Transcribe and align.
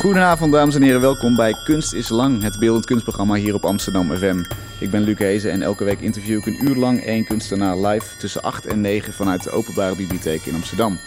Goedenavond 0.00 0.52
dames 0.52 0.74
en 0.74 0.82
heren, 0.82 1.00
welkom 1.00 1.34
bij 1.34 1.54
Kunst 1.64 1.92
is 1.92 2.08
Lang, 2.08 2.42
het 2.42 2.58
beeldend 2.58 2.84
kunstprogramma 2.84 3.34
hier 3.34 3.54
op 3.54 3.64
Amsterdam 3.64 4.16
FM. 4.16 4.44
Ik 4.78 4.90
ben 4.90 5.02
Luc 5.02 5.18
Hezen 5.18 5.50
en 5.50 5.62
elke 5.62 5.84
week 5.84 6.00
interview 6.00 6.38
ik 6.38 6.46
een 6.46 6.68
uur 6.68 6.76
lang 6.76 7.00
één 7.00 7.24
kunstenaar 7.24 7.78
live 7.78 8.16
tussen 8.16 8.42
8 8.42 8.66
en 8.66 8.80
9 8.80 9.12
vanuit 9.12 9.42
de 9.42 9.50
Openbare 9.50 9.96
Bibliotheek 9.96 10.44
in 10.44 10.54
Amsterdam. 10.54 10.98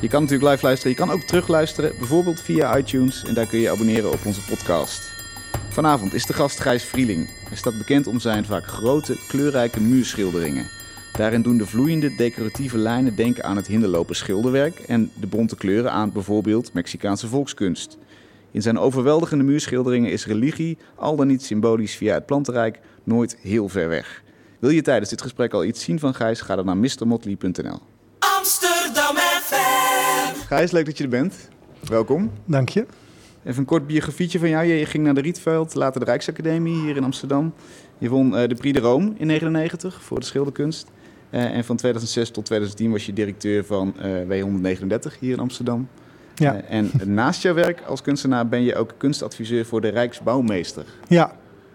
Je 0.00 0.08
kan 0.08 0.22
natuurlijk 0.22 0.50
live 0.50 0.64
luisteren, 0.64 0.92
je 0.92 0.98
kan 0.98 1.10
ook 1.10 1.22
terugluisteren, 1.22 1.92
bijvoorbeeld 1.98 2.40
via 2.40 2.76
iTunes 2.76 3.24
en 3.24 3.34
daar 3.34 3.46
kun 3.46 3.58
je 3.58 3.70
abonneren 3.70 4.12
op 4.12 4.26
onze 4.26 4.44
podcast. 4.44 5.10
Vanavond 5.68 6.14
is 6.14 6.26
de 6.26 6.32
gast 6.32 6.60
Gijs 6.60 6.84
Vrieling. 6.84 7.28
Hij 7.48 7.56
staat 7.56 7.78
bekend 7.78 8.06
om 8.06 8.20
zijn 8.20 8.44
vaak 8.44 8.66
grote, 8.66 9.16
kleurrijke 9.28 9.80
muurschilderingen. 9.80 10.68
Daarin 11.12 11.42
doen 11.42 11.58
de 11.58 11.66
vloeiende 11.66 12.14
decoratieve 12.14 12.78
lijnen 12.78 13.16
denken 13.16 13.44
aan 13.44 13.56
het 13.56 13.66
hinderlopen 13.66 14.16
schilderwerk 14.16 14.78
en 14.78 15.10
de 15.14 15.26
bonte 15.26 15.56
kleuren 15.56 15.92
aan 15.92 16.12
bijvoorbeeld 16.12 16.72
Mexicaanse 16.72 17.28
volkskunst. 17.28 17.98
In 18.52 18.62
zijn 18.62 18.78
overweldigende 18.78 19.44
muurschilderingen 19.44 20.10
is 20.10 20.26
religie, 20.26 20.78
al 20.94 21.16
dan 21.16 21.26
niet 21.26 21.42
symbolisch 21.42 21.94
via 21.94 22.14
het 22.14 22.26
plantenrijk, 22.26 22.80
nooit 23.04 23.36
heel 23.40 23.68
ver 23.68 23.88
weg. 23.88 24.22
Wil 24.58 24.70
je 24.70 24.82
tijdens 24.82 25.10
dit 25.10 25.22
gesprek 25.22 25.52
al 25.52 25.64
iets 25.64 25.84
zien 25.84 25.98
van 25.98 26.14
Gijs, 26.14 26.40
ga 26.40 26.56
dan 26.56 26.64
naar 26.66 26.76
mrmotley.nl. 26.76 27.78
Amsterdam 28.38 29.16
FM. 29.16 30.46
Gijs, 30.46 30.70
leuk 30.70 30.86
dat 30.86 30.98
je 30.98 31.04
er 31.04 31.10
bent. 31.10 31.48
Welkom. 31.88 32.30
Dank 32.44 32.68
je. 32.68 32.86
Even 33.44 33.58
een 33.60 33.64
kort 33.64 33.86
biografietje 33.86 34.38
van 34.38 34.48
jou. 34.48 34.66
Je 34.66 34.86
ging 34.86 35.04
naar 35.04 35.14
de 35.14 35.20
Rietveld, 35.20 35.74
later 35.74 36.00
de 36.00 36.06
Rijksacademie 36.06 36.80
hier 36.80 36.96
in 36.96 37.04
Amsterdam. 37.04 37.54
Je 37.98 38.08
won 38.08 38.36
eh, 38.36 38.48
de 38.48 38.54
Prix 38.54 38.78
de 38.78 38.84
Rome 38.84 39.04
in 39.16 39.26
1999 39.26 40.02
voor 40.02 40.20
de 40.20 40.26
schilderkunst. 40.26 40.90
Eh, 41.30 41.44
en 41.44 41.64
van 41.64 41.76
2006 41.76 42.30
tot 42.30 42.44
2010 42.44 42.90
was 42.90 43.06
je 43.06 43.12
directeur 43.12 43.64
van 43.64 43.94
eh, 43.98 44.42
W139 44.42 45.18
hier 45.20 45.32
in 45.32 45.38
Amsterdam. 45.38 45.88
Ja. 46.34 46.54
Eh, 46.54 46.76
en 46.76 46.90
naast 47.04 47.42
jouw 47.42 47.54
werk 47.54 47.80
als 47.86 48.02
kunstenaar 48.02 48.48
ben 48.48 48.62
je 48.62 48.74
ook 48.76 48.94
kunstadviseur 48.96 49.64
voor 49.66 49.80
de 49.80 49.88
Rijksbouwmeester. 49.88 50.84
Ja, 51.08 51.32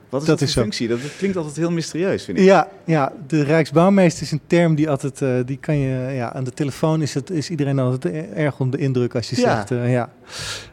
Wat 0.10 0.22
is 0.22 0.28
Dat 0.28 0.42
is 0.42 0.52
functie? 0.54 0.88
Dat, 0.88 1.02
dat 1.02 1.16
klinkt 1.18 1.38
altijd 1.38 1.56
heel 1.56 1.72
mysterieus, 1.72 2.24
vind 2.24 2.38
ik. 2.38 2.44
ja, 2.44 2.68
ja, 2.86 3.12
de 3.28 3.44
Rijksbouwmeester 3.44 4.24
is 4.24 4.32
een 4.32 4.42
term 4.48 4.76
die 4.76 4.90
altijd, 4.90 5.22
eh, 5.22 5.30
die 5.46 5.58
kan 5.58 5.78
je, 5.78 6.12
ja, 6.14 6.34
aan 6.34 6.44
de 6.44 6.52
telefoon 6.52 7.02
is, 7.02 7.14
het, 7.14 7.30
is 7.30 7.50
iedereen 7.50 7.80
altijd 7.80 8.14
e- 8.14 8.26
erg 8.34 8.60
onder 8.60 8.80
de 8.80 8.86
indruk 8.86 9.16
als 9.16 9.30
je 9.30 9.36
Ja. 9.36 9.42
zegt, 9.56 9.72
eh, 9.72 9.92
ja. 9.92 10.10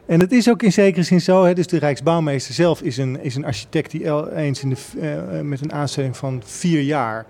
En 0.07 0.21
het 0.21 0.33
is 0.33 0.48
ook 0.51 0.63
in 0.63 0.73
zekere 0.73 1.03
zin 1.03 1.21
zo, 1.21 1.45
hè, 1.45 1.55
dus 1.55 1.67
de 1.67 1.79
Rijksbouwmeester 1.79 2.55
zelf 2.55 2.83
is 2.83 2.97
een, 2.97 3.23
is 3.23 3.35
een 3.35 3.45
architect 3.45 3.91
die 3.91 4.05
el- 4.05 4.29
eens 4.31 4.63
in 4.63 4.69
de, 4.69 5.41
met 5.43 5.61
een 5.61 5.73
aanstelling 5.73 6.17
van 6.17 6.43
vier 6.45 6.81
jaar, 6.81 7.27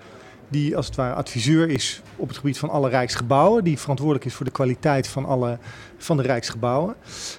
die 0.55 0.77
als 0.77 0.87
het 0.87 0.95
ware 0.97 1.15
adviseur 1.15 1.69
is 1.69 2.03
op 2.17 2.29
het 2.29 2.37
gebied 2.37 2.59
van 2.59 2.71
alle 2.71 2.89
Rijksgebouwen, 2.89 3.65
die 3.65 3.79
verantwoordelijk 3.79 4.25
is 4.27 4.35
voor 4.35 4.45
de 4.47 4.53
kwaliteit 4.53 5.09
van, 5.09 5.25
alle, 5.25 5.59
van 5.99 6.17
de 6.17 6.23
Rijksgebouwen. 6.23 6.95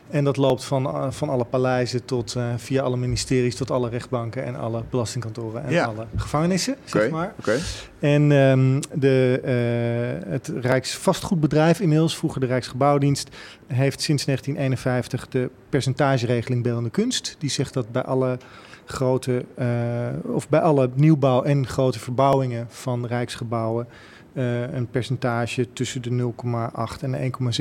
En 0.10 0.24
dat 0.24 0.38
loopt 0.38 0.64
van, 0.64 0.86
eh, 0.86 1.12
van 1.12 1.30
alle 1.30 1.44
paleizen 1.44 2.06
tot 2.06 2.36
eh, 2.36 2.54
via 2.58 2.82
alle 2.84 2.98
ministeries 2.98 3.56
tot 3.56 3.72
alle 3.72 3.90
rechtbanken 3.90 4.44
en 4.46 4.56
alle 4.56 4.84
belastingkantoren 4.90 5.64
en 5.64 5.72
Ja. 5.72 5.86
alle 5.86 6.06
gevangenissen, 6.16 6.76
zeg 6.86 7.10
maar. 7.10 7.34
oké. 7.40 7.58
En 8.00 8.32
ehm, 8.32 8.82
de, 8.94 9.40
eh, 9.44 10.32
het 10.32 10.52
Rijksvastgoedbedrijf, 10.62 11.80
inmiddels 11.80 12.18
vroeger 12.18 12.40
de 12.42 12.48
Rijksgebouwdienst, 12.48 13.30
heeft 13.68 14.02
sinds 14.02 14.26
1951 14.26 15.28
de 15.28 15.50
percentageregeling 15.70 16.64
beeldende 16.64 16.90
kunst. 16.90 17.36
Die 17.40 17.50
zegt 17.50 17.74
dat 17.74 17.92
bij 17.92 18.04
alle 18.04 18.38
grote, 18.86 19.46
eh, 19.56 20.34
of 20.34 20.50
bij 20.50 20.60
alle 20.60 20.90
nieuwbouw 20.94 21.44
en 21.44 21.68
grote 21.68 22.00
verbouwingen 22.00 22.66
van 22.70 23.06
Rijksgebouwen 23.06 23.88
eh, 24.34 24.74
een 24.74 24.88
percentage 24.88 25.74
tussen 25.74 26.02
de 26.02 26.10
0,8 26.10 27.04
en 27.04 27.12
de 27.12 27.18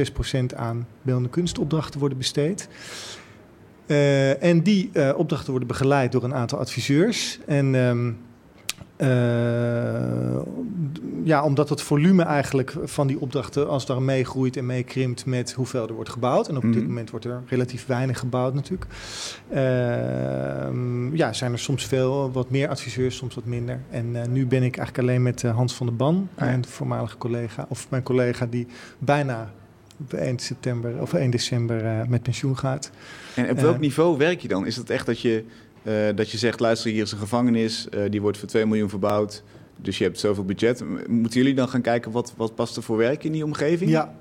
1,6 0.07 0.13
procent 0.13 0.55
aan 0.55 0.87
beeldende 1.03 1.29
kunstopdrachten 1.29 2.01
worden 2.01 2.19
besteed. 2.19 2.69
Eh, 3.87 4.43
en 4.43 4.63
die 4.63 5.15
opdrachten 5.17 5.51
worden 5.51 5.69
begeleid 5.69 6.13
door 6.13 6.25
een 6.25 6.35
aantal 6.35 6.59
adviseurs. 6.59 7.39
En 7.47 7.75
ehm, 7.75 8.13
eh, 8.97 9.09
ja, 11.25 11.45
omdat 11.45 11.69
het 11.69 11.83
volume 11.83 12.23
eigenlijk 12.23 12.75
van 12.85 13.07
die 13.07 13.21
opdrachten 13.21 13.69
als 13.69 13.87
daar 13.87 14.03
meegroeit 14.03 14.57
en 14.57 14.67
meekrimpt 14.67 15.27
met 15.27 15.53
hoeveel 15.53 15.89
er 15.89 15.95
wordt 15.95 16.11
gebouwd. 16.11 16.49
En 16.49 16.57
op 16.57 16.63
dit 16.63 16.75
Mhm. 16.75 16.87
moment 16.87 17.11
wordt 17.11 17.25
er 17.25 17.43
relatief 17.47 17.87
weinig 17.87 18.19
gebouwd 18.19 18.55
natuurlijk. 18.55 18.87
Ehm, 19.51 21.17
ja, 21.17 21.33
zijn 21.33 21.53
er 21.53 21.59
soms 21.59 21.87
veel, 21.87 22.33
wat 22.33 22.51
meer 22.51 22.69
adviseurs, 22.69 23.17
soms 23.17 23.35
wat 23.35 23.45
minder. 23.45 23.81
En 23.91 24.23
eh, 24.23 24.29
nu 24.29 24.47
ben 24.47 24.63
ik 24.63 24.77
eigenlijk 24.77 25.09
alleen 25.09 25.23
met 25.23 25.45
eh, 25.45 25.55
Hans 25.55 25.75
van 25.75 25.87
der 25.87 25.97
Ban, 25.97 26.29
Ah, 26.35 26.41
ja. 26.41 26.45
mijn 26.45 26.65
voormalige 26.67 27.17
collega, 27.19 27.67
of 27.69 27.87
mijn 27.91 28.03
collega 28.03 28.47
die 28.47 28.67
bijna 28.99 29.51
op 30.01 30.13
1 30.13 30.39
september 30.39 31.01
of 31.01 31.13
1 31.13 31.31
december 31.31 32.07
met 32.09 32.23
pensioen 32.23 32.59
gaat. 32.59 32.91
En 33.35 33.51
op 33.51 33.59
welk 33.59 33.79
niveau 33.79 34.19
werk 34.19 34.41
je 34.41 34.49
dan? 34.49 34.67
Is 34.67 34.77
het 34.77 34.91
echt 34.91 35.07
dat 35.07 35.21
je, 35.21 35.45
dat 36.15 36.31
je 36.31 36.39
zegt, 36.39 36.61
luister, 36.61 36.91
hier 36.91 37.03
is 37.03 37.13
een 37.13 37.19
gevangenis, 37.19 37.89
eh, 37.89 38.01
die 38.11 38.21
wordt 38.23 38.39
voor 38.39 38.49
2 38.49 38.67
miljoen 38.67 38.89
verbouwd, 38.89 39.43
dus 39.77 39.99
je 39.99 40.05
hebt 40.05 40.19
zoveel 40.19 40.45
budget. 40.45 40.85
Moeten 41.09 41.41
jullie 41.41 41.55
dan 41.55 41.69
gaan 41.69 41.81
kijken 41.81 42.11
wat, 42.11 42.33
wat 42.37 42.55
past 42.55 42.77
er 42.77 42.83
voor 42.83 42.97
werk 42.97 43.25
in 43.25 43.33
die 43.33 43.45
omgeving? 43.45 43.91
Ja, 43.91 44.15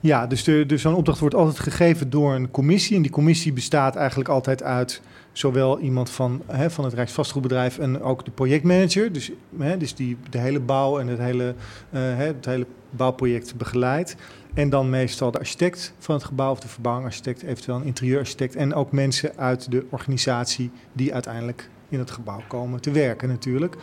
ja 0.00 0.26
dus, 0.26 0.44
dus 0.44 0.82
zo'n 0.82 0.94
opdracht 0.94 1.20
wordt 1.20 1.34
altijd 1.34 1.58
gegeven 1.58 2.10
door 2.10 2.34
een 2.34 2.50
commissie. 2.50 2.96
En 2.96 3.02
die 3.02 3.10
commissie 3.10 3.52
bestaat 3.52 3.96
eigenlijk 3.96 4.28
altijd 4.28 4.62
uit 4.62 5.00
zowel 5.32 5.78
iemand 5.78 6.10
van, 6.10 6.42
hè, 6.46 6.70
van 6.70 6.84
het 6.84 6.94
Rijksvastgoedbedrijf 6.94 7.78
en 7.78 8.02
ook 8.02 8.24
de 8.24 8.30
projectmanager. 8.30 9.12
Dus, 9.12 9.30
hè, 9.58 9.76
dus 9.76 9.94
die 9.94 10.16
de 10.30 10.38
hele 10.38 10.60
bouw 10.60 10.98
en 10.98 11.06
het 11.06 11.18
hele, 11.18 11.54
eh, 11.90 12.00
hè, 12.00 12.24
het 12.24 12.44
hele 12.44 12.66
bouwproject 12.90 13.56
begeleidt. 13.56 14.16
En 14.54 14.70
dan 14.70 14.90
meestal 14.90 15.30
de 15.30 15.38
architect 15.38 15.92
van 15.98 16.14
het 16.14 16.24
gebouw 16.24 16.50
of 16.50 16.60
de 16.60 16.68
verbouwingarchitect, 16.68 17.42
eventueel 17.42 17.76
een 17.76 17.84
interieurarchitect. 17.84 18.56
En 18.56 18.74
ook 18.74 18.92
mensen 18.92 19.36
uit 19.36 19.70
de 19.70 19.86
organisatie 19.90 20.70
die 20.92 21.12
uiteindelijk 21.12 21.68
in 21.88 21.98
het 21.98 22.10
gebouw 22.10 22.42
komen 22.48 22.80
te 22.80 22.90
werken 22.90 23.28
natuurlijk. 23.28 23.74
Ah, 23.74 23.80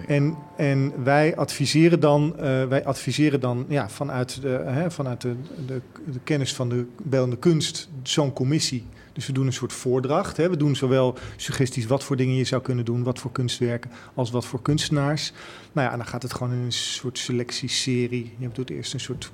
ja. 0.00 0.14
En, 0.14 0.36
en 0.56 1.04
wij 1.04 1.36
adviseren 1.36 2.00
dan, 2.00 2.38
eh, 2.38 2.64
wij 2.64 2.84
adviseren 2.84 3.40
dan 3.40 3.64
ja, 3.68 3.88
vanuit, 3.88 4.42
de, 4.42 4.48
hè, 4.48 4.90
vanuit 4.90 5.20
de, 5.20 5.34
de, 5.66 5.80
de 6.12 6.20
kennis 6.24 6.54
van 6.54 6.68
de 6.68 6.86
beeldende 7.02 7.38
kunst 7.38 7.88
zo'n 8.02 8.32
commissie. 8.32 8.86
Dus 9.12 9.26
we 9.26 9.32
doen 9.32 9.46
een 9.46 9.52
soort 9.52 9.72
voordracht. 9.72 10.36
Hè. 10.36 10.50
We 10.50 10.56
doen 10.56 10.76
zowel 10.76 11.14
suggesties 11.36 11.86
wat 11.86 12.04
voor 12.04 12.16
dingen 12.16 12.34
je 12.34 12.44
zou 12.44 12.62
kunnen 12.62 12.84
doen, 12.84 13.02
wat 13.02 13.18
voor 13.18 13.32
kunstwerken, 13.32 13.90
als 14.14 14.30
wat 14.30 14.46
voor 14.46 14.62
kunstenaars. 14.62 15.32
Nou 15.72 15.86
ja, 15.86 15.92
en 15.92 15.98
dan 15.98 16.06
gaat 16.06 16.22
het 16.22 16.34
gewoon 16.34 16.52
in 16.52 16.58
een 16.58 16.72
soort 16.72 17.18
selectieserie. 17.18 18.34
Je 18.38 18.48
doet 18.52 18.70
eerst 18.70 18.94
een 18.94 19.00
soort, 19.00 19.32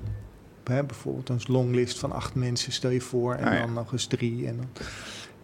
hè, 0.68 0.84
bijvoorbeeld 0.84 1.28
een 1.28 1.40
longlist 1.46 1.98
van 1.98 2.12
acht 2.12 2.34
mensen, 2.34 2.72
stel 2.72 2.90
je 2.90 3.00
voor. 3.00 3.34
En 3.34 3.46
Ah, 3.46 3.52
ja. 3.54 3.60
dan 3.60 3.72
nog 3.72 3.92
eens 3.92 4.06
drie. 4.06 4.46
En 4.46 4.56
dan, 4.56 4.66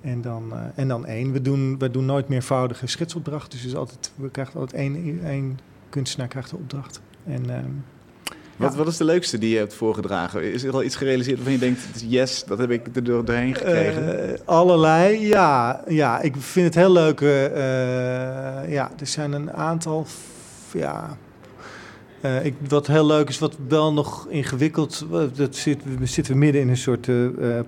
en 0.01 0.21
dan, 0.23 0.53
eh, 0.53 0.59
en 0.75 0.89
dan 0.89 1.06
één. 1.06 1.33
We 1.33 1.43
doen, 1.43 1.79
we 1.79 1.91
doen 1.91 2.05
nooit 2.05 2.29
meervoudige 2.29 2.87
schetsopdrachten. 2.87 3.51
Dus 3.59 3.67
is 3.67 3.75
altijd, 3.75 4.12
we 4.15 4.31
krijgen 4.31 4.61
altijd 4.61 4.81
één, 4.81 5.21
één 5.25 5.59
kunstenaar 5.89 6.28
krijgt 6.28 6.51
de 6.51 6.57
opdracht. 6.57 7.01
En 7.27 7.51
ehm, 7.51 7.65
Wat, 8.57 8.73
ja. 8.73 8.78
wat 8.78 8.87
is 8.89 8.97
de 8.97 9.05
leukste 9.05 9.39
die 9.39 9.51
je 9.51 9.57
hebt 9.59 9.75
voorgedragen? 9.75 10.53
Is 10.53 10.62
er 10.62 10.73
al 10.73 10.83
iets 10.83 10.97
gerealiseerd 10.97 11.37
waarvan 11.37 11.53
je 11.53 11.59
denkt, 11.59 11.81
yes, 12.07 12.45
dat 12.45 12.59
heb 12.59 12.71
ik 12.71 12.97
er 12.97 13.05
door- 13.05 13.25
doorheen 13.25 13.55
gekregen? 13.55 14.33
Eh, 14.34 14.41
allerlei, 14.45 15.27
ja, 15.27 15.83
ja. 15.89 16.21
Ik 16.21 16.34
vind 16.37 16.67
het 16.67 16.75
heel 16.75 16.93
leuk. 16.93 17.21
eh, 17.21 18.71
ja, 18.73 18.91
er 18.99 19.07
zijn 19.07 19.33
een 19.33 19.53
aantal. 19.53 20.07
Ja. 20.73 21.17
Eh, 22.21 22.45
ik, 22.45 22.55
wat 22.69 22.87
heel 22.87 23.06
leuk 23.06 23.29
is, 23.29 23.39
wat 23.39 23.56
wel 23.69 23.93
nog 23.93 24.27
ingewikkeld. 24.29 25.06
eh, 25.12 25.21
Dat 25.34 25.56
zit, 25.56 25.79
we 25.99 26.06
zitten 26.06 26.33
we 26.33 26.39
midden 26.39 26.61
in 26.61 26.69
een 26.69 26.77
soort 26.77 27.09
eh, 27.09 27.15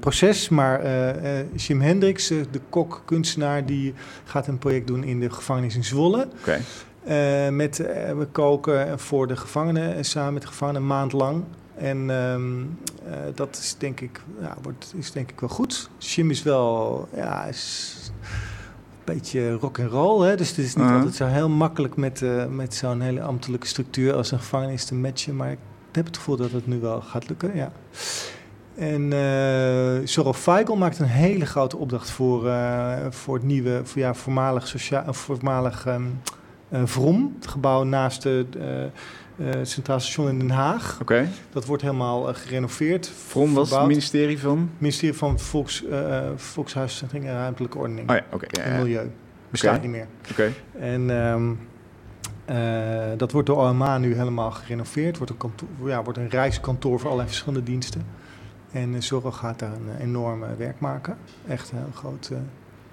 proces. 0.00 0.48
Maar 0.48 0.80
Jim 1.54 1.80
Hendricks, 1.80 2.28
de 2.28 2.60
kok, 2.68 3.02
kunstenaar, 3.04 3.66
die 3.66 3.94
gaat 4.24 4.46
een 4.46 4.58
project 4.58 4.86
doen 4.86 5.04
in 5.04 5.20
de 5.20 5.30
gevangenis 5.30 5.76
in 5.76 5.84
Zwolle. 5.84 6.28
Oké. 6.40 6.60
Eh, 7.04 7.48
met, 7.48 7.76
we 8.16 8.26
koken 8.32 8.98
voor 8.98 9.26
de 9.26 9.36
gevangenen 9.36 9.94
en 9.94 10.04
samen 10.04 10.32
met 10.32 10.42
de 10.42 10.48
gevangenen 10.48 10.80
een 10.80 10.86
maand 10.86 11.12
lang. 11.12 11.42
En 11.76 12.10
ehm, 12.10 12.60
eh, 13.04 13.18
dat 13.34 13.56
is 13.60 13.74
denk 13.78 14.00
ik, 14.00 14.20
ja, 14.40 14.56
wordt, 14.62 14.92
is 14.96 15.12
denk 15.12 15.30
ik 15.30 15.40
wel 15.40 15.48
goed. 15.48 15.90
Jim 15.98 16.30
is 16.30 16.42
wel, 16.42 17.08
ja, 17.14 17.44
is 17.44 17.96
beetje 19.04 19.52
rock 19.52 19.78
and 19.78 19.90
roll, 19.90 20.26
hè? 20.26 20.36
dus 20.36 20.48
het 20.48 20.58
is 20.58 20.74
niet 20.74 20.90
altijd 20.90 21.14
zo 21.14 21.26
heel 21.26 21.48
makkelijk 21.48 21.96
met, 21.96 22.22
eh, 22.22 22.46
met 22.46 22.74
zo'n 22.74 23.00
hele 23.00 23.22
ambtelijke 23.22 23.66
structuur 23.66 24.14
als 24.14 24.30
een 24.30 24.38
gevangenis 24.38 24.84
te 24.84 24.94
matchen. 24.94 25.36
Maar 25.36 25.50
ik 25.50 25.58
heb 25.92 26.06
het 26.06 26.16
gevoel 26.16 26.36
dat 26.36 26.50
het 26.50 26.66
nu 26.66 26.80
wel 26.80 27.00
gaat 27.00 27.28
lukken, 27.28 27.56
ja. 27.56 27.72
En 28.74 29.12
eh 29.12 30.06
Zorro 30.06 30.32
Feigl 30.32 30.72
maakt 30.72 30.98
een 30.98 31.06
hele 31.06 31.46
grote 31.46 31.76
opdracht 31.76 32.10
voor, 32.10 32.48
eh, 32.48 32.96
voor 33.10 33.34
het 33.34 33.44
nieuwe, 33.44 33.80
voor, 33.84 34.00
ja, 34.00 34.14
voormalig, 34.14 34.68
socia- 34.68 35.04
of 35.08 35.16
voormalig 35.16 35.86
ehm, 35.86 36.02
eh, 36.68 36.80
Vrom, 36.84 37.34
het 37.40 37.46
gebouw 37.46 37.82
naast 37.82 38.26
het 39.42 39.68
Centraal 39.68 40.00
Station 40.00 40.28
in 40.28 40.38
Den 40.38 40.50
Haag. 40.50 40.98
Oké. 41.00 41.28
Dat 41.52 41.64
wordt 41.64 41.82
helemaal 41.82 42.28
eh, 42.28 42.34
gerenoveerd. 42.34 43.08
From 43.08 43.54
was 43.54 43.70
het 43.70 43.86
ministerie 43.86 44.38
van? 44.40 44.70
ministerie 44.78 45.14
van 45.14 45.38
Volks, 45.38 45.84
eh, 45.84 46.18
eh, 46.18 46.24
Volkshuisvesting 46.36 47.24
en 47.24 47.32
Ruimtelijke 47.32 47.78
Ordening 47.78 48.10
Oh 48.10 48.16
ja, 48.16 48.24
oké. 48.32 48.46
en. 48.46 48.82
Milieu. 48.82 49.10
Bestaat 49.50 49.82
niet 49.82 49.90
meer. 49.90 50.06
Oké. 50.30 50.52
En 50.78 51.10
ehm, 51.10 51.52
eh, 52.44 53.18
dat 53.18 53.32
wordt 53.32 53.46
door 53.46 53.68
OMA 53.68 53.98
nu 53.98 54.14
helemaal 54.14 54.50
gerenoveerd. 54.50 55.16
Wordt 55.16 55.32
een, 55.32 55.38
kantoor, 55.38 55.68
ja, 55.84 56.02
wordt 56.02 56.18
een 56.18 56.28
reiskantoor 56.28 56.98
voor 56.98 57.06
allerlei 57.06 57.28
verschillende 57.28 57.62
diensten. 57.62 58.06
En 58.72 58.94
eh, 58.94 59.00
Zorro 59.00 59.30
gaat 59.30 59.58
daar 59.58 59.72
een 59.72 59.96
eh, 59.96 60.04
enorme 60.04 60.56
werk 60.56 60.80
maken. 60.80 61.16
Echt 61.48 61.72
een 61.72 62.12
eh, 62.30 62.38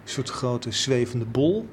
soort 0.04 0.30
grote 0.30 0.72
zwevende 0.72 1.26
bol. 1.26 1.68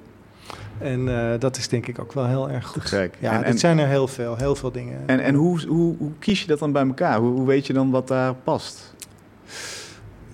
En 0.78 1.08
eh, 1.32 1.38
dat 1.40 1.56
is 1.56 1.68
denk 1.68 1.86
ik 1.86 1.98
ook 1.98 2.12
wel 2.12 2.26
heel 2.26 2.50
erg 2.50 2.66
goed. 2.66 2.84
gek. 2.84 3.14
Ja, 3.20 3.42
en, 3.42 3.50
dit 3.50 3.60
zijn 3.60 3.78
er 3.78 3.86
heel 3.88 4.08
veel, 4.08 4.36
heel 4.36 4.54
veel 4.54 4.72
dingen. 4.72 5.02
en, 5.06 5.20
en 5.20 5.34
hoe, 5.34 5.66
hoe, 5.66 5.96
hoe 5.98 6.10
kies 6.18 6.40
je 6.40 6.46
dat 6.46 6.58
dan 6.58 6.72
bij 6.72 6.86
elkaar? 6.86 7.18
Hoe, 7.18 7.32
hoe 7.32 7.46
weet 7.46 7.66
je 7.66 7.72
dan 7.72 7.90
wat 7.90 8.08
daar 8.08 8.34
past? 8.34 8.94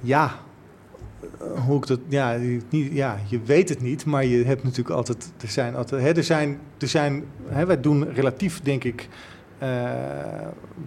Ja, 0.01 0.35
eh, 1.41 1.65
hoe 1.67 1.77
ik 1.77 1.87
dat, 1.87 2.01
ja, 2.09 2.31
je- 2.33 2.61
niet, 2.69 2.93
ja, 2.93 3.19
je 3.27 3.41
weet 3.45 3.69
het 3.69 3.81
niet, 3.83 4.05
maar 4.05 4.25
je 4.25 4.45
hebt 4.45 4.63
natuurlijk 4.63 4.97
altijd, 4.97 5.33
er 5.41 5.49
zijn 5.49 5.77
altijd, 5.77 6.03
hè, 6.03 6.13
er 6.13 6.25
zijn, 6.25 6.59
er 6.79 6.89
zijn, 6.89 7.25
hè, 7.49 7.67
wij 7.67 7.81
doen 7.81 8.13
relatief, 8.13 8.61
denk 8.61 8.85
ik, 8.85 9.09
eh, 9.59 9.69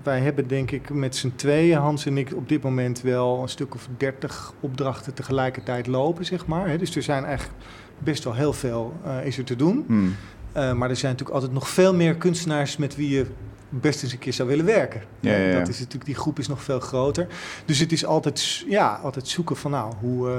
wij 0.04 0.20
hebben 0.20 0.48
denk 0.48 0.72
ik 0.72 0.90
met 0.90 1.16
z'n 1.16 1.32
tweeën, 1.36 1.78
Hans 1.78 2.06
en 2.06 2.18
ik, 2.18 2.34
op 2.36 2.50
dit 2.50 2.64
moment 2.64 3.02
wel 3.02 3.42
een 3.42 3.50
stuk 3.50 3.76
of 3.76 3.88
dertig 3.98 4.54
opdrachten 4.60 5.14
tegelijkertijd 5.14 5.88
lopen, 5.88 6.26
zeg 6.26 6.46
maar. 6.46 6.68
Hè. 6.68 6.78
Dus 6.78 6.96
er 6.96 7.04
zijn 7.04 7.26
eigenlijk 7.26 7.58
best 8.04 8.24
wel 8.24 8.34
heel 8.34 8.54
veel 8.54 8.94
eh, 9.04 9.26
is 9.26 9.38
er 9.38 9.44
te 9.44 9.56
doen. 9.56 9.84
Hmm. 9.88 10.16
Eh, 10.52 10.74
maar 10.74 10.90
er 10.90 10.96
zijn 10.96 11.12
natuurlijk 11.12 11.40
altijd 11.40 11.54
nog 11.54 11.70
veel 11.70 11.96
meer 11.96 12.16
kunstenaars 12.16 12.78
met 12.78 12.96
wie 12.96 13.10
je 13.10 13.26
best 13.70 14.04
eens 14.04 14.12
een 14.12 14.20
keer 14.20 14.34
zou 14.34 14.50
willen 14.50 14.66
werken. 14.66 15.02
Ja, 15.20 15.36
ja, 15.36 15.48
ja. 15.48 15.60
Dat 15.60 15.68
is 15.68 15.80
natuurlijk, 15.80 16.06
die 16.06 16.16
groep 16.16 16.40
is 16.40 16.48
nog 16.48 16.64
veel 16.64 16.80
groter. 16.80 17.28
Dus 17.66 17.80
het 17.80 17.92
is 17.92 18.06
altijd, 18.06 18.66
ja, 18.68 19.00
altijd 19.04 19.28
zoeken 19.28 19.56
van 19.56 19.72
nou, 19.72 19.94
hoe, 20.00 20.30
eh, 20.30 20.36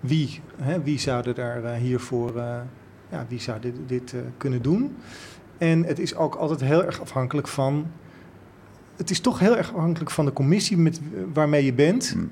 wie, 0.00 0.40
hè, 0.62 0.82
wie 0.82 0.98
zouden 0.98 1.34
daar 1.34 1.74
hiervoor, 1.74 2.32
ja, 3.10 3.26
wie 3.28 3.40
zou 3.40 3.60
dit, 3.60 3.74
dit 3.86 4.14
kunnen 4.36 4.62
doen. 4.62 4.96
En 5.58 5.84
het 5.84 5.98
is 5.98 6.14
ook 6.14 6.34
altijd 6.34 6.60
heel 6.60 6.84
erg 6.84 7.00
afhankelijk 7.00 7.48
van, 7.48 7.90
het 8.96 9.10
is 9.10 9.20
toch 9.20 9.38
heel 9.38 9.56
erg 9.56 9.74
afhankelijk 9.74 10.10
van 10.10 10.24
de 10.24 10.32
commissie 10.32 10.76
met, 10.76 11.00
waarmee 11.32 11.64
je 11.64 11.72
bent 11.72 12.10
Hmm. 12.12 12.30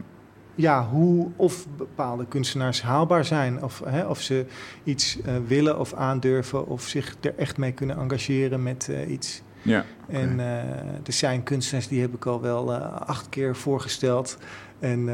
Ja, 0.54 0.88
hoe 0.88 1.28
of 1.36 1.66
bepaalde 1.76 2.26
kunstenaars 2.26 2.82
haalbaar 2.82 3.24
zijn. 3.24 3.62
Of, 3.62 3.82
hè, 3.84 4.06
of 4.06 4.20
ze 4.20 4.46
iets 4.84 5.20
eh, 5.20 5.34
willen 5.46 5.78
of 5.78 5.94
aandurven. 5.94 6.66
Of 6.66 6.82
zich 6.82 7.16
er 7.20 7.34
echt 7.36 7.56
mee 7.56 7.72
kunnen 7.72 7.96
engageren 7.96 8.62
met 8.62 8.88
eh, 8.88 9.10
iets. 9.10 9.42
Ja. 9.62 9.84
En 10.08 10.40
eh, 10.40 10.46
er 11.06 11.12
zijn 11.12 11.42
kunstenaars 11.42 11.88
die 11.88 12.00
heb 12.00 12.14
ik 12.14 12.26
al 12.26 12.40
wel 12.40 12.74
acht 12.74 13.28
keer 13.28 13.56
voorgesteld. 13.56 14.38
En 14.78 15.06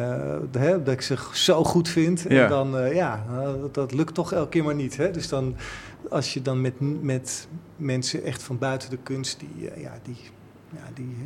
hè, 0.53 0.83
dat 0.83 0.95
ik 0.95 1.01
ze 1.01 1.17
zo 1.33 1.65
goed 1.65 1.89
vind. 1.89 2.25
Ja. 2.29 2.43
En 2.43 2.49
dan, 2.49 2.95
ja, 2.95 3.25
dat, 3.61 3.75
dat 3.75 3.93
lukt 3.93 4.15
toch 4.15 4.33
elke 4.33 4.49
keer 4.49 4.65
maar 4.65 4.75
niet. 4.75 4.97
Hè? 4.97 5.11
Dus 5.11 5.29
dan, 5.29 5.57
als 6.11 6.35
je 6.35 6.43
dan 6.43 6.61
met, 6.61 6.75
met 7.03 7.49
mensen 7.77 8.25
echt 8.25 8.43
van 8.43 8.59
buiten 8.59 8.91
de 8.91 8.99
kunst, 9.03 9.41
die, 9.41 9.71
ja, 9.77 9.93
die, 10.03 10.17
ja, 10.75 10.81
die, 10.95 11.17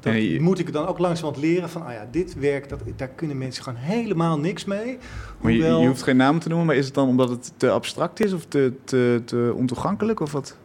dat 0.00 0.40
moet 0.40 0.58
ik 0.58 0.72
dan 0.72 0.86
ook 0.86 0.98
langzamerhand 0.98 1.44
leren 1.44 1.68
van, 1.68 1.82
ah 1.86 1.92
ja, 1.92 2.06
dit 2.10 2.34
werk, 2.38 2.68
dat, 2.68 2.80
daar 2.96 3.08
kunnen 3.08 3.38
mensen 3.38 3.62
gewoon 3.64 3.78
helemaal 3.78 4.38
niks 4.38 4.64
mee. 4.64 4.98
Maar 5.40 5.52
je, 5.52 5.58
Hoewel- 5.60 5.80
je 5.80 5.86
hoeft 5.86 6.02
geen 6.02 6.16
namen 6.16 6.40
te 6.40 6.48
noemen, 6.48 6.66
maar 6.66 6.76
is 6.76 6.84
het 6.86 6.94
dan 6.94 7.08
omdat 7.08 7.28
het 7.28 7.52
te 7.56 7.70
abstract 7.70 8.24
is 8.24 8.32
of 8.32 8.44
te, 8.46 8.72
te, 8.84 9.22
te 9.24 9.52
ontoegankelijk 9.56 10.20
of 10.20 10.32
wat? 10.32 10.56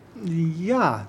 Ja, 0.57 1.07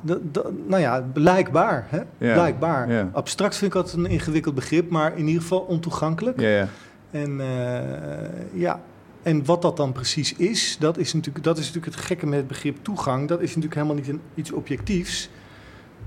nou 0.66 0.80
ja, 0.80 1.04
blijkbaar. 1.12 1.86
Hè? 1.88 1.98
Ja, 2.26 2.34
Blijkbaar. 2.34 2.92
ja. 2.92 3.10
Abstract 3.12 3.56
vind 3.56 3.70
ik 3.70 3.76
altijd 3.76 3.96
een 3.96 4.06
ingewikkeld 4.10 4.54
begrip, 4.54 4.90
maar 4.90 5.16
in 5.18 5.26
ieder 5.26 5.42
geval 5.42 5.60
ontoegankelijk. 5.60 6.40
Ja, 6.40 6.48
ja. 6.48 6.68
En 7.10 7.40
eh, 7.40 8.60
ja, 8.60 8.80
en 9.22 9.44
wat 9.44 9.62
dat 9.62 9.76
dan 9.76 9.92
precies 9.92 10.34
is, 10.36 10.76
dat 10.80 10.98
is, 10.98 11.12
natuurlijk, 11.12 11.44
dat 11.44 11.58
is 11.58 11.66
natuurlijk 11.66 11.94
het 11.94 12.04
gekke 12.04 12.26
met 12.26 12.38
het 12.38 12.48
begrip 12.48 12.76
toegang. 12.82 13.28
Dat 13.28 13.40
is 13.40 13.46
natuurlijk 13.48 13.74
helemaal 13.74 13.94
niet 13.96 14.08
een, 14.08 14.20
iets 14.34 14.52
objectiefs. 14.52 15.30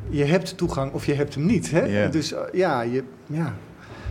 Je 0.09 0.23
hebt 0.23 0.57
toegang 0.57 0.91
of 0.91 1.05
je 1.05 1.13
hebt 1.13 1.35
hem 1.35 1.45
niet. 1.45 1.71
Hè? 1.71 1.87
Dus 2.09 2.33
eh, 2.33 2.41
ja, 2.51 2.81
je, 2.81 3.03
ja, 3.27 3.55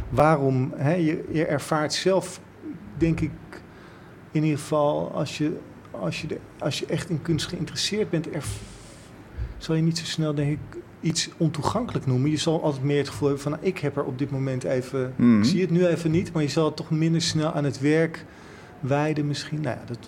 waarom? 0.08 0.72
Hè? 0.76 0.94
Je, 0.94 1.24
je 1.30 1.46
ervaart 1.46 1.92
zelf, 1.92 2.40
denk 2.96 3.20
ik, 3.20 3.30
in 4.30 4.42
ieder 4.42 4.58
geval 4.58 5.10
als 5.12 5.38
je, 5.38 5.56
als 5.90 6.20
je, 6.20 6.26
de, 6.26 6.38
als 6.58 6.78
je 6.78 6.86
echt 6.86 7.10
in 7.10 7.22
kunst 7.22 7.46
geïnteresseerd 7.46 8.10
bent, 8.10 8.30
erv- 8.30 8.56
zal 9.58 9.74
je 9.74 9.82
niet 9.82 9.98
zo 9.98 10.04
snel, 10.04 10.34
denk 10.34 10.50
ik, 10.50 10.80
iets 11.00 11.30
ontoegankelijk 11.36 12.06
noemen. 12.06 12.30
Je 12.30 12.36
zal 12.36 12.62
altijd 12.62 12.84
meer 12.84 12.98
het 12.98 13.08
gevoel 13.08 13.26
hebben 13.28 13.42
van, 13.44 13.52
nou, 13.52 13.64
ik 13.64 13.78
heb 13.78 13.96
er 13.96 14.04
op 14.04 14.18
dit 14.18 14.30
moment 14.30 14.64
even 14.64 15.12
Mhm. 15.16 15.38
ik 15.38 15.44
zie 15.44 15.60
het 15.60 15.70
nu 15.70 15.86
even 15.86 16.10
niet, 16.10 16.32
maar 16.32 16.42
je 16.42 16.48
zal 16.48 16.64
het 16.64 16.76
toch 16.76 16.90
minder 16.90 17.20
snel 17.22 17.52
aan 17.52 17.64
het 17.64 17.80
werk 17.80 18.24
wijden 18.80 19.26
misschien. 19.26 19.60
Nou 19.60 19.76
ja, 19.76 19.82
dat 19.86 19.98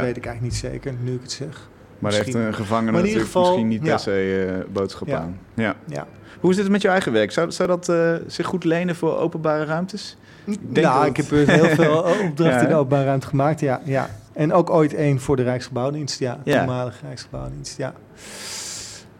weet 0.00 0.16
ik 0.16 0.26
eigenlijk 0.26 0.40
niet 0.40 0.54
zeker, 0.54 0.94
nu 1.02 1.14
ik 1.14 1.20
het 1.22 1.32
zeg. 1.32 1.68
Maar 2.00 2.10
daar 2.10 2.20
heeft 2.20 2.32
Misschien. 2.34 2.52
een 2.52 2.54
gevangene 2.54 2.90
Maar 2.90 3.00
in 3.00 3.06
ieder 3.06 3.22
natuurlijk 3.22 3.46
geval, 3.48 3.64
misschien 3.64 3.68
niet 3.68 3.90
per 3.90 3.98
se 3.98 4.46
eh, 4.66 4.72
boodschap 4.72 5.10
aan. 5.10 5.38
Ja. 5.54 5.74
Ja. 5.86 6.06
Hoe 6.40 6.50
is 6.50 6.56
het 6.56 6.68
met 6.68 6.82
je 6.82 6.88
eigen 6.88 7.12
werk? 7.12 7.32
Zou, 7.32 7.50
zou 7.52 7.68
dat 7.68 7.88
eh, 7.88 8.14
zich 8.26 8.46
goed 8.46 8.64
lenen 8.64 8.96
voor 8.96 9.16
openbare 9.18 9.64
ruimtes? 9.64 10.16
denk 10.44 10.86
nou, 10.86 10.98
dat 10.98 11.06
ik 11.06 11.16
heb 11.16 11.30
er 11.30 11.50
heel 11.50 11.64
veel 11.64 11.96
opdrachten 12.28 12.62
in 12.62 12.68
de 12.68 12.74
openbare 12.74 13.04
ruimte 13.04 13.26
gemaakt, 13.26 13.60
ja, 13.60 13.80
ja. 13.84 14.10
En 14.32 14.52
ook 14.52 14.70
ooit 14.70 14.94
één 14.94 15.20
voor 15.20 15.36
de 15.36 15.42
Rijksgebouwdienst, 15.42 16.18
ja. 16.18 16.38
Ja. 16.44 16.56
Toenmalige 16.56 16.98
Rijksgebouwdienst, 17.06 17.76
ja. 17.76 17.94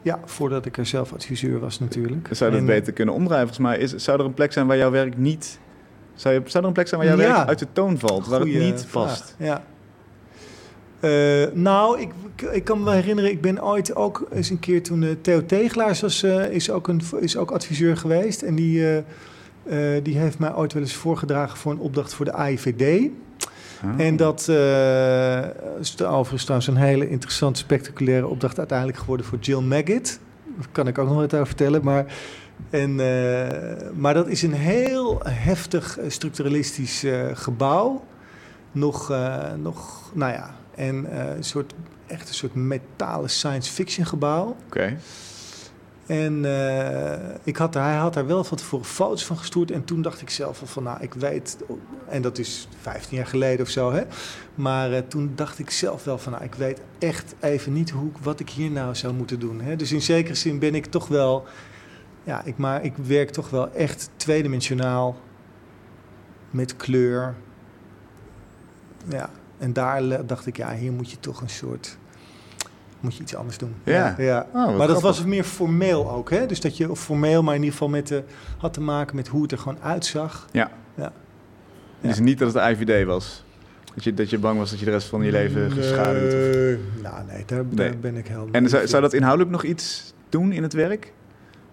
Ja, 0.03 0.19
voordat 0.25 0.67
ik 0.67 0.76
er 0.76 0.87
zelf 0.87 1.12
adviseur 1.12 1.59
was 1.59 1.81
natuurlijk. 1.81 2.29
Zou 2.31 2.50
dat 2.50 2.61
En- 2.61 2.67
beter 2.67 2.93
kunnen 2.93 3.15
omdraaien? 3.15 3.47
Volgens 3.47 3.67
mij 3.67 3.79
is, 3.79 3.94
zou 3.94 4.19
er 4.21 4.25
een 4.25 4.35
plek 4.35 4.53
zijn 4.53 4.67
waar 4.67 4.76
jouw 4.76 4.91
werk 4.91 5.17
niet... 5.17 5.59
Zou, 6.15 6.35
je, 6.35 6.43
zou 6.44 6.62
er 6.62 6.69
een 6.69 6.75
plek 6.75 6.88
zijn 6.88 7.00
waar 7.00 7.11
jouw 7.11 7.21
Ja. 7.21 7.35
werk 7.35 7.49
uit 7.49 7.59
de 7.59 7.67
toon 7.73 7.99
valt? 7.99 8.26
Waar 8.26 8.41
het 8.41 8.49
niet 8.49 8.85
vraag, 8.88 9.06
past? 9.06 9.35
Ja. 9.38 9.62
Eh, 11.00 11.47
nou, 11.52 12.00
ik, 12.00 12.12
ik 12.52 12.64
kan 12.64 12.79
me 12.79 12.85
wel 12.85 12.94
herinneren, 12.94 13.31
ik 13.31 13.41
ben 13.41 13.64
ooit 13.64 13.94
ook 13.94 14.26
eens 14.32 14.50
een 14.50 14.58
keer 14.58 14.82
toen 14.82 15.02
eh, 15.02 15.11
Theo 15.20 15.47
Tegelaars 15.47 16.00
was, 16.00 16.23
eh, 16.23 16.50
is, 16.50 16.70
ook 16.70 16.88
een, 16.88 17.00
is 17.20 17.37
ook 17.37 17.50
adviseur 17.50 17.97
geweest. 17.97 18.43
En 18.43 18.55
die, 18.55 19.02
die 20.02 20.19
heeft 20.19 20.38
mij 20.38 20.55
ooit 20.55 20.73
wel 20.73 20.82
eens 20.82 20.94
voorgedragen 20.94 21.58
voor 21.58 21.73
een 21.73 21.79
opdracht 21.79 22.14
voor 22.14 22.25
de 22.25 22.32
AIVD. 22.32 23.11
Ah. 23.82 24.06
En 24.06 24.17
dat 24.17 24.41
is 25.81 26.02
overigens 26.02 26.43
trouwens 26.43 26.67
een 26.67 26.76
hele 26.76 27.08
interessante, 27.08 27.58
spectaculaire 27.58 28.26
opdracht 28.26 28.58
uiteindelijk 28.58 28.99
geworden 28.99 29.26
voor 29.26 29.38
Jill 29.38 29.61
Maggot. 29.61 30.19
Daar 30.56 30.69
kan 30.73 30.87
ik 30.87 30.99
ook 30.99 31.08
nog 31.08 31.17
wat 31.17 31.35
over 31.35 31.47
vertellen. 31.47 31.85
Maar, 31.85 32.14
en, 32.70 32.94
maar 34.00 34.14
dat 34.14 34.29
is 34.29 34.43
een 34.43 34.52
heel 34.52 35.20
heftig 35.25 35.99
structuralistisch 36.06 37.05
gebouw. 37.32 38.05
Nog, 38.73 39.12
nog, 39.62 40.11
nou 40.14 40.32
ja, 40.32 40.60
en 40.81 41.11
eh, 41.11 41.37
een 41.37 41.44
soort, 41.44 41.75
echt 42.06 42.29
een 42.29 42.35
soort 42.35 42.55
metalen 42.55 43.31
science 43.31 43.73
fiction 43.73 44.06
gebouw. 44.06 44.56
Oké. 44.67 44.97
En 46.06 46.44
eh, 46.44 47.35
ik 47.43 47.56
had, 47.56 47.75
hij 47.75 47.97
had 47.97 48.15
daar 48.15 48.27
wel 48.27 48.44
van 48.44 48.56
tevoren 48.56 48.87
foto's 48.87 49.25
van 49.25 49.38
gestuurd. 49.38 49.71
En 49.71 49.85
toen 49.85 50.03
dacht 50.03 50.21
ik 50.21 50.31
zelf 50.31 50.61
al 50.61 50.66
van, 50.66 50.83
nou, 50.83 51.02
ik 51.02 51.14
weet... 51.14 51.57
En 52.09 52.23
dat 52.23 52.38
is 52.38 52.69
15 52.81 53.16
jaar 53.16 53.26
geleden 53.26 53.61
of 53.61 53.71
zo, 53.71 53.93
hè. 53.93 54.02
Maar 54.54 54.93
eh, 54.93 55.02
toen 55.09 55.33
dacht 55.35 55.59
ik 55.59 55.71
zelf 55.71 56.04
wel 56.04 56.19
van, 56.19 56.33
nou, 56.33 56.45
ik 56.45 56.54
weet 56.54 56.81
echt 56.99 57.35
even 57.40 57.73
niet 57.73 57.90
hoe, 57.90 58.11
wat 58.23 58.40
ik 58.40 58.50
hier 58.50 58.71
nou 58.71 58.95
zou 58.95 59.14
moeten 59.14 59.40
doen. 59.40 59.61
Hè. 59.61 59.76
Dus 59.76 59.93
in 59.93 60.02
zekere 60.02 60.35
zin 60.35 60.59
ben 60.59 60.75
ik 60.75 60.87
toch 60.87 61.09
wel... 61.09 61.47
Ja, 62.25 62.45
ik, 62.45 62.57
maar 62.57 62.85
ik 62.85 62.97
werk 62.97 63.31
toch 63.31 63.50
wel 63.50 63.73
echt 63.73 64.11
tweedimensionaal 64.16 65.16
met 66.50 66.76
kleur. 66.76 67.35
Ja, 69.09 69.31
en 69.61 69.73
daar 69.73 70.26
dacht 70.26 70.47
ik, 70.47 70.57
ja, 70.57 70.75
hier 70.75 70.93
moet 70.93 71.11
je 71.11 71.17
toch 71.21 71.40
een 71.40 71.49
soort... 71.50 71.97
Moet 73.00 73.14
je 73.17 73.23
iets 73.23 73.35
anders 73.35 73.59
doen. 73.59 73.75
Ja. 73.85 74.14
ja. 74.19 74.47
Oh, 74.55 74.76
Maar 74.76 74.87
dat 74.87 75.02
was 75.02 75.25
meer 75.25 75.45
formeel 75.45 76.11
ook, 76.11 76.31
hè? 76.31 76.47
Dus 76.47 76.61
dat 76.61 76.76
je, 76.76 76.90
of 76.90 77.00
formeel, 77.00 77.43
maar 77.43 77.55
in 77.55 77.61
ieder 77.61 77.73
geval 77.73 77.88
met 77.88 78.07
de, 78.09 78.23
had 78.59 78.73
te 78.73 78.81
maken 78.81 79.17
met 79.17 79.29
hoe 79.29 79.43
het 79.43 79.52
er 79.52 79.59
gewoon 79.59 79.79
uitzag. 79.83 80.49
Ja. 80.52 80.71
Ja. 80.95 81.12
Dus 82.00 82.19
niet 82.19 82.38
dat 82.38 82.55
het 82.55 82.62
de 82.79 82.85
IVD 82.85 83.07
was? 83.07 83.45
Dat 83.95 84.05
je, 84.05 84.14
dat 84.14 84.31
je 84.31 84.38
bang 84.38 84.59
was 84.59 84.71
dat 84.71 84.79
je 84.79 84.85
de 84.85 84.90
rest 84.90 85.09
van 85.09 85.23
je 85.23 85.31
leven 85.31 85.71
geschaduwd 85.71 86.23
of... 86.33 86.55
Nee. 86.55 86.79
Nou, 87.02 87.25
nee, 87.26 87.43
daar, 87.47 87.64
daar 87.69 87.88
Nee. 87.88 87.97
ben 87.97 88.17
ik 88.17 88.26
heel... 88.29 88.49
En 88.52 88.69
zou, 88.69 88.87
zou 88.88 89.02
dat 89.02 89.12
inhoudelijk 89.12 89.50
nog 89.50 89.62
iets 89.64 90.14
doen 90.29 90.52
in 90.52 90.62
het 90.62 90.73
werk? 90.73 91.12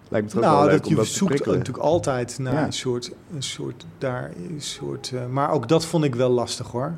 Lijkt 0.08 0.26
me 0.26 0.32
toch 0.32 0.42
ook 0.42 0.48
wel 0.48 0.58
Nou, 0.58 0.64
leuk 0.70 0.76
dat 0.76 0.84
om 0.86 0.90
je 0.90 0.96
dat 0.96 1.06
zoekt 1.06 1.46
natuurlijk 1.46 1.78
altijd 1.78 2.38
naar 2.38 2.52
Ja. 2.52 2.64
een 2.64 2.72
soort, 2.72 3.10
een 3.34 3.42
soort, 3.42 3.86
daar 3.98 4.30
een 4.50 4.60
soort, 4.60 5.12
eh, 5.14 5.26
maar 5.26 5.50
ook 5.50 5.68
dat 5.68 5.84
vond 5.86 6.04
ik 6.04 6.14
wel 6.14 6.30
lastig 6.30 6.66
hoor. 6.66 6.92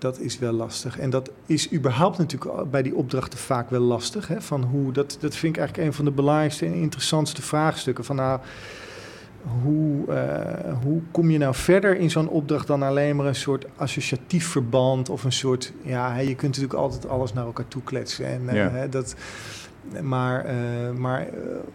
Dat 0.00 0.18
is 0.18 0.38
wel 0.38 0.52
lastig. 0.52 0.98
En 0.98 1.10
dat 1.10 1.30
is 1.46 1.72
überhaupt 1.72 2.18
natuurlijk 2.18 2.70
bij 2.70 2.82
die 2.82 2.94
opdrachten 2.94 3.38
vaak 3.38 3.70
wel 3.70 3.80
lastig. 3.80 4.28
Hè? 4.28 4.40
Van 4.40 4.62
hoe, 4.62 4.92
dat, 4.92 5.16
dat 5.20 5.34
vind 5.36 5.52
ik 5.56 5.58
eigenlijk 5.60 5.88
een 5.88 5.94
van 5.94 6.04
de 6.04 6.10
belangrijkste 6.10 6.66
en 6.66 6.74
interessantste 6.74 7.42
vraagstukken. 7.42 8.04
Van 8.04 8.16
nou, 8.16 8.40
hoe, 9.62 10.06
eh, 10.14 10.74
hoe 10.82 11.00
kom 11.10 11.30
je 11.30 11.38
nou 11.38 11.54
verder 11.54 11.96
in 11.96 12.10
zo'n 12.10 12.28
opdracht 12.28 12.66
dan 12.66 12.82
alleen 12.82 13.16
maar 13.16 13.26
een 13.26 13.34
soort 13.34 13.66
associatief 13.76 14.46
verband 14.48 15.08
of 15.08 15.24
een 15.24 15.32
soort, 15.32 15.72
ja, 15.82 16.16
je 16.18 16.34
kunt 16.34 16.42
natuurlijk 16.56 16.74
altijd 16.80 17.08
alles 17.08 17.32
naar 17.32 17.44
elkaar 17.44 17.68
toe 17.68 17.82
kletsen. 17.82 18.26
En, 18.26 18.48
eh, 18.48 18.54
Ja. 18.56 18.70
hè, 18.70 18.88
dat, 18.88 19.14
maar, 20.02 20.44
eh, 20.44 20.90
maar 20.96 21.26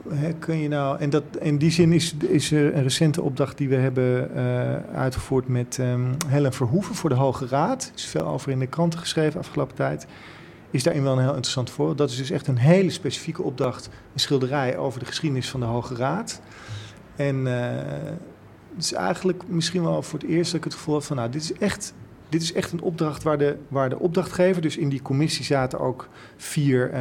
eh, 0.09 0.19
kun 0.39 0.57
je 0.57 0.67
nou, 0.67 0.99
en 0.99 1.09
dat, 1.09 1.23
in 1.39 1.57
die 1.57 1.71
zin 1.71 1.91
is, 1.91 2.15
is 2.27 2.51
er 2.51 2.75
een 2.75 2.83
recente 2.83 3.21
opdracht 3.21 3.57
die 3.57 3.69
we 3.69 3.75
hebben 3.75 4.35
eh, 4.35 4.95
uitgevoerd 4.95 5.47
met 5.47 5.79
ehm, 5.79 6.13
Helen 6.27 6.53
Verhoeven 6.53 6.95
voor 6.95 7.09
de 7.09 7.15
Hoge 7.15 7.47
Raad. 7.47 7.83
Er 7.83 7.91
is 7.95 8.05
veel 8.05 8.27
over 8.27 8.51
in 8.51 8.59
de 8.59 8.67
kranten 8.67 8.99
geschreven 8.99 9.39
afgelopen 9.39 9.75
tijd. 9.75 10.05
Is 10.71 10.83
daarin 10.83 11.03
wel 11.03 11.13
een 11.13 11.19
heel 11.19 11.27
interessant 11.27 11.69
voorbeeld. 11.69 11.97
Dat 11.97 12.09
is 12.09 12.17
dus 12.17 12.31
echt 12.31 12.47
een 12.47 12.57
hele 12.57 12.89
specifieke 12.89 13.43
opdracht, 13.43 13.89
een 14.13 14.19
schilderij 14.19 14.77
over 14.77 14.99
de 14.99 15.05
geschiedenis 15.05 15.49
van 15.49 15.59
de 15.59 15.65
Hoge 15.65 15.95
Raad. 15.95 16.41
En 17.15 17.45
het 18.75 18.83
is 18.83 18.93
eigenlijk 18.93 19.43
misschien 19.47 19.83
wel 19.83 20.01
voor 20.01 20.19
het 20.19 20.27
eerst 20.27 20.51
dat 20.51 20.59
ik 20.59 20.63
het 20.63 20.73
gevoel 20.73 20.95
heb 20.95 21.03
van, 21.03 21.15
nou, 21.15 21.29
dit 21.29 21.41
is 21.41 21.53
echt, 21.53 21.93
dit 22.29 22.41
is 22.41 22.53
echt 22.53 22.71
een 22.71 22.81
opdracht 22.81 23.23
waar 23.23 23.37
de, 23.37 23.57
waar 23.67 23.89
de 23.89 23.99
opdrachtgever, 23.99 24.61
dus 24.61 24.77
in 24.77 24.89
die 24.89 25.01
commissie 25.01 25.45
zaten 25.45 25.79
ook 25.79 26.09
vier 26.37 26.91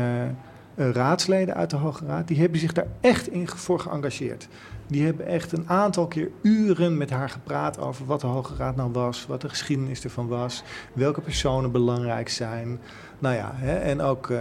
raadsleden 0.76 1.54
uit 1.54 1.70
de 1.70 1.76
Hoge 1.76 2.04
Raad, 2.06 2.28
die 2.28 2.40
hebben 2.40 2.58
zich 2.60 2.72
daar 2.72 2.86
echt 3.00 3.28
in 3.28 3.48
voor 3.48 3.80
geëngageerd. 3.80 4.48
Die 4.86 5.04
hebben 5.04 5.26
echt 5.26 5.52
een 5.52 5.68
aantal 5.68 6.06
keer 6.06 6.30
uren 6.42 6.96
met 6.96 7.10
haar 7.10 7.28
gepraat 7.28 7.78
over 7.80 8.06
wat 8.06 8.20
de 8.20 8.26
Hoge 8.26 8.54
Raad 8.56 8.76
nou 8.76 8.92
was, 8.92 9.26
wat 9.26 9.40
de 9.40 9.48
geschiedenis 9.48 10.04
ervan 10.04 10.28
was, 10.28 10.62
welke 10.92 11.20
personen 11.20 11.72
belangrijk 11.72 12.28
zijn. 12.28 12.80
Nou 13.18 13.34
ja, 13.34 13.50
hè, 13.54 13.74
en 13.76 14.00
ook 14.00 14.30
eh, 14.30 14.38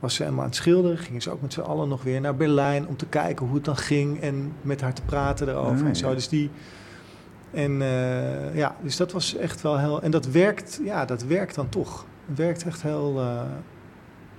was 0.00 0.14
ze 0.14 0.22
helemaal 0.22 0.42
aan 0.44 0.50
het 0.50 0.58
schilderen, 0.58 0.98
gingen 0.98 1.22
ze 1.22 1.30
ook 1.30 1.40
met 1.40 1.52
z'n 1.52 1.60
allen 1.60 1.88
nog 1.88 2.02
weer 2.02 2.20
naar 2.20 2.36
Berlijn 2.36 2.86
om 2.86 2.96
te 2.96 3.06
kijken 3.06 3.46
hoe 3.46 3.54
het 3.54 3.64
dan 3.64 3.76
ging 3.76 4.20
en 4.20 4.52
met 4.62 4.80
haar 4.80 4.94
te 4.94 5.02
praten 5.02 5.48
erover 5.48 5.82
Ah, 5.82 5.88
en 5.88 5.96
zo. 5.96 6.08
ja. 6.08 6.14
Dus 6.14 6.28
die. 6.28 6.50
En 7.50 7.82
eh, 7.82 8.54
ja, 8.56 8.76
dus 8.82 8.96
dat 8.96 9.12
was 9.12 9.36
echt 9.36 9.62
wel 9.62 9.78
heel. 9.78 10.02
En 10.02 10.10
dat 10.10 10.26
werkt, 10.26 10.80
ja, 10.84 11.04
dat 11.04 11.22
werkt 11.24 11.54
dan 11.54 11.68
toch. 11.68 12.04
Het 12.26 12.38
werkt 12.38 12.64
echt 12.64 12.82
heel, 12.82 13.14
eh, 13.20 13.40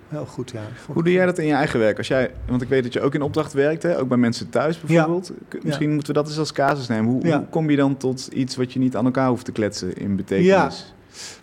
heel 0.10 0.26
goed, 0.26 0.52
ja. 0.52 0.62
Hoe 0.86 1.04
doe 1.04 1.14
jij 1.14 1.26
dat 1.26 1.38
in 1.38 1.46
je 1.46 1.54
eigen 1.54 1.80
werk? 1.80 1.98
Als 1.98 2.08
jij, 2.08 2.32
want 2.48 2.62
ik 2.62 2.70
weet 2.70 2.84
dat 2.84 2.94
je 2.94 3.02
ook 3.02 3.16
in 3.16 3.22
opdracht 3.22 3.54
werkt, 3.54 3.84
hè? 3.84 4.00
ook 4.00 4.08
bij 4.08 4.18
mensen 4.18 4.50
thuis 4.50 4.80
bijvoorbeeld. 4.80 5.32
Misschien 5.64 5.90
moeten 5.94 6.14
we 6.14 6.20
dat 6.20 6.28
eens 6.28 6.40
als 6.40 6.52
casus 6.54 6.88
nemen. 6.88 7.12
Hoe, 7.12 7.26
Ja. 7.26 7.38
hoe 7.38 7.48
kom 7.50 7.70
je 7.70 7.76
dan 7.78 7.98
tot 7.98 8.28
iets 8.28 8.56
wat 8.56 8.74
je 8.74 8.80
niet 8.80 8.96
aan 8.96 9.06
elkaar 9.06 9.30
hoeft 9.30 9.46
te 9.46 9.52
kletsen 9.52 9.96
in 9.98 10.16
betekenis? 10.16 10.94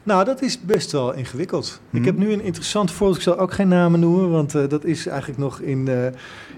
Nou, 0.02 0.24
dat 0.24 0.42
is 0.42 0.60
best 0.60 0.92
wel 0.92 1.14
ingewikkeld. 1.14 1.80
Mhm. 1.90 1.96
Ik 1.96 2.04
heb 2.04 2.16
nu 2.16 2.32
een 2.32 2.42
interessant 2.42 2.90
voorbeeld. 2.90 3.16
Ik 3.16 3.22
zal 3.22 3.38
ook 3.38 3.52
geen 3.52 3.68
namen 3.68 4.00
noemen, 4.00 4.30
want 4.30 4.54
eh, 4.54 4.68
dat 4.68 4.84
is 4.84 5.06
eigenlijk 5.06 5.38
nog 5.38 5.60
in, 5.60 5.88
eh, 5.88 6.06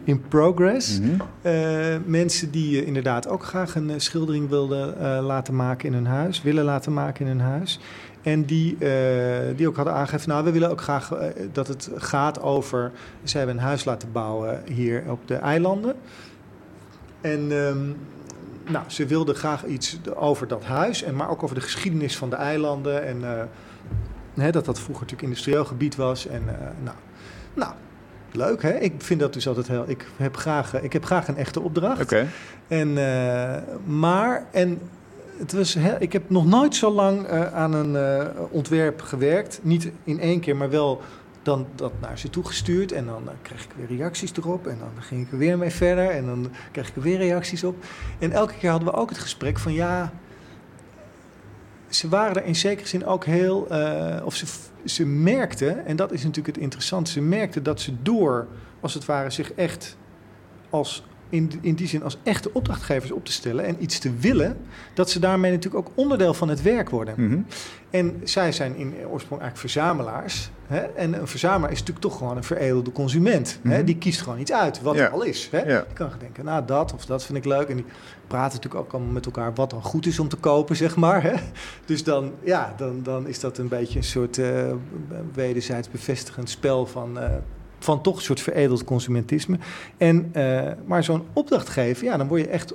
in 0.04 0.22
progress. 0.28 1.00
Mhm. 1.00 1.10
Eh, 1.42 1.96
mensen 2.04 2.50
die 2.50 2.84
inderdaad 2.84 3.28
ook 3.28 3.44
graag 3.44 3.74
een 3.74 4.00
schildering 4.00 4.48
wilden 4.48 4.94
laten 5.22 5.56
maken 5.56 5.88
in 5.88 5.94
hun 5.94 6.06
huis, 6.06 6.42
willen 6.42 6.64
laten 6.64 6.92
maken 6.92 7.26
in 7.26 7.38
hun 7.38 7.46
huis. 7.46 7.80
En 8.26 8.44
die, 8.44 8.76
eh, 8.78 9.56
die 9.56 9.68
ook 9.68 9.76
hadden 9.76 9.94
aangegeven, 9.94 10.28
nou, 10.28 10.44
we 10.44 10.52
willen 10.52 10.70
ook 10.70 10.80
graag 10.80 11.12
eh, 11.12 11.28
dat 11.52 11.68
het 11.68 11.90
gaat 11.96 12.42
over... 12.42 12.92
Ze 13.22 13.38
hebben 13.38 13.56
een 13.56 13.62
huis 13.62 13.84
laten 13.84 14.12
bouwen 14.12 14.62
hier 14.72 15.04
op 15.08 15.28
de 15.28 15.34
eilanden. 15.34 15.94
En 17.20 17.52
ehm, 17.52 17.86
nou, 18.72 18.84
ze 18.86 19.06
wilden 19.06 19.34
graag 19.34 19.64
iets 19.64 19.98
over 20.14 20.48
dat 20.48 20.64
huis, 20.64 21.02
en 21.02 21.16
maar 21.16 21.28
ook 21.28 21.42
over 21.42 21.54
de 21.54 21.60
geschiedenis 21.60 22.16
van 22.16 22.30
de 22.30 22.36
eilanden. 22.36 23.04
En 23.04 23.24
eh, 23.24 23.44
hè, 24.34 24.50
dat 24.50 24.64
dat 24.64 24.80
vroeger 24.80 25.04
natuurlijk 25.04 25.28
industrieel 25.28 25.64
gebied 25.64 25.96
was. 25.96 26.26
En 26.26 26.44
nou, 26.82 26.96
nou, 27.54 27.72
leuk 28.32 28.62
hè. 28.62 28.78
Ik 28.78 28.92
vind 28.98 29.20
dat 29.20 29.32
dus 29.32 29.48
altijd 29.48 29.68
heel... 29.68 29.84
Ik 29.86 30.06
heb 30.16 30.36
graag, 30.36 30.82
ik 30.82 30.92
heb 30.92 31.04
graag 31.04 31.28
een 31.28 31.36
echte 31.36 31.60
opdracht. 31.60 32.02
Oké. 32.02 32.26
En, 32.68 32.92
maar, 33.84 34.46
en 34.52 34.80
het 35.38 35.52
was 35.52 35.76
ik 35.98 36.12
heb 36.12 36.30
nog 36.30 36.46
nooit 36.46 36.74
zo 36.74 36.90
lang 36.90 37.26
eh, 37.26 37.54
aan 37.54 37.72
een 37.72 37.96
eh, 37.96 38.40
ontwerp 38.50 39.00
gewerkt. 39.00 39.60
Niet 39.62 39.90
in 40.04 40.20
één 40.20 40.40
keer, 40.40 40.56
maar 40.56 40.70
wel 40.70 41.00
dan 41.42 41.66
dat 41.74 41.92
naar 42.00 42.18
ze 42.18 42.30
toegestuurd. 42.30 42.92
En 42.92 43.06
dan 43.06 43.28
eh, 43.28 43.34
kreeg 43.42 43.64
ik 43.64 43.70
weer 43.76 43.98
reacties 43.98 44.36
erop. 44.36 44.66
En 44.66 44.78
dan 44.78 45.02
ging 45.02 45.26
ik 45.26 45.32
er 45.32 45.38
weer 45.38 45.58
mee 45.58 45.70
verder. 45.70 46.10
En 46.10 46.26
dan 46.26 46.50
kreeg 46.72 46.88
ik 46.88 46.96
er 46.96 47.02
weer 47.02 47.18
reacties 47.18 47.64
op. 47.64 47.84
En 48.18 48.32
elke 48.32 48.54
keer 48.58 48.70
hadden 48.70 48.88
we 48.88 48.94
ook 48.94 49.08
het 49.08 49.18
gesprek 49.18 49.58
van 49.58 49.72
ja. 49.72 50.12
Ze 51.88 52.08
waren 52.08 52.36
er 52.36 52.44
in 52.44 52.56
zekere 52.56 52.88
zin 52.88 53.06
ook 53.06 53.24
heel. 53.24 53.68
of 54.24 54.34
ze, 54.34 54.46
ze 54.84 55.06
merkten, 55.06 55.86
en 55.86 55.96
dat 55.96 56.12
is 56.12 56.22
natuurlijk 56.22 56.54
het 56.54 56.64
interessante. 56.64 57.10
Ze 57.10 57.20
merkten 57.20 57.62
dat 57.62 57.80
ze 57.80 58.02
door, 58.02 58.46
als 58.80 58.94
het 58.94 59.04
ware, 59.04 59.30
zich 59.30 59.52
echt 59.52 59.96
als 60.70 61.04
in, 61.28 61.52
in 61.60 61.74
die 61.74 61.86
zin 61.88 62.02
als 62.02 62.18
echte 62.22 62.50
opdrachtgevers 62.52 63.10
op 63.12 63.24
te 63.24 63.32
stellen 63.32 63.64
en 63.64 63.76
iets 63.78 63.98
te 63.98 64.10
willen, 64.20 64.56
dat 64.94 65.10
ze 65.10 65.18
daarmee 65.18 65.50
natuurlijk 65.52 65.88
ook 65.88 65.92
onderdeel 65.96 66.34
van 66.34 66.48
het 66.48 66.62
werk 66.62 66.90
worden. 66.90 67.14
Mhm. 67.16 67.38
En 67.90 68.20
zij 68.24 68.52
zijn 68.52 68.76
in 68.76 68.94
oorsprong 69.10 69.40
eigenlijk 69.42 69.56
verzamelaars. 69.72 70.50
Hè? 70.66 70.78
En 70.80 71.20
een 71.20 71.26
verzamelaar 71.26 71.70
is 71.72 71.78
natuurlijk 71.78 72.06
toch 72.06 72.16
gewoon 72.18 72.36
een 72.36 72.44
veredelde 72.44 72.92
consument. 72.92 73.58
hè? 73.62 73.76
Mhm. 73.76 73.84
Die 73.84 73.96
kiest 73.98 74.20
gewoon 74.22 74.38
iets 74.38 74.52
uit, 74.52 74.82
wat 74.82 74.94
Ja. 74.94 75.04
er 75.04 75.10
al 75.10 75.22
is. 75.22 75.48
Hè? 75.50 75.58
Ja. 75.58 75.80
Die 75.86 75.92
kan 75.94 76.10
denken, 76.18 76.44
nou 76.44 76.64
dat 76.66 76.92
of 76.94 77.06
dat 77.06 77.24
vind 77.24 77.38
ik 77.38 77.44
leuk. 77.44 77.68
En 77.68 77.76
die 77.76 77.84
praten 78.26 78.56
natuurlijk 78.56 78.84
ook 78.84 78.92
allemaal 78.92 79.12
met 79.12 79.26
elkaar 79.26 79.54
wat 79.54 79.70
dan 79.70 79.82
goed 79.82 80.06
is 80.06 80.18
om 80.18 80.28
te 80.28 80.36
kopen, 80.36 80.76
zeg 80.76 80.96
maar. 80.96 81.22
Hè? 81.22 81.32
Dus 81.84 82.04
dan, 82.04 82.32
ja, 82.44 82.74
dan, 82.76 83.02
dan 83.02 83.26
is 83.26 83.40
dat 83.40 83.58
een 83.58 83.68
beetje 83.68 83.98
een 83.98 84.04
soort 84.04 84.38
eh, 84.38 84.72
wederzijds 85.34 85.90
bevestigend 85.90 86.50
spel 86.50 86.86
van... 86.86 87.18
eh, 87.18 87.30
van 87.86 88.02
toch 88.02 88.16
een 88.16 88.22
soort 88.22 88.40
veredeld 88.40 88.84
consumentisme. 88.84 89.58
En, 89.96 90.28
eh, 90.32 90.72
maar 90.86 91.04
zo'n 91.04 91.22
opdrachtgever, 91.32 92.04
ja, 92.04 92.16
dan 92.16 92.28
word 92.28 92.40
je 92.40 92.48
echt 92.48 92.74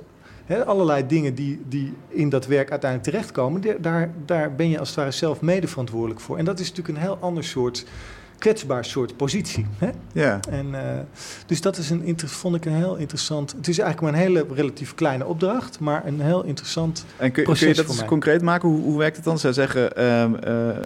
allerlei 0.66 1.06
dingen 1.06 1.34
die, 1.34 1.60
die 1.68 1.92
in 2.08 2.28
dat 2.28 2.46
werk 2.46 2.70
uiteindelijk 2.70 3.10
terechtkomen, 3.10 3.62
daar, 3.80 4.10
daar 4.26 4.54
ben 4.54 4.68
je 4.68 4.78
als 4.78 4.88
het 4.88 4.96
ware 4.96 5.10
zelf 5.10 5.40
mede 5.40 5.68
verantwoordelijk 5.68 6.20
voor. 6.20 6.38
En 6.38 6.44
dat 6.44 6.60
is 6.60 6.68
natuurlijk 6.68 6.96
een 6.96 7.04
heel 7.04 7.18
ander 7.20 7.44
soort 7.44 7.84
kwetsbaar 8.42 8.84
soort 8.84 9.16
positie. 9.16 9.66
Hè? 9.78 9.90
Ja. 10.12 10.40
En, 10.50 10.74
eh, 10.74 10.98
dus 11.46 11.60
dat 11.60 11.76
is 11.76 11.90
een, 11.90 12.02
inter- 12.02 12.28
vond 12.28 12.56
ik 12.56 12.64
een 12.64 12.72
heel 12.74 12.96
interessant. 12.96 13.52
Het 13.52 13.68
is 13.68 13.78
eigenlijk 13.78 14.00
maar 14.12 14.22
een 14.22 14.26
hele 14.28 14.46
relatief 14.54 14.94
kleine 14.94 15.26
opdracht, 15.26 15.80
maar 15.80 16.06
een 16.06 16.20
heel 16.20 16.44
interessant. 16.44 17.04
En 17.16 17.32
kun, 17.32 17.44
kun 17.44 17.68
je 17.68 17.74
dat 17.74 17.86
eens 17.86 17.98
mij. 17.98 18.06
concreet 18.06 18.42
maken? 18.42 18.68
Hoe, 18.68 18.80
hoe 18.82 18.98
werkt 18.98 19.16
het 19.16 19.24
dan? 19.24 19.38
Zij 19.38 19.52
zeggen, 19.52 19.96
ehm, 19.96 20.34
eh, 20.34 20.76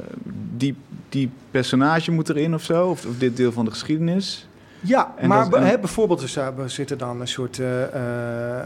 die, 0.57 0.77
die 1.09 1.31
personage 1.51 2.11
moet 2.11 2.29
erin 2.29 2.55
of 2.55 2.63
zo? 2.63 2.87
Of, 2.87 3.07
of 3.07 3.19
dit 3.19 3.37
deel 3.37 3.53
van 3.53 3.65
de 3.65 3.71
geschiedenis? 3.71 4.49
Ja, 4.81 5.15
En 5.17 5.29
maar 5.29 5.49
bijvoorbeeld 5.49 6.21
dus, 6.21 6.37
uh, 6.37 6.47
er 6.59 6.71
zitten 6.71 6.99
dan 6.99 7.21
een 7.21 7.29
soort 7.29 7.57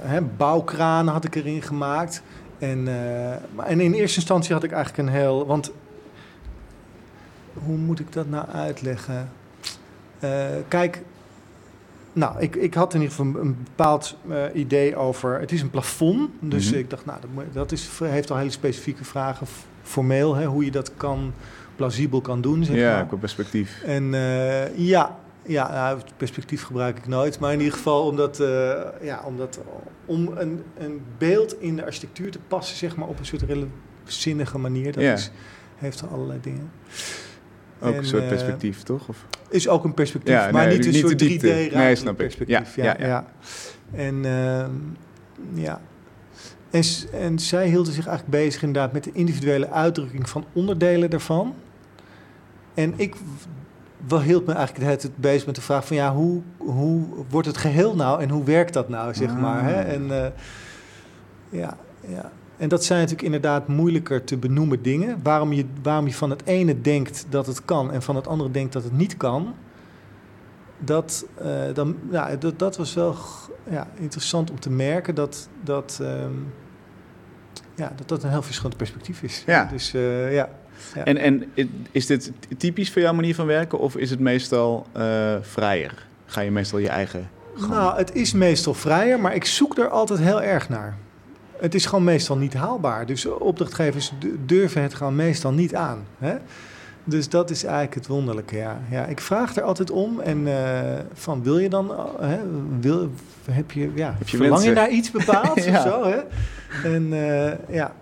hè, 0.02 0.20
bouwkraan 0.36 1.06
had 1.06 1.24
ik 1.24 1.34
erin 1.34 1.62
gemaakt. 1.62 2.22
En, 2.58 2.88
en 3.66 3.80
in 3.80 3.92
eerste 3.92 4.16
instantie 4.18 4.54
had 4.54 4.64
ik 4.64 4.72
eigenlijk 4.72 5.08
een 5.08 5.14
heel... 5.14 5.46
Want 5.46 5.70
hoe 7.64 7.76
moet 7.76 8.00
ik 8.00 8.12
dat 8.12 8.28
nou 8.28 8.48
uitleggen? 8.48 9.28
Eh, 10.18 10.30
kijk, 10.68 11.02
nou, 12.12 12.40
ik, 12.40 12.56
ik 12.56 12.74
had 12.74 12.94
in 12.94 13.00
ieder 13.00 13.16
geval 13.16 13.40
een, 13.42 13.56
bepaald 13.64 14.16
eh, 14.28 14.42
idee 14.54 14.96
over... 14.96 15.40
Het 15.40 15.52
is 15.52 15.62
een 15.62 15.70
plafond, 15.70 16.30
dus 16.40 16.70
Mhm. 16.70 16.78
ik 16.78 16.90
dacht, 16.90 17.04
nou, 17.06 17.18
dat, 17.52 17.72
is, 17.72 17.88
heeft 18.04 18.30
al 18.30 18.36
hele 18.36 18.50
specifieke 18.50 19.04
vragen, 19.04 19.46
formeel, 19.82 20.34
hè, 20.34 20.46
hoe 20.46 20.64
je 20.64 20.70
dat 20.70 20.92
kan, 20.96 21.32
plausibel 21.76 22.20
kan 22.20 22.40
doen, 22.40 22.64
zeg 22.64 22.76
ja, 22.76 22.94
maar. 22.96 23.06
qua 23.06 23.16
perspectief. 23.16 23.82
En 23.82 24.14
eh, 24.14 24.78
ja, 24.78 25.18
ja 25.42 25.70
nou, 25.72 25.98
het 25.98 26.12
perspectief 26.16 26.62
gebruik 26.62 26.98
ik 26.98 27.06
nooit. 27.06 27.38
Maar 27.38 27.52
in 27.52 27.58
ieder 27.58 27.74
geval 27.74 28.06
omdat, 28.06 28.36
ja, 29.02 29.22
omdat 29.24 29.60
om 30.06 30.30
een, 30.36 30.62
een 30.78 31.00
beeld 31.18 31.60
in 31.60 31.76
de 31.76 31.84
architectuur 31.84 32.30
te 32.30 32.38
passen, 32.48 32.76
zeg 32.76 32.96
maar, 32.96 33.08
op 33.08 33.18
een 33.18 33.24
soort 33.26 33.40
hele 33.46 33.66
zinnige 34.04 34.58
manier. 34.58 34.92
Dat 34.92 35.02
Ja. 35.02 35.12
is, 35.12 35.30
heeft 35.76 36.04
allerlei 36.12 36.38
dingen. 36.42 36.70
Ook 37.80 37.92
En, 37.92 37.98
een 37.98 38.04
soort 38.06 38.22
eh, 38.22 38.28
perspectief, 38.28 38.82
toch? 38.82 39.08
Of? 39.08 39.26
Is 39.48 39.68
ook 39.68 39.84
een 39.84 39.94
perspectief, 39.94 40.32
Ja, 40.34 40.50
maar 40.50 40.66
nee, 40.66 40.76
niet 40.76 40.86
een 40.86 40.92
niet 40.92 41.00
soort 41.00 41.18
de 41.18 41.26
diepte. 41.26 41.68
3D 41.70 41.74
Nee, 41.74 41.94
snap 41.94 42.10
ik. 42.12 42.16
perspectief. 42.16 42.76
Ja, 42.76 42.82
Ja, 42.84 42.96
ja, 42.98 43.06
ja. 43.06 43.24
En, 43.92 44.24
ehm, 44.24 44.70
ja. 45.60 45.80
En, 46.70 46.82
en 47.12 47.38
zij 47.38 47.66
hielden 47.68 47.92
zich 47.92 48.06
eigenlijk 48.06 48.42
bezig 48.44 48.62
inderdaad 48.62 48.92
met 48.92 49.04
de 49.04 49.10
individuele 49.12 49.70
uitdrukking 49.70 50.28
van 50.28 50.44
onderdelen 50.52 51.10
daarvan. 51.10 51.54
En 52.74 52.92
ik 52.96 53.14
wel 54.06 54.20
hield 54.22 54.46
me 54.46 54.52
eigenlijk 54.52 54.86
tijd 55.00 55.10
bezig 55.16 55.46
met 55.46 55.54
de 55.54 55.60
vraag 55.60 55.86
van 55.86 55.96
ja, 55.96 56.14
hoe, 56.14 56.42
hoe 56.56 57.02
wordt 57.28 57.46
het 57.46 57.56
geheel 57.56 57.94
nou 57.96 58.22
en 58.22 58.28
hoe 58.28 58.44
werkt 58.44 58.72
dat 58.72 58.88
nou, 58.88 59.14
zeg 59.14 59.30
Ah. 59.30 59.40
maar. 59.40 59.64
Hè? 59.64 59.80
En, 59.80 60.24
eh, 60.24 60.30
ja, 61.48 61.76
ja. 62.08 62.30
En 62.60 62.68
dat 62.68 62.84
zijn 62.84 62.98
natuurlijk 62.98 63.26
inderdaad 63.26 63.68
moeilijker 63.68 64.24
te 64.24 64.36
benoemen 64.36 64.82
dingen. 64.82 65.20
Waarom 65.22 65.52
je, 65.52 65.64
waarom 65.82 66.06
je 66.06 66.14
van 66.14 66.30
het 66.30 66.46
ene 66.46 66.80
denkt 66.80 67.26
dat 67.28 67.46
het 67.46 67.64
kan 67.64 67.92
en 67.92 68.02
van 68.02 68.16
het 68.16 68.26
andere 68.26 68.50
denkt 68.50 68.72
dat 68.72 68.84
het 68.84 68.92
niet 68.92 69.16
kan. 69.16 69.54
Dat, 70.78 71.26
eh, 71.34 71.74
dan, 71.74 71.96
ja, 72.10 72.36
dat, 72.36 72.58
dat 72.58 72.76
was 72.76 72.94
wel 72.94 73.16
ja, 73.70 73.88
interessant 73.94 74.50
om 74.50 74.60
te 74.60 74.70
merken 74.70 75.14
dat 75.14 75.48
dat, 75.64 75.98
ehm, 76.02 76.32
ja, 77.74 77.92
dat 77.96 78.08
dat 78.08 78.22
een 78.22 78.30
heel 78.30 78.42
verschillend 78.42 78.76
perspectief 78.76 79.22
is. 79.22 79.42
Ja. 79.46 79.64
Dus 79.64 79.94
eh, 79.94 80.32
ja. 80.34 80.48
Ja. 80.94 81.04
En, 81.04 81.16
en 81.16 81.52
is 81.90 82.06
dit 82.06 82.32
typisch 82.56 82.92
voor 82.92 83.02
jouw 83.02 83.14
manier 83.14 83.34
van 83.34 83.46
werken 83.46 83.78
of 83.78 83.96
is 83.96 84.10
het 84.10 84.20
meestal 84.20 84.86
eh, 84.92 85.36
vrijer? 85.40 86.06
Ga 86.26 86.40
je 86.40 86.50
meestal 86.50 86.78
je 86.78 86.88
eigen 86.88 87.28
gang? 87.54 87.72
Nou, 87.72 87.96
het 87.96 88.14
is 88.14 88.32
meestal 88.32 88.74
vrijer, 88.74 89.20
maar 89.20 89.34
ik 89.34 89.44
zoek 89.44 89.78
er 89.78 89.88
altijd 89.88 90.18
heel 90.18 90.42
erg 90.42 90.68
naar. 90.68 90.96
Het 91.60 91.74
is 91.74 91.86
gewoon 91.86 92.04
meestal 92.04 92.36
niet 92.36 92.54
haalbaar. 92.54 93.06
Dus 93.06 93.26
opdrachtgevers 93.26 94.12
durven 94.46 94.82
het 94.82 94.94
gewoon 94.94 95.16
meestal 95.16 95.52
niet 95.52 95.74
aan. 95.74 96.04
Hè? 96.18 96.36
Dus 97.04 97.28
dat 97.28 97.50
is 97.50 97.64
eigenlijk 97.64 97.94
het 97.94 98.06
wonderlijke, 98.06 98.56
ja. 98.56 98.80
ja 98.90 99.04
ik 99.06 99.20
vraag 99.20 99.56
er 99.56 99.62
altijd 99.62 99.90
om 99.90 100.20
en 100.20 100.46
eh, 100.46 101.04
van 101.12 101.42
wil 101.42 101.58
je 101.58 101.68
dan, 101.68 101.92
eh, 101.92 102.28
hè, 102.28 102.38
wil, 102.80 103.10
heb 103.50 103.70
je, 103.70 103.90
ja, 103.94 104.14
Heb 104.18 104.28
je 104.28 104.36
verlang 104.36 104.62
je 104.62 104.72
naar 104.72 104.90
iets 104.90 105.10
bepaald 105.10 105.64
Ja. 105.64 105.76
of 105.76 105.82
zo, 105.82 106.04
hè? 106.04 106.18
En 106.88 107.12
eh, 107.12 107.74
ja, 107.74 107.94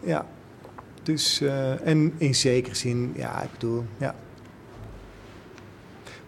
ja. 0.00 0.26
Dus, 1.02 1.42
en 1.84 2.12
in 2.16 2.34
zekere 2.34 2.74
zin, 2.74 3.12
ja, 3.16 3.42
ik 3.42 3.50
bedoel, 3.52 3.84
ja. 3.96 4.14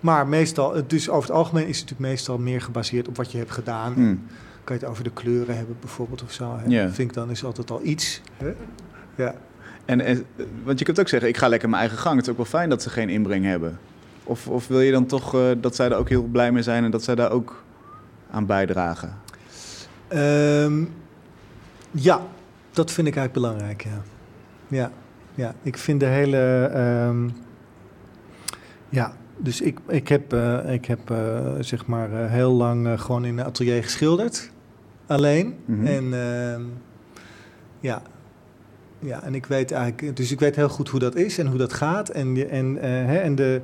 Maar 0.00 0.26
meestal, 0.26 0.86
dus 0.86 1.08
over 1.08 1.28
het 1.28 1.38
algemeen 1.38 1.66
is 1.66 1.78
het 1.78 1.88
natuurlijk 1.88 2.10
meestal 2.10 2.38
meer 2.38 2.60
gebaseerd 2.60 3.08
op 3.08 3.16
wat 3.16 3.32
je 3.32 3.38
hebt 3.38 3.50
gedaan. 3.50 3.92
Hmm. 3.92 4.26
Kan 4.66 4.76
je 4.76 4.82
het 4.82 4.90
over 4.90 5.04
de 5.04 5.10
kleuren 5.10 5.56
hebben 5.56 5.76
bijvoorbeeld 5.80 6.22
of 6.22 6.32
zo. 6.32 6.56
Hè? 6.56 6.64
Ja. 6.68 6.90
Vind 6.90 7.08
ik 7.08 7.14
dan 7.14 7.30
is 7.30 7.44
altijd 7.44 7.70
al 7.70 7.80
iets. 7.82 8.20
Hè? 8.36 8.54
Ja. 9.14 9.34
En, 9.84 10.00
en, 10.00 10.24
want 10.64 10.78
je 10.78 10.84
kunt 10.84 11.00
ook 11.00 11.08
zeggen, 11.08 11.28
ik 11.28 11.36
ga 11.36 11.48
lekker 11.48 11.68
mijn 11.68 11.80
eigen 11.80 11.98
gang. 11.98 12.16
Het 12.16 12.24
is 12.24 12.30
ook 12.30 12.36
wel 12.36 12.46
fijn 12.46 12.68
dat 12.68 12.82
ze 12.82 12.90
geen 12.90 13.08
inbreng 13.08 13.44
hebben. 13.44 13.78
Of, 14.24 14.48
of 14.48 14.66
wil 14.66 14.80
je 14.80 14.92
dan 14.92 15.06
toch 15.06 15.34
eh, 15.34 15.50
dat 15.60 15.76
zij 15.76 15.90
er 15.90 15.96
ook 15.96 16.08
heel 16.08 16.22
blij 16.22 16.52
mee 16.52 16.62
zijn 16.62 16.84
en 16.84 16.90
dat 16.90 17.02
zij 17.02 17.14
daar 17.14 17.30
ook 17.30 17.64
aan 18.30 18.46
bijdragen? 18.46 19.18
Ehm, 20.08 20.84
ja, 21.90 22.20
dat 22.70 22.90
vind 22.90 23.06
ik 23.06 23.16
eigenlijk 23.16 23.46
belangrijk, 23.46 23.84
ja. 23.84 24.02
Ja, 24.68 24.90
ja. 25.34 25.54
ik 25.62 25.76
vind 25.78 26.00
de 26.00 26.06
hele... 26.06 26.70
ehm, 26.74 27.28
ja, 28.88 29.12
dus 29.36 29.60
ik, 29.60 29.78
ik 29.88 30.08
heb, 30.08 30.32
eh, 30.32 30.72
ik 30.72 30.84
heb 30.84 31.10
eh, 31.10 31.54
zeg 31.60 31.86
maar 31.86 32.10
heel 32.10 32.52
lang 32.52 33.00
gewoon 33.00 33.24
in 33.24 33.38
een 33.38 33.44
atelier 33.44 33.82
geschilderd. 33.82 34.50
Alleen. 35.06 35.56
Mhm. 35.64 35.86
En 35.86 36.04
ehm, 36.04 36.62
ja. 37.80 38.02
ja, 38.98 39.22
en 39.22 39.34
ik 39.34 39.46
weet 39.46 39.72
eigenlijk... 39.72 40.16
Dus 40.16 40.30
ik 40.30 40.40
weet 40.40 40.56
heel 40.56 40.68
goed 40.68 40.88
hoe 40.88 41.00
dat 41.00 41.16
is 41.16 41.38
en 41.38 41.46
hoe 41.46 41.58
dat 41.58 41.72
gaat. 41.72 42.08
En, 42.08 42.50
en, 42.50 42.78
eh, 42.78 42.90
hè, 42.90 43.16
en 43.16 43.34
de, 43.34 43.60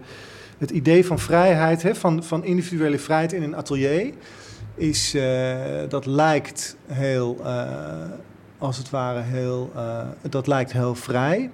het 0.58 0.70
idee 0.70 1.06
van 1.06 1.18
vrijheid, 1.18 1.82
hè, 1.82 1.94
van, 1.94 2.24
van 2.24 2.44
individuele 2.44 2.98
vrijheid 2.98 3.32
in 3.32 3.42
een 3.42 3.56
atelier 3.56 4.12
is, 4.74 5.14
eh, 5.14 5.58
dat 5.88 6.06
lijkt 6.06 6.76
heel, 6.86 7.40
eh, 7.44 7.64
als 8.58 8.76
het 8.76 8.90
ware 8.90 9.20
heel, 9.20 9.72
dat 10.28 10.46
lijkt 10.46 10.72
heel 10.72 10.94
vrij. 10.94 11.50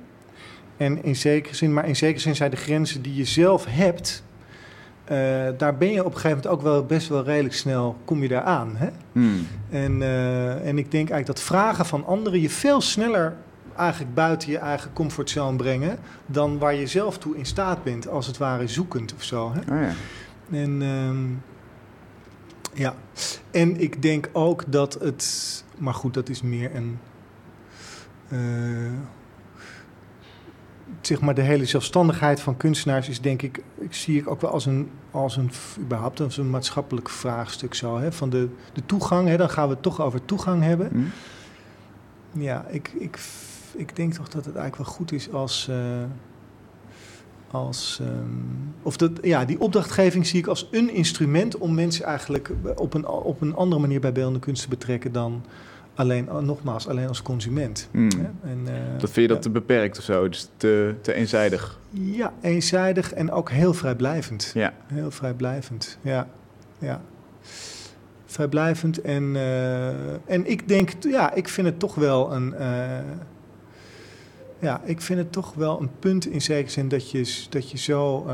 En 0.77 1.05
in 1.05 1.17
zekere 1.17 1.55
zin, 1.55 1.73
maar 1.73 1.89
in 1.89 1.97
zekere 1.97 2.21
zin 2.21 2.37
zijn 2.37 2.51
de 2.51 2.57
grenzen 2.57 3.03
die 3.03 3.15
je 3.15 3.25
zelf 3.25 3.65
hebt, 3.69 4.23
eh, 5.09 5.49
daar 5.59 5.77
ben 5.77 5.93
je 5.93 6.05
op 6.05 6.15
een 6.15 6.21
gegeven 6.21 6.37
moment 6.37 6.47
ook 6.47 6.63
wel 6.63 6.85
best 6.85 7.09
wel 7.09 7.25
redelijk 7.25 7.55
snel, 7.55 7.97
kom 8.05 8.23
je 8.23 8.29
daar 8.29 8.43
aan. 8.43 8.77
Hè? 8.77 8.89
Hmm. 9.13 9.47
En, 9.71 10.03
eh, 10.03 10.67
en 10.67 10.79
ik 10.79 10.91
denk 10.91 11.11
eigenlijk 11.11 11.27
dat 11.27 11.41
vragen 11.41 11.87
van 11.87 12.07
anderen 12.07 12.41
je 12.41 12.51
veel 12.51 12.81
sneller 12.81 13.37
eigenlijk 13.77 14.15
buiten 14.15 14.51
je 14.51 14.59
eigen 14.59 14.93
comfortzone 14.93 15.57
brengen 15.57 15.99
dan 16.27 16.59
waar 16.59 16.75
je 16.75 16.87
zelf 16.87 17.19
toe 17.19 17.37
in 17.37 17.47
staat 17.47 17.85
bent, 17.85 18.09
als 18.09 18.27
het 18.27 18.39
ware 18.39 18.69
zoekend 18.69 19.15
of 19.15 19.23
zo. 19.23 19.53
Hè? 19.53 19.75
Oh 19.75 19.83
ja. 19.83 19.93
En 20.51 20.83
ehm, 20.83 21.27
ja, 22.75 22.95
en 23.51 23.81
ik 23.81 24.03
denk 24.03 24.29
ook 24.33 24.65
dat 24.67 24.95
het, 25.01 25.65
maar 25.79 25.95
goed, 25.95 26.15
dat 26.15 26.29
is 26.29 26.43
meer 26.43 26.75
een, 26.75 26.99
eh, 28.29 28.39
zeg 31.01 31.21
maar 31.21 31.35
de 31.35 31.43
hele 31.43 31.65
zelfstandigheid 31.65 32.41
van 32.41 32.57
kunstenaars 32.57 33.09
is 33.09 33.21
denk 33.21 33.43
ik, 33.43 33.63
ik 33.79 33.95
zie 33.95 34.19
ik 34.19 34.31
ook 34.31 34.41
wel 34.41 34.51
als 34.51 34.67
een, 34.67 34.91
als 35.11 35.37
een, 35.37 35.51
überhaupt 35.79 36.21
als 36.21 36.37
een 36.37 36.51
maatschappelijk 36.51 37.09
vraagstuk 37.09 37.75
zo, 37.75 37.99
hè, 37.99 38.13
van 38.13 38.31
de, 38.31 38.49
de 38.73 38.87
toegang, 38.87 39.29
hè, 39.29 39.37
dan 39.37 39.51
gaan 39.51 39.69
we 39.69 39.75
het 39.75 39.83
toch 39.83 40.01
over 40.01 40.25
toegang 40.25 40.63
hebben. 40.63 40.89
Hmm. 40.89 41.11
Ja, 42.33 42.67
ik, 42.69 42.93
ik, 42.99 43.19
ik 43.75 43.97
denk 43.97 44.13
toch 44.13 44.29
dat 44.29 44.45
het 44.45 44.57
eigenlijk 44.57 44.89
wel 44.89 44.97
goed 44.97 45.13
is 45.13 45.33
als. 45.33 45.69
eh, 45.69 45.77
als 47.51 47.99
ehm, 48.03 48.29
of 48.83 48.97
dat, 48.97 49.11
ja, 49.23 49.45
die 49.45 49.61
opdrachtgeving 49.61 50.27
zie 50.27 50.39
ik 50.39 50.47
als 50.47 50.69
een 50.71 50.91
instrument 50.91 51.59
om 51.59 51.75
mensen 51.75 52.05
eigenlijk 52.05 52.51
op 52.77 52.95
een, 52.95 53.07
op 53.07 53.41
een 53.41 53.55
andere 53.55 53.81
manier 53.81 54.01
bij 54.01 54.13
beeldende 54.13 54.39
kunst 54.39 54.63
te 54.63 54.69
betrekken 54.69 55.13
dan 55.13 55.43
alleen, 55.99 56.31
oh, 56.33 56.39
nogmaals, 56.39 56.89
alleen 56.89 57.09
als 57.09 57.23
consument. 57.23 57.89
Hmm. 57.91 58.09
En, 58.43 58.61
eh, 58.67 58.75
Dat 58.99 59.11
vind 59.11 59.29
je 59.29 59.35
dat 59.35 59.43
te 59.43 59.51
beperkt 59.51 59.99
of 59.99 60.05
zo? 60.05 60.29
Dus 60.29 60.49
te, 60.57 60.95
te 61.01 61.13
eenzijdig? 61.15 61.79
Ja, 61.91 62.33
eenzijdig 62.41 63.13
en 63.13 63.31
ook 63.31 63.51
heel 63.51 63.75
vrijblijvend. 63.75 64.51
Ja. 64.55 64.73
Heel 64.87 65.11
vrijblijvend, 65.11 65.99
ja. 66.01 66.29
ja. 66.79 67.01
Vrijblijvend 68.27 69.01
en, 69.01 69.37
eh, 69.37 69.89
en 70.35 70.51
ik 70.51 70.69
denk, 70.69 70.91
ja, 71.01 71.35
ik 71.35 71.49
vind 71.49 71.67
het 71.67 71.79
toch 71.79 71.95
wel 71.95 72.33
een... 72.33 72.55
eh, 72.55 72.99
ja, 74.59 74.81
ik 74.85 75.01
vind 75.01 75.19
het 75.19 75.33
toch 75.33 75.55
wel 75.55 75.81
een 75.81 75.91
punt 75.99 76.27
in 76.27 76.41
zekere 76.43 76.71
zin 76.71 76.89
dat 76.89 77.11
je, 77.11 77.47
dat 77.51 77.71
je 77.71 77.79
zo... 77.79 78.27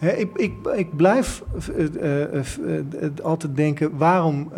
ik, 0.00 0.28
ik, 0.36 0.52
ik 0.76 0.96
blijf 0.96 1.42
eh, 1.76 2.40
altijd 3.22 3.56
denken, 3.56 3.96
waarom... 3.96 4.48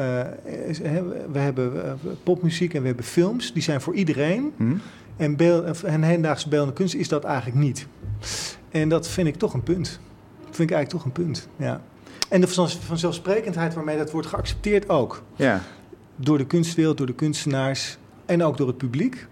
we 1.32 1.38
hebben 1.38 1.98
popmuziek 2.22 2.74
en 2.74 2.80
we 2.80 2.86
hebben 2.86 3.04
films, 3.04 3.52
die 3.52 3.62
zijn 3.62 3.80
voor 3.80 3.94
iedereen. 3.94 4.52
Hmm? 4.56 4.80
En, 5.16 5.36
beel, 5.36 5.64
en 5.84 6.02
hedendaagse 6.02 6.48
beeldende 6.48 6.74
kunst 6.74 6.94
is 6.94 7.08
dat 7.08 7.24
eigenlijk 7.24 7.58
niet. 7.58 7.86
En 8.70 8.88
dat 8.88 9.08
vind 9.08 9.28
ik 9.28 9.36
toch 9.36 9.54
een 9.54 9.62
punt. 9.62 10.00
Dat 10.44 10.56
vind 10.56 10.70
ik 10.70 10.76
eigenlijk 10.76 10.90
toch 10.90 11.04
een 11.04 11.24
punt, 11.24 11.48
ja. 11.56 11.80
En 12.28 12.40
de 12.40 12.48
van- 12.48 12.68
vanzelfsprekendheid 12.68 13.74
waarmee 13.74 13.96
dat 13.96 14.10
wordt 14.10 14.26
geaccepteerd 14.26 14.88
ook. 14.88 15.22
Ja. 15.36 15.60
Door 16.16 16.38
de 16.38 16.46
kunstwereld, 16.46 16.96
door 16.96 17.06
de 17.06 17.14
kunstenaars 17.14 17.98
en 18.26 18.42
ook 18.42 18.56
door 18.56 18.66
het 18.66 18.76
publiek. 18.76 19.26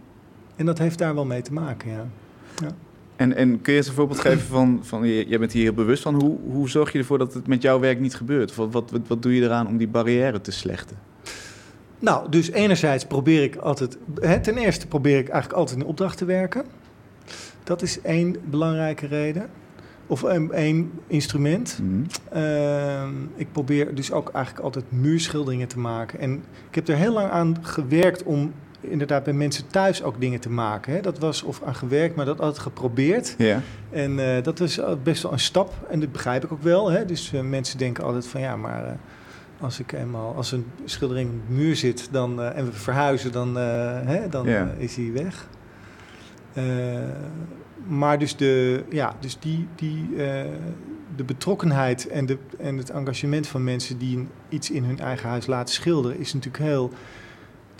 En 0.56 0.66
dat 0.66 0.78
heeft 0.78 0.98
daar 0.98 1.14
wel 1.14 1.24
mee 1.24 1.42
te 1.42 1.52
maken, 1.52 1.90
ja. 1.90 2.06
En, 3.20 3.36
en 3.36 3.60
kun 3.60 3.72
je 3.72 3.78
eens 3.78 3.88
een 3.88 3.94
voorbeeld 3.94 4.20
geven 4.28 4.46
van, 4.46 4.80
van 4.82 5.06
je- 5.06 5.28
jij 5.28 5.38
bent 5.38 5.52
hier 5.52 5.62
heel 5.62 5.72
bewust 5.72 6.02
van, 6.02 6.14
hoe, 6.14 6.38
hoe 6.50 6.68
zorg 6.68 6.92
je 6.92 6.98
ervoor 6.98 7.18
dat 7.18 7.34
het 7.34 7.46
met 7.46 7.62
jouw 7.62 7.80
werk 7.80 8.00
niet 8.00 8.14
gebeurt? 8.14 8.54
Wat, 8.54 8.72
wat, 8.72 8.90
wat, 9.06 9.22
doe 9.22 9.34
je 9.34 9.42
eraan 9.42 9.66
om 9.66 9.76
die 9.76 9.88
barrière 9.88 10.40
te 10.40 10.50
slechten? 10.50 10.96
Nou, 11.98 12.30
dus 12.30 12.50
enerzijds 12.50 13.04
probeer 13.04 13.42
ik 13.42 13.56
altijd... 13.56 13.98
Hè, 14.20 14.40
ten 14.40 14.56
eerste 14.56 14.86
probeer 14.86 15.18
ik 15.18 15.28
eigenlijk 15.28 15.60
altijd 15.60 15.80
in 15.80 15.86
opdracht 15.86 16.18
te 16.18 16.24
werken. 16.24 16.64
Dat 17.64 17.82
is 17.82 18.00
één 18.00 18.36
belangrijke 18.44 19.06
reden. 19.06 19.48
Of 20.06 20.22
een, 20.22 20.52
één 20.52 20.90
instrument. 21.06 21.78
Hmm. 21.78 22.06
Ehm, 22.32 23.14
ik 23.34 23.52
probeer 23.52 23.94
dus 23.94 24.12
ook 24.12 24.30
eigenlijk 24.30 24.64
altijd 24.64 24.84
muurschilderingen 24.88 25.68
te 25.68 25.78
maken. 25.78 26.18
En 26.18 26.32
ik 26.68 26.74
heb 26.74 26.88
er 26.88 26.96
heel 26.96 27.12
lang 27.12 27.30
aan 27.30 27.56
gewerkt 27.60 28.22
om 28.22 28.52
inderdaad 28.80 29.24
bij 29.24 29.32
mensen 29.32 29.66
thuis 29.66 30.02
ook 30.02 30.20
dingen 30.20 30.40
te 30.40 30.50
maken. 30.50 30.92
Hè. 30.92 31.00
Dat 31.00 31.18
was 31.18 31.42
of 31.42 31.62
aan 31.62 31.74
gewerkt, 31.74 32.16
maar 32.16 32.24
dat 32.24 32.40
altijd 32.40 32.58
geprobeerd. 32.58 33.34
Ja. 33.38 33.60
En 33.90 34.36
eh, 34.36 34.42
dat 34.42 34.58
was 34.58 34.80
best 35.02 35.22
wel 35.22 35.32
een 35.32 35.38
stap. 35.38 35.72
En 35.90 36.00
dat 36.00 36.12
begrijp 36.12 36.44
ik 36.44 36.52
ook 36.52 36.62
wel. 36.62 36.90
Hè. 36.90 37.04
Dus 37.04 37.32
eh, 37.32 37.40
mensen 37.40 37.78
denken 37.78 38.04
altijd 38.04 38.26
van 38.26 38.40
ja, 38.40 38.56
maar 38.56 38.84
eh, 38.86 38.92
als 39.60 39.80
ik 39.80 39.92
eenmaal 39.92 40.34
als 40.34 40.52
een 40.52 40.66
schildering 40.84 41.30
op 41.30 41.48
de 41.48 41.54
muur 41.54 41.76
zit 41.76 42.08
dan, 42.10 42.42
en 42.42 42.64
we 42.64 42.72
verhuizen, 42.72 43.32
dan, 43.32 43.56
hè, 43.56 44.28
dan 44.28 44.48
Ja. 44.48 44.70
is 44.78 44.96
hij 44.96 45.12
weg. 45.12 45.48
Maar 47.86 48.18
dus, 48.18 48.36
de, 48.36 48.84
ja, 48.90 49.14
dus 49.20 49.38
die, 49.38 49.68
die, 49.74 50.08
de 51.16 51.24
betrokkenheid 51.26 52.08
en, 52.08 52.26
de, 52.26 52.38
en 52.58 52.76
het 52.76 52.90
engagement 52.90 53.46
van 53.46 53.64
mensen 53.64 53.98
die 53.98 54.28
iets 54.48 54.70
in 54.70 54.84
hun 54.84 54.98
eigen 54.98 55.28
huis 55.28 55.46
laten 55.46 55.74
schilderen, 55.74 56.18
is 56.18 56.32
natuurlijk 56.34 56.64
heel. 56.64 56.90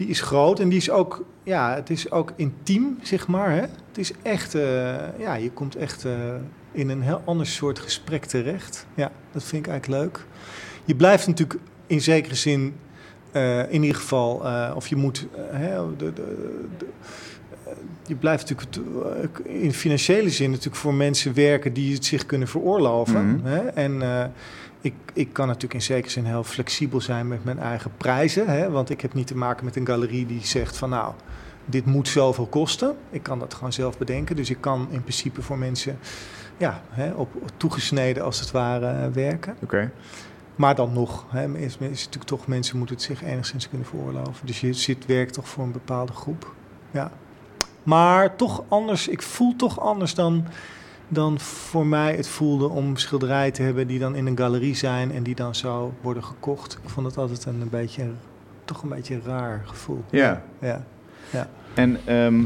Die 0.00 0.08
is 0.08 0.20
groot 0.20 0.60
en 0.60 0.68
die 0.68 0.78
is 0.78 0.90
ook, 0.90 1.24
ja, 1.42 1.74
het 1.74 1.90
is 1.90 2.10
ook 2.10 2.32
intiem, 2.36 2.98
zeg 3.02 3.26
maar. 3.26 3.50
Hè? 3.50 3.60
Het 3.60 3.98
is 3.98 4.12
echt, 4.22 4.54
eh, 4.54 5.18
ja, 5.18 5.34
je 5.34 5.50
komt 5.50 5.76
echt 5.76 6.04
eh, 6.04 6.12
in 6.72 6.88
een 6.88 7.02
heel 7.02 7.22
ander 7.24 7.46
soort 7.46 7.78
gesprek 7.78 8.24
terecht. 8.24 8.86
Ja, 8.94 9.10
dat 9.32 9.42
vind 9.44 9.66
ik 9.66 9.70
eigenlijk 9.72 10.02
leuk. 10.02 10.24
Je 10.84 10.94
blijft 10.94 11.26
natuurlijk 11.26 11.60
in 11.86 12.00
zekere 12.00 12.34
zin, 12.34 12.74
eh, 13.32 13.72
in 13.72 13.82
ieder 13.82 13.96
geval, 14.00 14.42
of 14.74 14.86
je 14.86 14.96
moet, 14.96 15.26
hè, 15.50 15.96
de, 15.96 16.12
de, 16.12 16.22
de- 16.78 16.86
je 18.06 18.14
blijft 18.14 18.50
natuurlijk 18.50 19.38
in 19.44 19.72
financiële 19.72 20.30
zin 20.30 20.50
natuurlijk 20.50 20.76
voor 20.76 20.94
mensen 20.94 21.34
werken 21.34 21.72
die 21.72 21.94
het 21.94 22.04
zich 22.04 22.26
kunnen 22.26 22.48
veroorloven. 22.48 23.26
Mhm. 23.34 23.46
Hè? 23.46 23.58
En 23.58 24.02
ik, 24.80 24.94
ik 25.12 25.32
kan 25.32 25.46
natuurlijk 25.46 25.74
in 25.74 25.82
zekere 25.82 26.10
zin 26.10 26.24
heel 26.24 26.44
flexibel 26.44 27.00
zijn 27.00 27.28
met 27.28 27.44
mijn 27.44 27.58
eigen 27.58 27.90
prijzen. 27.96 28.46
Hè? 28.48 28.70
Want 28.70 28.90
ik 28.90 29.00
heb 29.00 29.14
niet 29.14 29.26
te 29.26 29.36
maken 29.36 29.64
met 29.64 29.76
een 29.76 29.86
galerie 29.86 30.26
die 30.26 30.46
zegt 30.46 30.76
van 30.76 30.90
nou, 30.90 31.14
dit 31.64 31.86
moet 31.86 32.08
zoveel 32.08 32.46
kosten. 32.46 32.96
Ik 33.10 33.22
kan 33.22 33.38
dat 33.38 33.54
gewoon 33.54 33.72
zelf 33.72 33.98
bedenken. 33.98 34.36
Dus 34.36 34.50
ik 34.50 34.60
kan 34.60 34.88
in 34.90 35.02
principe 35.02 35.42
voor 35.42 35.58
mensen 35.58 35.98
ja, 36.56 36.82
hè, 36.90 37.12
op, 37.12 37.28
toegesneden 37.56 38.24
als 38.24 38.40
het 38.40 38.50
ware 38.50 38.86
eh, 38.86 39.12
werken. 39.12 39.56
Oké. 39.62 39.92
Maar 40.56 40.74
dan 40.74 40.92
nog, 40.92 41.26
hè, 41.28 41.58
is, 41.58 41.76
is 41.76 41.78
natuurlijk 41.78 42.24
toch, 42.24 42.46
mensen 42.46 42.76
moeten 42.76 42.94
het 42.94 43.04
zich 43.04 43.22
enigszins 43.22 43.68
kunnen 43.68 43.86
veroorloven. 43.86 44.46
Dus 44.46 44.60
je 44.60 44.72
zit 44.72 45.06
werkt 45.06 45.32
toch 45.32 45.48
voor 45.48 45.64
een 45.64 45.72
bepaalde 45.72 46.12
groep. 46.12 46.54
Ja. 46.90 47.10
Maar 47.82 48.36
toch 48.36 48.62
anders, 48.68 49.08
ik 49.08 49.22
voel 49.22 49.56
toch 49.56 49.80
anders 49.80 50.14
dan, 50.14 50.46
dan 51.12 51.40
voor 51.40 51.86
mij 51.86 52.16
het 52.16 52.28
voelde 52.28 52.68
om 52.68 52.96
schilderijen 52.96 53.52
te 53.52 53.62
hebben 53.62 53.86
die 53.86 53.98
dan 53.98 54.14
in 54.14 54.26
een 54.26 54.38
galerie 54.38 54.76
zijn 54.76 55.12
en 55.12 55.22
die 55.22 55.34
dan 55.34 55.54
zo 55.54 55.92
worden 56.00 56.24
gekocht. 56.24 56.78
Ik 56.82 56.88
vond 56.88 57.06
het 57.06 57.16
altijd 57.16 57.44
een, 57.44 57.68
beetje, 57.70 58.04
toch 58.64 58.82
een 58.82 58.88
beetje 58.88 59.14
een 59.14 59.22
raar 59.24 59.62
gevoel. 59.64 60.04
Ja. 60.10 60.42
Ja. 60.60 60.84
En 61.74 61.98
ehm, 62.04 62.38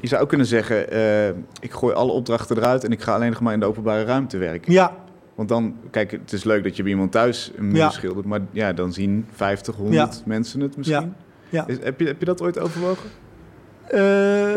je 0.00 0.06
zou 0.08 0.22
ook 0.22 0.28
kunnen 0.28 0.46
zeggen, 0.46 0.90
eh, 0.90 1.28
ik 1.60 1.70
gooi 1.72 1.94
alle 1.94 2.12
opdrachten 2.12 2.56
eruit 2.56 2.84
en 2.84 2.92
ik 2.92 3.02
ga 3.02 3.14
alleen 3.14 3.30
nog 3.30 3.40
maar 3.40 3.52
in 3.52 3.60
de 3.60 3.66
openbare 3.66 4.04
ruimte 4.04 4.36
werken. 4.38 4.72
Ja, 4.72 4.92
Want 5.34 5.48
dan, 5.48 5.76
kijk, 5.90 6.10
het 6.10 6.32
is 6.32 6.44
leuk 6.44 6.62
dat 6.64 6.76
je 6.76 6.82
bij 6.82 6.92
iemand 6.92 7.12
thuis 7.12 7.52
een 7.56 7.66
muur 7.66 7.76
Ja. 7.76 7.90
schildert, 7.90 8.26
maar 8.26 8.40
ja, 8.50 8.72
dan 8.72 8.92
zien 8.92 9.26
50, 9.32 9.74
100 9.76 10.22
mensen 10.26 10.60
het 10.60 10.76
misschien. 10.76 11.14
Ja. 11.48 11.66
Is, 11.66 11.76
heb, 11.82 12.00
je, 12.00 12.06
heb 12.06 12.18
je 12.18 12.24
dat 12.24 12.42
ooit 12.42 12.58
overwogen? 12.58 13.10
Eh, 13.86 14.54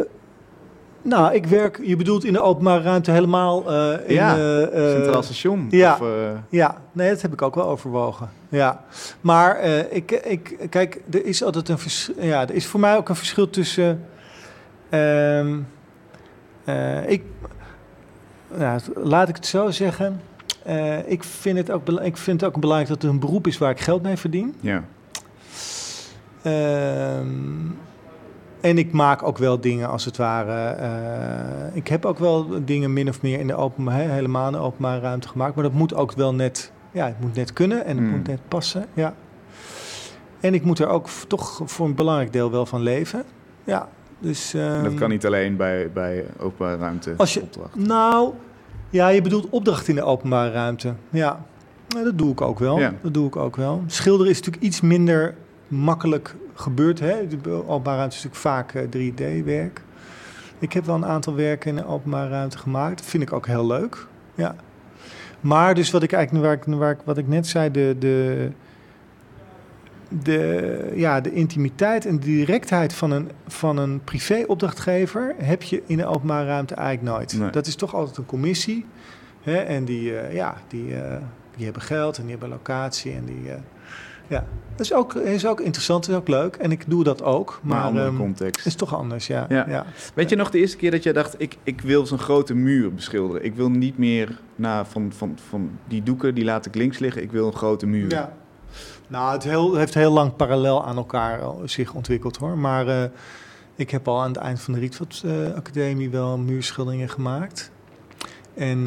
Nou, 1.02 1.34
ik 1.34 1.46
werk, 1.46 1.80
je 1.84 1.96
bedoelt 1.96 2.24
in 2.26 2.34
de 2.34 2.42
openbare 2.42 2.82
ruimte 2.82 3.12
helemaal 3.12 3.72
eh, 3.72 4.10
in... 4.10 4.14
Ja, 4.14 4.36
eh, 4.36 4.64
eh, 4.64 5.02
Centraal 5.02 5.24
Station. 5.24 5.68
ja. 5.70 5.94
Of, 5.94 6.08
Ja, 6.50 6.78
nee, 6.92 7.10
dat 7.10 7.22
heb 7.22 7.34
ik 7.34 7.42
ook 7.42 7.56
wel 7.56 7.68
overwogen. 7.68 8.30
Ja, 8.50 8.84
maar 9.22 9.60
ik, 9.90 10.12
ik, 10.12 10.58
kijk, 10.70 11.02
er 11.12 11.26
is 11.26 11.44
altijd 11.44 11.70
een 11.70 11.78
verschil. 11.78 12.16
Ja, 12.20 12.42
er 12.42 12.54
is 12.54 12.66
voor 12.66 12.80
mij 12.80 12.98
ook 12.98 13.10
een 13.10 13.16
verschil 13.16 13.50
tussen. 13.50 14.06
ehm, 14.90 15.58
eh, 16.64 17.10
ik, 17.10 17.24
ja, 18.58 18.78
laat 18.96 19.30
ik 19.30 19.36
het 19.36 19.46
zo 19.46 19.70
zeggen. 19.72 20.22
Ik, 21.06 21.24
vind 21.24 21.58
het 21.58 21.72
ook, 21.72 21.90
ik 21.90 22.18
vind 22.18 22.42
het 22.42 22.50
ook 22.50 22.60
belangrijk 22.60 22.90
dat 22.90 23.02
het 23.02 23.12
een 23.12 23.20
beroep 23.20 23.48
is 23.48 23.58
waar 23.58 23.72
ik 23.72 23.80
geld 23.80 24.02
mee 24.02 24.18
verdien. 24.18 24.56
ja. 24.62 24.84
Ehm, 26.42 27.26
en 28.62 28.78
ik 28.78 28.92
maak 28.92 29.24
ook 29.24 29.38
wel 29.38 29.60
dingen 29.62 29.90
als 29.90 30.06
het 30.06 30.18
ware. 30.18 30.70
eh, 30.70 31.76
ik 31.76 31.88
heb 31.88 32.06
ook 32.06 32.20
wel 32.20 32.48
dingen 32.66 32.94
min 32.94 33.10
of 33.10 33.22
meer 33.22 33.40
in 33.40 33.48
de 33.48 33.70
hè, 33.86 34.02
helemaal 34.02 34.46
in 34.48 34.52
de 34.54 34.58
openbare 34.60 35.00
ruimte 35.00 35.28
gemaakt. 35.28 35.56
Maar 35.56 35.64
dat 35.64 35.74
moet 35.74 35.94
ook 35.96 36.12
wel 36.12 36.34
net, 36.34 36.72
ja, 36.92 37.06
het 37.06 37.20
moet 37.20 37.36
net 37.36 37.54
kunnen 37.54 37.86
en 37.86 37.98
het 37.98 38.06
Mm. 38.06 38.12
moet 38.12 38.28
net 38.28 38.40
passen. 38.48 38.86
Ja. 38.94 39.14
En 40.40 40.54
ik 40.54 40.64
moet 40.64 40.80
er 40.80 40.88
ook 40.88 41.08
toch 41.28 41.62
voor 41.66 41.86
een 41.86 41.96
belangrijk 41.96 42.34
deel 42.34 42.52
wel 42.52 42.66
van 42.66 42.82
leven. 42.82 43.24
Ja, 43.64 43.88
dus. 44.20 44.54
En 44.54 44.84
dat 44.84 44.92
ehm, 44.92 44.96
kan 45.00 45.10
niet 45.10 45.26
alleen 45.26 45.56
bij, 45.56 45.92
bij 45.92 46.26
openbare 46.40 46.78
ruimte 46.78 47.14
Als 47.18 47.34
je- 47.34 47.42
opdracht. 47.42 47.76
Nou, 47.76 48.34
ja, 48.90 49.08
je 49.08 49.22
bedoelt 49.22 49.50
opdracht 49.50 49.88
in 49.88 49.96
de 49.96 50.04
openbare 50.04 50.52
ruimte. 50.52 50.94
Ja, 51.10 51.46
nou, 51.88 52.04
dat 52.06 52.18
doe 52.18 52.32
ik 52.32 52.42
ook 52.42 52.60
wel. 52.60 52.80
Ja. 52.80 52.94
Dat 53.02 53.14
doe 53.14 53.28
ik 53.28 53.36
ook 53.36 53.56
wel. 53.56 53.84
Schilderen 53.88 54.32
is 54.32 54.38
natuurlijk 54.38 54.64
iets 54.66 54.82
minder 54.82 55.36
makkelijk 55.68 56.36
gebeurd. 56.60 57.00
Hè? 57.00 57.28
De 57.28 57.68
openbare 57.68 57.98
ruimte 57.98 58.16
is 58.16 58.24
natuurlijk 58.24 58.36
vaak 58.36 58.74
eh, 58.74 58.84
3D-werk. 58.84 59.82
Ik 60.60 60.74
heb 60.74 60.86
wel 60.86 60.96
een 60.96 61.06
aantal 61.06 61.36
werken 61.36 61.70
in 61.70 61.76
de 61.76 61.86
openbare 61.86 62.30
ruimte 62.30 62.58
gemaakt. 62.58 62.98
Dat 62.98 63.08
vind 63.08 63.24
ik 63.24 63.34
ook 63.34 63.48
heel 63.48 63.68
leuk. 63.68 64.08
Ja. 64.36 64.56
Maar 65.40 65.76
dus 65.76 65.92
wat 65.92 66.04
ik 66.04 66.12
eigenlijk, 66.12 66.46
waar 66.46 66.56
ik, 66.56 66.64
waar 66.64 66.92
ik, 66.92 67.00
wat 67.04 67.18
ik 67.18 67.28
net 67.28 67.48
zei, 67.48 67.72
de, 67.72 67.96
de, 68.00 68.50
de, 70.10 70.92
ja, 70.96 71.22
de 71.22 71.34
intimiteit 71.34 72.06
en 72.06 72.20
de 72.20 72.26
directheid 72.26 72.94
van 72.94 73.12
een, 73.12 73.32
van 73.48 73.78
een 73.78 74.04
privé-opdrachtgever 74.04 75.36
heb 75.38 75.64
je 75.64 75.84
in 75.86 75.98
de 75.98 76.06
openbare 76.06 76.46
ruimte 76.46 76.76
eigenlijk 76.76 77.18
nooit. 77.18 77.40
Nee. 77.40 77.50
Dat 77.50 77.68
is 77.68 77.76
toch 77.76 77.96
altijd 77.96 78.18
een 78.18 78.26
commissie. 78.26 78.86
Hè? 79.42 79.58
En 79.58 79.86
die, 79.86 80.18
eh, 80.18 80.34
ja, 80.34 80.58
die, 80.68 80.96
eh, 80.96 81.18
die 81.56 81.66
hebben 81.66 81.84
geld 81.84 82.18
en 82.18 82.22
die 82.22 82.32
hebben 82.32 82.50
locatie. 82.50 83.14
En 83.14 83.26
die, 83.26 83.52
eh, 83.52 83.60
ja. 84.30 84.46
Dat 84.76 84.86
is 84.88 84.94
ook, 84.94 85.14
is 85.14 85.46
ook 85.46 85.60
interessant, 85.60 86.08
is 86.08 86.16
ook 86.16 86.28
leuk. 86.28 86.56
En 86.56 86.72
ik 86.72 86.84
doe 86.88 87.04
dat 87.04 87.24
ook. 87.24 87.60
Maar 87.62 87.78
Maar 87.78 87.86
andere 87.86 88.06
ehm, 88.06 88.18
context. 88.18 88.66
is 88.66 88.76
toch 88.76 88.96
anders, 88.96 89.28
ja. 89.28 89.46
Ja. 89.50 89.66
ja. 89.70 89.86
Weet 90.14 90.30
je 90.30 90.36
nog 90.36 90.50
de 90.50 90.58
eerste 90.58 90.78
keer 90.78 90.92
dat 90.92 91.04
jij 91.04 91.14
dacht, 91.14 91.36
ik, 91.38 91.58
ik 91.64 91.82
wil 91.82 92.06
zo'n 92.06 92.20
grote 92.20 92.54
muur 92.54 92.94
beschilderen. 92.94 93.44
Ik 93.44 93.56
wil 93.56 93.70
niet 93.70 93.98
meer 93.98 94.40
na, 94.56 94.86
van, 94.86 95.12
van, 95.16 95.38
van 95.50 95.72
die 95.88 96.04
doeken, 96.04 96.36
die 96.36 96.44
laat 96.44 96.66
ik 96.66 96.76
links 96.76 97.00
liggen. 97.00 97.22
Ik 97.22 97.32
wil 97.32 97.48
een 97.48 97.54
grote 97.54 97.86
muur. 97.86 98.10
Ja. 98.10 98.34
Nou, 99.08 99.34
het 99.34 99.44
heel, 99.44 99.76
heeft 99.76 99.94
heel 99.94 100.12
lang 100.12 100.36
parallel 100.36 100.86
aan 100.86 100.98
elkaar 100.98 101.40
eh, 101.40 101.50
zich 101.66 101.94
ontwikkeld 101.94 102.38
hoor. 102.38 102.58
Maar 102.58 102.88
eh, 102.88 103.10
ik 103.76 103.90
heb 103.90 104.08
al 104.08 104.22
aan 104.22 104.32
het 104.32 104.38
eind 104.38 104.62
van 104.62 104.74
de 104.74 104.80
Rietveld 104.80 105.22
eh, 105.26 105.56
Academie 105.56 106.10
wel 106.10 106.38
muurschilderingen 106.38 107.10
gemaakt. 107.10 107.72
En 108.54 108.80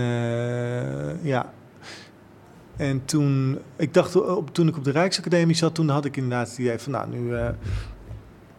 ja. 1.23 1.53
En 2.77 3.05
toen, 3.05 3.59
ik 3.77 3.95
dacht, 3.95 4.15
eh, 4.15 4.37
op, 4.37 4.55
toen 4.55 4.69
ik 4.69 4.77
op 4.77 4.85
de 4.85 4.91
Rijksacademie 4.91 5.57
zat, 5.57 5.75
toen 5.75 5.89
had 5.89 6.05
ik 6.05 6.17
inderdaad 6.17 6.49
het 6.49 6.59
idee 6.59 6.79
van, 6.79 6.93
nou, 6.93 7.09
nu, 7.09 7.35
eh, 7.35 7.49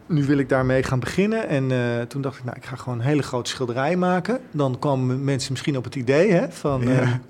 nu 0.06 0.24
wil 0.24 0.38
ik 0.38 0.48
daarmee 0.48 0.82
gaan 0.82 1.00
beginnen. 1.00 1.48
En 1.48 1.70
eh, 1.70 2.02
toen 2.02 2.22
dacht 2.22 2.38
ik, 2.38 2.44
nou, 2.44 2.56
ik 2.56 2.64
ga 2.64 2.76
gewoon 2.76 2.98
een 2.98 3.04
hele 3.04 3.22
grote 3.22 3.50
schilderij 3.50 3.96
maken. 3.96 4.40
Dan 4.50 4.78
kwamen 4.78 5.24
mensen 5.24 5.52
misschien 5.52 5.76
op 5.76 5.84
het 5.84 5.94
idee, 5.94 6.30
hè, 6.30 6.50
van, 6.50 6.82
Ja. 6.82 7.20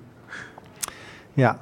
ja. 1.33 1.59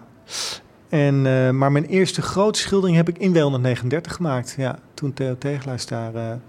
En, 0.89 1.21
maar 1.57 1.71
mijn 1.71 1.85
eerste 1.85 2.21
grote 2.21 2.59
schildering 2.59 2.97
heb 2.97 3.09
ik 3.09 3.17
in 3.17 3.33
W139 3.33 4.01
gemaakt. 4.01 4.53
Ja, 4.57 4.79
toen 4.93 5.13
Theo 5.13 5.37
Tegelaars 5.37 5.85
daar 5.85 6.39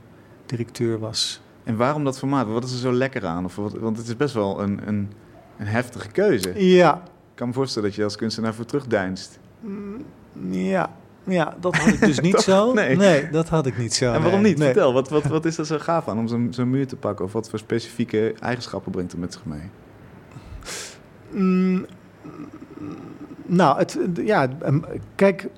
directeur 0.47 0.99
was. 0.99 1.41
En 1.65 1.77
waarom 1.77 2.05
dat 2.05 2.19
formaat? 2.19 2.47
Wat 2.47 2.65
is 2.65 2.73
er 2.73 2.79
zo 2.79 2.93
lekker 2.93 3.27
aan? 3.27 3.45
Of 3.45 3.57
wat, 3.57 3.73
want 3.73 3.97
het 3.97 4.07
is 4.07 4.17
best 4.17 4.35
wel 4.35 4.61
een, 4.61 4.89
een, 4.89 5.13
een 5.59 5.67
heftige 5.67 6.09
keuze. 6.09 6.65
Ja, 6.67 7.03
kan 7.35 7.49
me 7.49 7.55
voorstellen 7.55 7.88
dat 7.88 7.97
je 7.97 8.05
als 8.05 8.16
kunstenaar 8.16 8.55
voor 8.55 8.64
terugdeinst. 8.64 9.38
Mm, 9.61 10.05
ja, 10.51 10.90
ja, 11.25 11.57
dat 11.61 11.77
had 11.77 11.92
ik 11.92 12.01
dus 12.01 12.20
niet 12.31 12.40
zo. 12.40 12.73
Nee. 12.73 13.31
dat 13.31 13.49
had 13.49 13.66
ik 13.66 13.79
niet 13.79 13.94
zo. 13.94 14.12
en 14.12 14.23
waarom 14.23 14.42
niet? 14.42 14.59
Nee. 14.59 14.66
Vertel, 14.66 14.92
wat, 14.92 15.09
wat, 15.09 15.25
wat 15.25 15.44
is 15.44 15.59
er 15.59 15.66
zo 15.66 15.79
gaaf 15.79 16.09
aan 16.09 16.18
om 16.18 16.29
zo'n 16.29 16.49
zo'n 16.51 16.70
muur 16.70 16.87
te 16.87 16.97
pakken? 16.97 17.25
Of 17.25 17.33
wat 17.33 17.49
voor 17.49 17.59
specifieke 17.59 18.35
eigenschappen 18.40 18.92
brengt 18.92 19.12
het 19.12 19.20
met 19.20 19.33
zich 19.33 19.44
mee? 19.44 19.70
Mm, 21.31 21.87
nou, 23.47 23.79
het, 23.79 23.99
ja, 24.25 24.49
ehm, 24.62 24.79
kijk, 25.14 25.49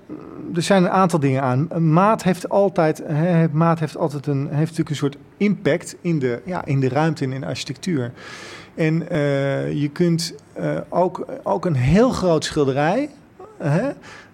er 0.54 0.62
zijn 0.62 0.84
een 0.84 0.90
aantal 0.90 1.18
dingen 1.18 1.42
aan. 1.42 1.92
Maat 1.92 2.22
heeft 2.22 2.48
altijd, 2.48 3.02
hè, 3.06 3.48
maat 3.48 3.78
heeft 3.78 3.96
altijd 3.96 4.26
een, 4.26 4.40
heeft 4.40 4.58
natuurlijk 4.58 4.90
een 4.90 4.96
soort 4.96 5.16
impact 5.36 5.96
in 6.00 6.18
de, 6.18 6.40
ja, 6.44 6.64
in 6.64 6.80
de 6.80 6.88
ruimte 6.88 7.24
en 7.24 7.32
in 7.32 7.40
de 7.40 7.46
architectuur. 7.46 8.12
En 8.74 9.08
eh, 9.08 9.72
je 9.72 9.88
kunt 9.88 10.34
ook, 10.88 11.26
ook 11.42 11.64
een 11.64 11.74
heel 11.76 12.10
groot 12.10 12.44
schilderij. 12.44 13.08
Hè, 13.58 13.90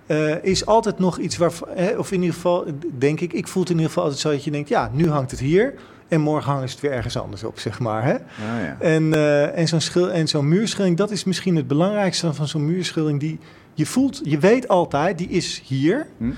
eh, 0.06 0.44
is 0.44 0.66
altijd 0.66 0.98
nog 0.98 1.18
iets 1.18 1.36
waar, 1.36 1.52
hè, 1.68 1.96
of 1.96 2.12
in 2.12 2.20
ieder 2.20 2.34
geval, 2.34 2.64
denk 2.98 3.20
ik, 3.20 3.32
ik 3.32 3.48
voel 3.48 3.62
het 3.62 3.70
in 3.70 3.76
ieder 3.76 3.90
geval 3.90 4.04
altijd 4.04 4.22
zo 4.22 4.30
dat 4.30 4.44
je 4.44 4.50
denkt, 4.50 4.68
ja, 4.68 4.90
nu 4.92 5.10
hangt 5.10 5.30
het 5.30 5.40
hier 5.40 5.74
en 6.08 6.20
morgen 6.20 6.52
hangen 6.52 6.68
ze 6.68 6.74
het 6.74 6.82
weer 6.82 6.92
ergens 6.92 7.18
anders 7.18 7.44
op, 7.44 7.58
zeg 7.58 7.78
maar. 7.78 8.04
Hè? 8.04 8.12
Ah, 8.14 8.20
ja. 8.62 8.76
En, 8.78 9.14
eh, 9.14 9.58
en 9.58 9.68
zo'n 9.68 9.80
schil- 9.80 10.10
en 10.10 10.28
zo'n 10.28 10.48
muurschildering, 10.48 10.96
dat 10.96 11.10
is 11.10 11.24
misschien 11.24 11.56
het 11.56 11.66
belangrijkste 11.66 12.34
van 12.34 12.48
zo'n 12.48 12.66
muurschildering. 12.66 13.20
Die 13.20 13.38
je 13.74 13.86
voelt, 13.86 14.20
je 14.24 14.38
weet 14.38 14.68
altijd, 14.68 15.18
die 15.18 15.28
is 15.28 15.62
hier. 15.64 16.06
Hm? 16.18 16.30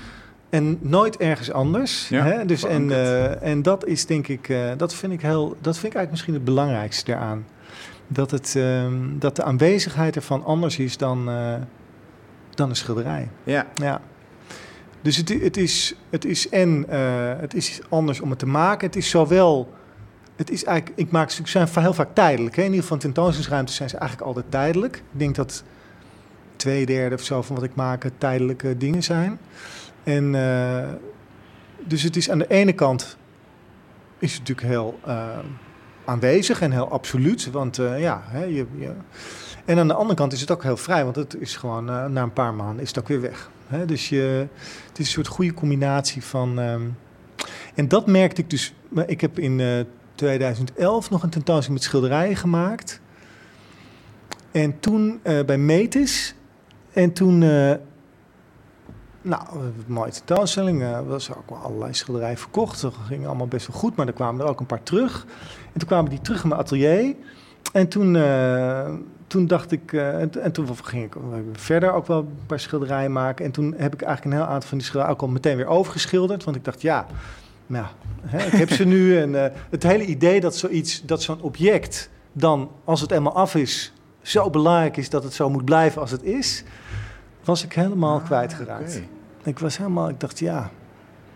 En 0.49 0.77
nooit 0.81 1.17
ergens 1.17 1.51
anders. 1.51 2.09
Ja, 2.09 2.23
hè? 2.23 2.45
Dus 2.45 2.63
en, 2.63 2.91
eh, 2.91 3.41
en 3.51 3.61
dat 3.61 3.85
is 3.85 4.05
denk 4.05 4.27
ik, 4.27 4.49
eh, 4.49 4.59
dat 4.77 4.93
vind 4.93 5.13
ik 5.13 5.21
heel, 5.21 5.47
dat 5.61 5.77
vind 5.77 5.93
ik 5.93 5.99
eigenlijk 5.99 6.11
misschien 6.11 6.33
het 6.33 6.43
belangrijkste 6.43 7.11
daaraan. 7.11 7.45
Dat, 8.07 8.31
het, 8.31 8.55
ehm, 8.55 9.19
dat 9.19 9.35
de 9.35 9.43
aanwezigheid 9.43 10.15
ervan 10.15 10.43
anders 10.43 10.79
is 10.79 10.97
dan, 10.97 11.29
eh, 11.29 11.55
dan 12.49 12.69
een 12.69 12.75
schilderij. 12.75 13.29
ja. 13.43 13.67
Ja. 13.73 14.01
Dus 15.01 15.17
het, 15.17 15.29
het, 15.41 15.57
is, 15.57 15.95
het 16.09 16.25
is 16.25 16.49
en 16.49 16.85
eh, 16.89 17.39
het 17.39 17.53
is 17.53 17.79
anders 17.89 18.19
om 18.19 18.29
het 18.29 18.39
te 18.39 18.45
maken. 18.45 18.87
Het 18.87 18.95
is 18.95 19.09
zowel. 19.09 19.73
Het 20.35 20.51
is 20.51 20.63
eigenlijk, 20.63 20.99
ik 20.99 21.11
maak 21.11 21.29
ze 21.29 21.41
zijn 21.45 21.67
heel 21.73 21.93
vaak 21.93 22.13
tijdelijk. 22.13 22.55
Hè? 22.55 22.61
In 22.61 22.67
ieder 22.67 22.81
geval 22.81 22.97
in 22.97 23.03
tentoonstellingsruimtes 23.03 23.75
zijn 23.75 23.89
ze 23.89 23.97
eigenlijk 23.97 24.27
altijd 24.27 24.51
tijdelijk. 24.51 24.95
Ik 24.95 25.19
denk 25.19 25.35
dat 25.35 25.63
twee 26.55 26.85
derde 26.85 27.15
of 27.15 27.21
zo 27.21 27.41
van 27.41 27.55
wat 27.55 27.65
ik 27.65 27.75
maak 27.75 28.09
tijdelijke 28.17 28.77
dingen 28.77 29.03
zijn. 29.03 29.39
En 30.03 30.35
eh, 30.35 30.89
dus 31.79 32.03
het 32.03 32.15
is 32.15 32.29
aan 32.29 32.37
de 32.37 32.47
ene 32.47 32.73
kant 32.73 33.17
is 34.19 34.31
het 34.31 34.39
natuurlijk 34.39 34.67
heel 34.67 34.99
eh, 35.05 35.37
aanwezig 36.05 36.61
en 36.61 36.71
heel 36.71 36.89
absoluut. 36.91 37.51
Want 37.51 37.79
eh, 37.79 37.99
ja, 37.99 38.21
hè, 38.25 38.43
je, 38.43 38.65
en 39.65 39.79
aan 39.79 39.87
de 39.87 39.93
andere 39.93 40.15
kant 40.15 40.33
is 40.33 40.41
het 40.41 40.51
ook 40.51 40.63
heel 40.63 40.77
vrij, 40.77 41.03
want 41.03 41.15
het 41.15 41.35
is 41.39 41.55
gewoon 41.55 41.89
eh, 41.89 42.05
na 42.05 42.21
een 42.21 42.33
paar 42.33 42.53
maanden 42.53 42.81
is 42.81 42.87
het 42.87 42.99
ook 42.99 43.07
weer 43.07 43.21
weg. 43.21 43.49
Hè? 43.67 43.85
Dus 43.85 44.09
je, 44.09 44.47
het 44.87 44.99
is 44.99 45.05
een 45.05 45.11
soort 45.11 45.27
goede 45.27 45.53
combinatie 45.53 46.23
van. 46.23 46.59
ehm, 46.59 46.81
en 47.75 47.87
dat 47.87 48.07
merkte 48.07 48.41
ik 48.41 48.49
dus. 48.49 48.73
Ik 49.05 49.21
heb 49.21 49.39
in 49.39 49.59
eh, 49.59 49.67
2011 50.15 51.09
nog 51.09 51.23
een 51.23 51.29
tentoonstelling 51.29 51.79
met 51.79 51.89
schilderijen 51.89 52.35
gemaakt. 52.35 53.01
En 54.51 54.79
toen 54.79 55.19
eh, 55.23 55.45
bij 55.45 55.57
Metis. 55.57 56.35
En 56.93 57.13
toen. 57.13 57.43
Eh, 59.25 59.29
nou, 59.31 59.43
een 59.65 59.73
mooie 59.87 60.11
tentoonstelling. 60.11 60.81
eh, 60.81 60.91
Er 60.93 61.07
was 61.07 61.33
ook 61.35 61.49
wel 61.49 61.57
allerlei 61.59 61.93
schilderijen 61.93 62.37
verkocht. 62.37 62.81
Dat 62.81 62.93
ging 63.07 63.25
allemaal 63.27 63.47
best 63.47 63.67
wel 63.67 63.77
goed, 63.77 63.95
maar 63.95 64.07
er 64.07 64.13
kwamen 64.13 64.41
er 64.41 64.47
ook 64.51 64.59
een 64.59 64.65
paar 64.65 64.83
terug. 64.83 65.25
En 65.73 65.79
toen 65.79 65.87
kwamen 65.87 66.09
die 66.09 66.21
terug 66.21 66.43
in 66.43 66.49
mijn 66.49 66.61
atelier. 66.61 67.15
En 67.73 67.87
toen, 67.87 68.15
eh, 68.15 68.93
toen 69.27 69.47
dacht 69.47 69.71
ik, 69.71 69.93
eh, 69.93 70.21
en, 70.21 70.41
en 70.41 70.51
toen 70.51 70.67
ging 70.83 71.03
ik 71.03 71.15
verder 71.53 71.93
ook 71.93 72.07
wel 72.07 72.17
een 72.19 72.37
paar 72.45 72.59
schilderijen 72.59 73.11
maken. 73.11 73.45
En 73.45 73.51
toen 73.51 73.73
heb 73.77 73.93
ik 73.93 74.01
eigenlijk 74.01 74.35
een 74.35 74.41
heel 74.41 74.51
aantal 74.51 74.69
van 74.69 74.77
die 74.77 74.87
schilderijen 74.87 75.19
ook 75.21 75.27
al 75.27 75.33
meteen 75.33 75.57
weer 75.57 75.67
overgeschilderd. 75.67 76.43
Want 76.43 76.57
ik 76.57 76.63
dacht, 76.63 76.81
ja, 76.81 77.05
nou, 77.67 77.85
hè, 78.21 78.45
ik 78.45 78.51
heb 78.51 78.69
ze 78.71 78.85
nu. 78.85 79.03
En 79.21 79.43
eh, 79.45 79.51
het 79.69 79.83
hele 79.83 80.05
idee 80.05 80.39
dat 80.41 80.55
zoiets, 80.55 81.01
dat 81.05 81.21
zo'n 81.21 81.41
object 81.41 82.09
dan, 82.31 82.71
als 82.83 83.01
het 83.01 83.11
eenmaal 83.11 83.35
af 83.35 83.55
is, 83.55 83.93
zo 84.21 84.49
belangrijk 84.49 84.97
is 84.97 85.09
dat 85.09 85.23
het 85.23 85.33
zo 85.33 85.49
moet 85.49 85.65
blijven 85.65 86.01
als 86.01 86.11
het 86.11 86.23
is, 86.23 86.63
was 87.43 87.63
ik 87.63 87.73
helemaal 87.73 88.17
Ah, 88.19 88.25
kwijtgeraakt. 88.25 89.01
Ik 89.45 89.59
was 89.59 89.77
helemaal, 89.77 90.09
ik 90.09 90.19
dacht, 90.19 90.39
ja, 90.39 90.69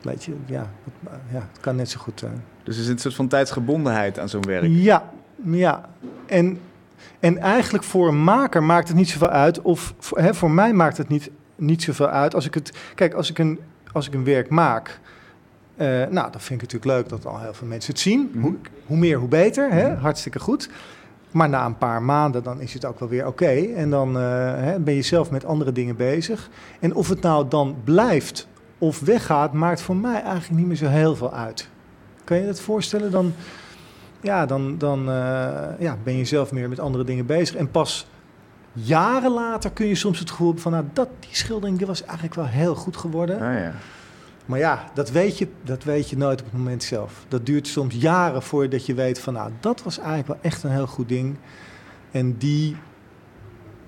weet 0.01 0.23
je, 0.23 0.33
ja, 0.45 0.69
het, 0.83 0.93
ja, 1.31 1.47
het 1.51 1.59
kan 1.61 1.75
net 1.75 1.89
zo 1.89 1.99
goed. 1.99 2.21
eh, 2.23 2.29
Dus 2.63 2.77
er 2.77 2.83
zit 2.83 2.93
een 2.93 2.99
soort 2.99 3.15
van 3.15 3.27
tijdsgebondenheid 3.27 4.19
aan 4.19 4.29
zo'n 4.29 4.45
werk. 4.45 4.65
ja, 4.67 5.09
ja. 5.43 5.89
En, 6.25 6.59
en 7.19 7.37
eigenlijk 7.37 7.83
voor 7.83 8.07
een 8.07 8.23
maker 8.23 8.63
maakt 8.63 8.87
het 8.87 8.97
niet 8.97 9.09
zoveel 9.09 9.29
uit. 9.29 9.61
Of 9.61 9.93
voor, 9.99 10.19
hè, 10.19 10.33
voor 10.33 10.51
mij 10.51 10.73
maakt 10.73 10.97
het 10.97 11.07
niet, 11.07 11.29
niet 11.55 11.83
zoveel 11.83 12.09
uit. 12.09 12.35
Als 12.35 12.45
ik 12.45 12.53
het. 12.53 12.77
Kijk, 12.95 13.13
als 13.13 13.29
ik 13.29 13.37
een, 13.37 13.59
als 13.91 14.07
ik 14.07 14.13
een 14.13 14.23
werk 14.23 14.49
maak. 14.49 14.99
Eh, 15.75 15.87
nou, 15.87 16.31
dat 16.31 16.41
vind 16.41 16.61
ik 16.61 16.71
natuurlijk 16.71 16.85
leuk 16.85 17.09
dat 17.09 17.25
al 17.25 17.39
heel 17.39 17.53
veel 17.53 17.67
mensen 17.67 17.91
het 17.93 18.01
zien. 18.01 18.29
Mhm. 18.33 18.41
Hoe, 18.41 18.55
hoe 18.85 18.97
meer, 18.97 19.17
hoe 19.17 19.27
beter. 19.27 19.71
Hè? 19.71 19.95
Hartstikke 19.95 20.39
goed. 20.39 20.69
Maar 21.31 21.49
na 21.49 21.65
een 21.65 21.77
paar 21.77 22.01
maanden 22.01 22.43
dan 22.43 22.61
is 22.61 22.73
het 22.73 22.85
ook 22.85 22.99
wel 22.99 23.09
weer 23.09 23.27
oké. 23.27 23.49
En 23.75 23.89
dan 23.89 24.19
eh, 24.19 24.75
ben 24.79 24.93
je 24.93 25.01
zelf 25.01 25.31
met 25.31 25.45
andere 25.45 25.71
dingen 25.71 25.95
bezig. 25.95 26.49
En 26.79 26.95
of 26.95 27.09
het 27.09 27.21
nou 27.21 27.47
dan 27.47 27.75
blijft 27.83 28.47
of 28.77 28.99
weggaat, 28.99 29.53
maakt 29.53 29.81
voor 29.81 29.95
mij 29.95 30.21
eigenlijk 30.21 30.49
niet 30.49 30.67
meer 30.67 30.75
zo 30.75 30.87
heel 30.87 31.15
veel 31.15 31.33
uit. 31.33 31.69
Kan 32.23 32.37
je 32.37 32.45
dat 32.45 32.61
voorstellen? 32.61 33.11
Dan, 33.11 33.33
ja, 34.21 34.45
dan, 34.45 34.77
dan 34.77 34.99
eh, 34.99 35.79
ja, 35.79 35.97
ben 36.03 36.17
je 36.17 36.25
zelf 36.25 36.51
meer 36.51 36.69
met 36.69 36.79
andere 36.79 37.03
dingen 37.03 37.25
bezig. 37.25 37.55
En 37.55 37.71
pas 37.71 38.07
jaren 38.73 39.31
later 39.31 39.71
kun 39.71 39.85
je 39.85 39.95
soms 39.95 40.19
het 40.19 40.29
gevoel 40.29 40.45
hebben 40.45 40.63
van... 40.63 40.71
Nou, 40.71 40.85
dat, 40.93 41.09
die 41.19 41.35
schildering 41.35 41.77
die 41.77 41.87
was 41.87 42.03
eigenlijk 42.03 42.35
wel 42.35 42.45
heel 42.45 42.75
goed 42.75 42.97
geworden. 42.97 43.35
Ah, 43.35 43.53
ja. 43.53 43.73
Maar 44.49 44.59
ja, 44.59 44.89
dat 44.93 45.11
weet, 45.11 45.37
je, 45.37 45.47
dat 45.63 45.83
weet 45.83 46.09
je 46.09 46.17
nooit 46.17 46.39
op 46.39 46.45
het 46.45 46.57
moment 46.57 46.83
zelf. 46.83 47.25
Dat 47.27 47.45
duurt 47.45 47.67
soms 47.67 47.95
jaren 47.95 48.41
voordat 48.41 48.85
je 48.85 48.93
weet 48.93 49.19
van... 49.19 49.33
nou, 49.33 49.51
dat 49.59 49.83
was 49.83 49.97
eigenlijk 49.97 50.27
wel 50.27 50.37
echt 50.41 50.63
een 50.63 50.71
heel 50.71 50.87
goed 50.87 51.09
ding. 51.09 51.35
En 52.11 52.37
die... 52.37 52.75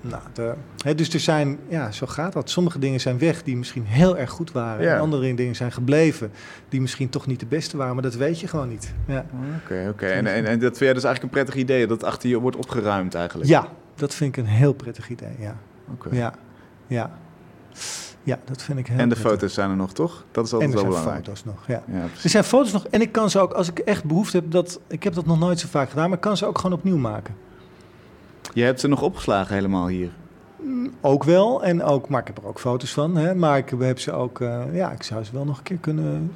Nou, 0.00 0.22
de, 0.32 0.54
hè, 0.84 0.94
dus 0.94 1.14
er 1.14 1.20
zijn, 1.20 1.58
ja, 1.68 1.90
zo 1.90 2.06
gaat 2.06 2.32
dat. 2.32 2.50
Sommige 2.50 2.78
dingen 2.78 3.00
zijn 3.00 3.18
weg 3.18 3.42
die 3.42 3.56
misschien 3.56 3.84
heel 3.84 4.18
erg 4.18 4.30
goed 4.30 4.52
waren. 4.52 4.84
Ja. 4.84 4.94
En 4.94 5.00
andere 5.00 5.34
dingen 5.34 5.56
zijn 5.56 5.72
gebleven 5.72 6.30
die 6.68 6.80
misschien 6.80 7.08
toch 7.08 7.26
niet 7.26 7.40
de 7.40 7.46
beste 7.46 7.76
waren. 7.76 7.94
Maar 7.94 8.02
dat 8.02 8.14
weet 8.14 8.40
je 8.40 8.48
gewoon 8.48 8.68
niet. 8.68 8.94
Ja, 9.06 9.26
Oké, 9.64 9.88
oké. 9.88 10.06
En, 10.06 10.26
en, 10.26 10.46
en 10.46 10.58
dat 10.58 10.76
vind 10.76 10.78
jij 10.78 10.92
dus 10.92 11.04
eigenlijk 11.04 11.22
een 11.22 11.42
prettig 11.42 11.54
idee, 11.54 11.86
dat 11.86 12.04
achter 12.04 12.28
je 12.28 12.38
wordt 12.38 12.56
opgeruimd 12.56 13.14
eigenlijk? 13.14 13.48
ja 13.48 13.68
dat 13.94 14.14
vind 14.14 14.36
ik 14.36 14.44
een 14.44 14.50
heel 14.50 14.72
prettig 14.72 15.08
idee, 15.08 15.36
ja. 15.38 15.56
Oké. 15.92 16.08
Ja, 16.12 16.34
ja. 16.86 17.18
Ja, 18.24 18.38
dat 18.44 18.62
vind 18.62 18.78
ik 18.78 18.86
heel 18.86 18.98
En 18.98 19.08
de 19.08 19.14
prettig. 19.14 19.32
foto's 19.32 19.54
zijn 19.54 19.70
er 19.70 19.76
nog, 19.76 19.92
toch? 19.92 20.24
Dat 20.30 20.44
is 20.46 20.52
En 20.52 20.58
altijd 20.58 20.74
er 20.78 20.82
wel 20.84 20.92
zijn 20.92 21.02
belangrijk. 21.04 21.26
foto's 21.38 21.44
nog, 21.44 21.66
ja. 21.66 21.82
Ja, 21.86 22.02
Er 22.22 22.28
zijn 22.30 22.44
foto's 22.44 22.72
nog 22.72 22.86
en 22.86 23.00
ik 23.00 23.12
kan 23.12 23.30
ze 23.30 23.38
ook, 23.38 23.52
als 23.52 23.68
ik 23.68 23.78
echt 23.78 24.04
behoefte 24.04 24.36
heb, 24.36 24.50
dat, 24.50 24.80
ik 24.86 25.02
heb 25.02 25.14
dat 25.14 25.26
nog 25.26 25.38
nooit 25.38 25.58
zo 25.58 25.66
vaak 25.70 25.88
gedaan, 25.90 26.08
maar 26.08 26.16
ik 26.16 26.22
kan 26.22 26.36
ze 26.36 26.46
ook 26.46 26.58
gewoon 26.58 26.76
opnieuw 26.78 26.96
maken. 26.96 27.34
Je 28.54 28.62
hebt 28.62 28.80
ze 28.80 28.88
nog 28.88 29.02
opgeslagen 29.02 29.54
helemaal 29.54 29.86
hier. 29.86 30.10
Mm, 30.62 30.92
Ook 31.00 31.24
wel, 31.24 31.64
en 31.64 31.82
ook, 31.82 32.08
maar 32.08 32.20
ik 32.20 32.26
heb 32.26 32.38
er 32.38 32.46
ook 32.46 32.60
foto's 32.60 32.92
van, 32.92 33.16
hè, 33.16 33.34
maar 33.34 33.58
ik 33.58 33.72
heb 33.78 33.98
ze 33.98 34.12
ook, 34.12 34.40
eh, 34.40 34.62
ja, 34.72 34.90
ik 34.92 35.02
zou 35.02 35.24
ze 35.24 35.32
wel 35.32 35.44
nog 35.44 35.56
een 35.58 35.62
keer 35.62 35.76
kunnen, 35.78 36.32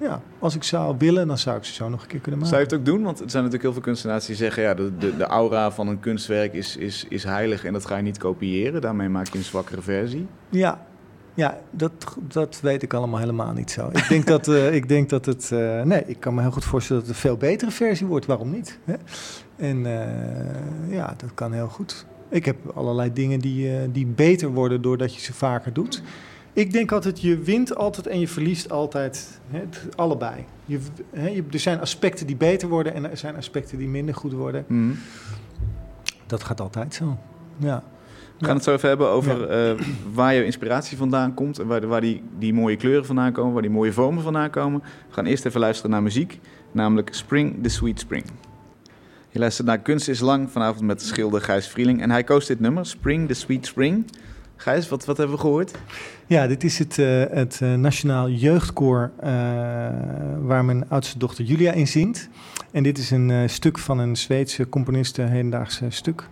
ja, 0.00 0.20
als 0.38 0.54
ik 0.54 0.62
zou 0.62 0.94
willen, 0.98 1.26
dan 1.26 1.38
zou 1.38 1.56
ik 1.56 1.64
ze 1.64 1.72
zo 1.72 1.88
nog 1.88 2.02
een 2.02 2.06
keer 2.08 2.20
kunnen 2.20 2.40
maken. 2.40 2.54
Zou 2.56 2.68
je 2.68 2.74
het 2.76 2.78
ook 2.88 2.94
doen? 2.94 3.02
Want 3.04 3.20
er 3.20 3.30
zijn 3.30 3.44
natuurlijk 3.44 3.62
heel 3.62 3.72
veel 3.72 3.82
kunstenaars 3.92 4.26
die 4.26 4.36
zeggen... 4.36 4.62
ja, 4.62 4.74
de, 4.74 4.96
de, 4.98 5.16
de 5.16 5.24
aura 5.24 5.70
van 5.70 5.88
een 5.88 6.00
kunstwerk 6.00 6.52
is, 6.54 6.76
is, 6.76 7.06
is 7.08 7.24
heilig 7.24 7.64
en 7.64 7.72
dat 7.72 7.86
ga 7.86 7.96
je 7.96 8.02
niet 8.02 8.18
kopiëren. 8.18 8.80
Daarmee 8.80 9.08
maak 9.08 9.26
je 9.26 9.38
een 9.38 9.44
zwakkere 9.44 9.82
versie. 9.82 10.26
Ja, 10.48 10.86
ja 11.34 11.58
dat, 11.70 11.92
dat 12.28 12.58
weet 12.62 12.82
ik 12.82 12.94
allemaal 12.94 13.20
helemaal 13.20 13.52
niet 13.52 13.70
zo. 13.70 13.88
Ik 13.92 14.08
denk 14.08 14.26
dat, 14.26 14.48
eh, 14.48 14.74
ik 14.74 14.88
denk 14.88 15.08
dat 15.10 15.24
het... 15.26 15.52
eh, 15.52 15.82
nee, 15.82 16.02
ik 16.06 16.20
kan 16.20 16.34
me 16.34 16.40
heel 16.40 16.50
goed 16.50 16.64
voorstellen 16.64 17.02
dat 17.02 17.10
het 17.14 17.16
een 17.24 17.28
veel 17.28 17.36
betere 17.38 17.70
versie 17.70 18.06
wordt. 18.06 18.26
Waarom 18.26 18.50
niet? 18.50 18.78
Hè? 18.84 18.94
En 19.56 19.86
eh, 19.86 20.92
ja, 20.94 21.14
dat 21.16 21.34
kan 21.34 21.52
heel 21.52 21.68
goed. 21.68 22.06
Ik 22.28 22.44
heb 22.44 22.56
allerlei 22.74 23.12
dingen 23.12 23.38
die, 23.40 23.90
die 23.92 24.06
beter 24.06 24.48
worden 24.48 24.82
doordat 24.82 25.14
je 25.14 25.20
ze 25.20 25.32
vaker 25.32 25.72
doet. 25.72 26.02
Ik 26.52 26.72
denk 26.72 26.92
altijd, 26.92 27.20
je 27.20 27.38
wint 27.38 27.76
altijd 27.76 28.06
en 28.06 28.20
je 28.20 28.28
verliest 28.28 28.70
altijd. 28.70 29.40
Hè, 29.50 29.58
het- 29.58 29.86
allebei. 29.96 30.44
Je, 30.64 30.78
hè, 31.10 31.28
je, 31.28 31.44
er 31.50 31.58
zijn 31.58 31.80
aspecten 31.80 32.26
die 32.26 32.36
beter 32.36 32.68
worden 32.68 32.94
en 32.94 33.10
er 33.10 33.16
zijn 33.16 33.36
aspecten 33.36 33.78
die 33.78 33.88
minder 33.88 34.14
goed 34.14 34.32
worden. 34.32 34.64
Mhm. 34.68 34.92
Dat 36.26 36.42
gaat 36.44 36.60
altijd 36.60 36.94
zo. 36.94 37.18
Ja. 37.56 37.82
We 38.38 38.46
gaan 38.46 38.54
het 38.54 38.64
zo 38.64 38.72
even 38.72 38.88
hebben 38.88 39.08
over 39.08 39.48
eh, 39.48 39.80
waar 40.12 40.34
je 40.34 40.44
inspiratie 40.44 40.96
vandaan 40.96 41.34
komt... 41.34 41.58
en 41.58 41.66
waar, 41.66 41.86
waar 41.86 42.00
die, 42.00 42.22
die 42.38 42.54
mooie 42.54 42.76
kleuren 42.76 43.06
vandaan 43.06 43.32
komen, 43.32 43.52
waar 43.52 43.62
die 43.62 43.70
mooie 43.70 43.92
vormen 43.92 44.22
vandaan 44.22 44.50
komen. 44.50 44.80
We 44.80 45.14
gaan 45.14 45.26
eerst 45.26 45.44
even 45.44 45.60
luisteren 45.60 45.90
naar 45.90 46.02
muziek, 46.02 46.40
namelijk 46.72 47.14
Spring 47.14 47.62
the 47.62 47.68
Sweet 47.68 48.00
Spring. 48.00 48.24
Je 49.30 49.38
luistert 49.38 49.66
naar 49.66 49.78
Kunst 49.78 50.08
is 50.08 50.20
Lang, 50.20 50.50
vanavond 50.50 50.80
met 50.80 51.00
de 51.00 51.06
schilder 51.06 51.40
Gijs 51.40 51.68
Vrieling. 51.68 52.02
En 52.02 52.10
hij 52.10 52.24
koos 52.24 52.46
dit 52.46 52.60
nummer, 52.60 52.86
Spring 52.86 53.28
the 53.28 53.34
Sweet 53.34 53.66
Spring. 53.66 54.04
Gijs, 54.56 54.88
wat, 54.88 55.04
wat 55.04 55.16
hebben 55.16 55.36
we 55.36 55.40
gehoord? 55.40 55.74
Ja, 56.26 56.46
dit 56.46 56.64
is 56.64 56.78
het, 56.78 56.98
eh, 56.98 57.24
het 57.30 57.58
eh, 57.62 57.74
Nationaal 57.74 58.28
Jeugdkoor 58.28 59.10
waar 60.40 60.64
mijn 60.64 60.88
oudste 60.88 61.18
dochter 61.18 61.44
Julia 61.44 61.72
in 61.72 61.86
zingt. 61.86 62.28
En 62.72 62.82
dit 62.82 62.98
is 62.98 63.10
een 63.10 63.50
stuk 63.50 63.78
van 63.78 63.98
een 63.98 64.16
Zweedse 64.16 64.68
componist, 64.68 65.18
een 65.18 65.28
hedendaagse 65.28 65.86
stuk. 65.88 66.28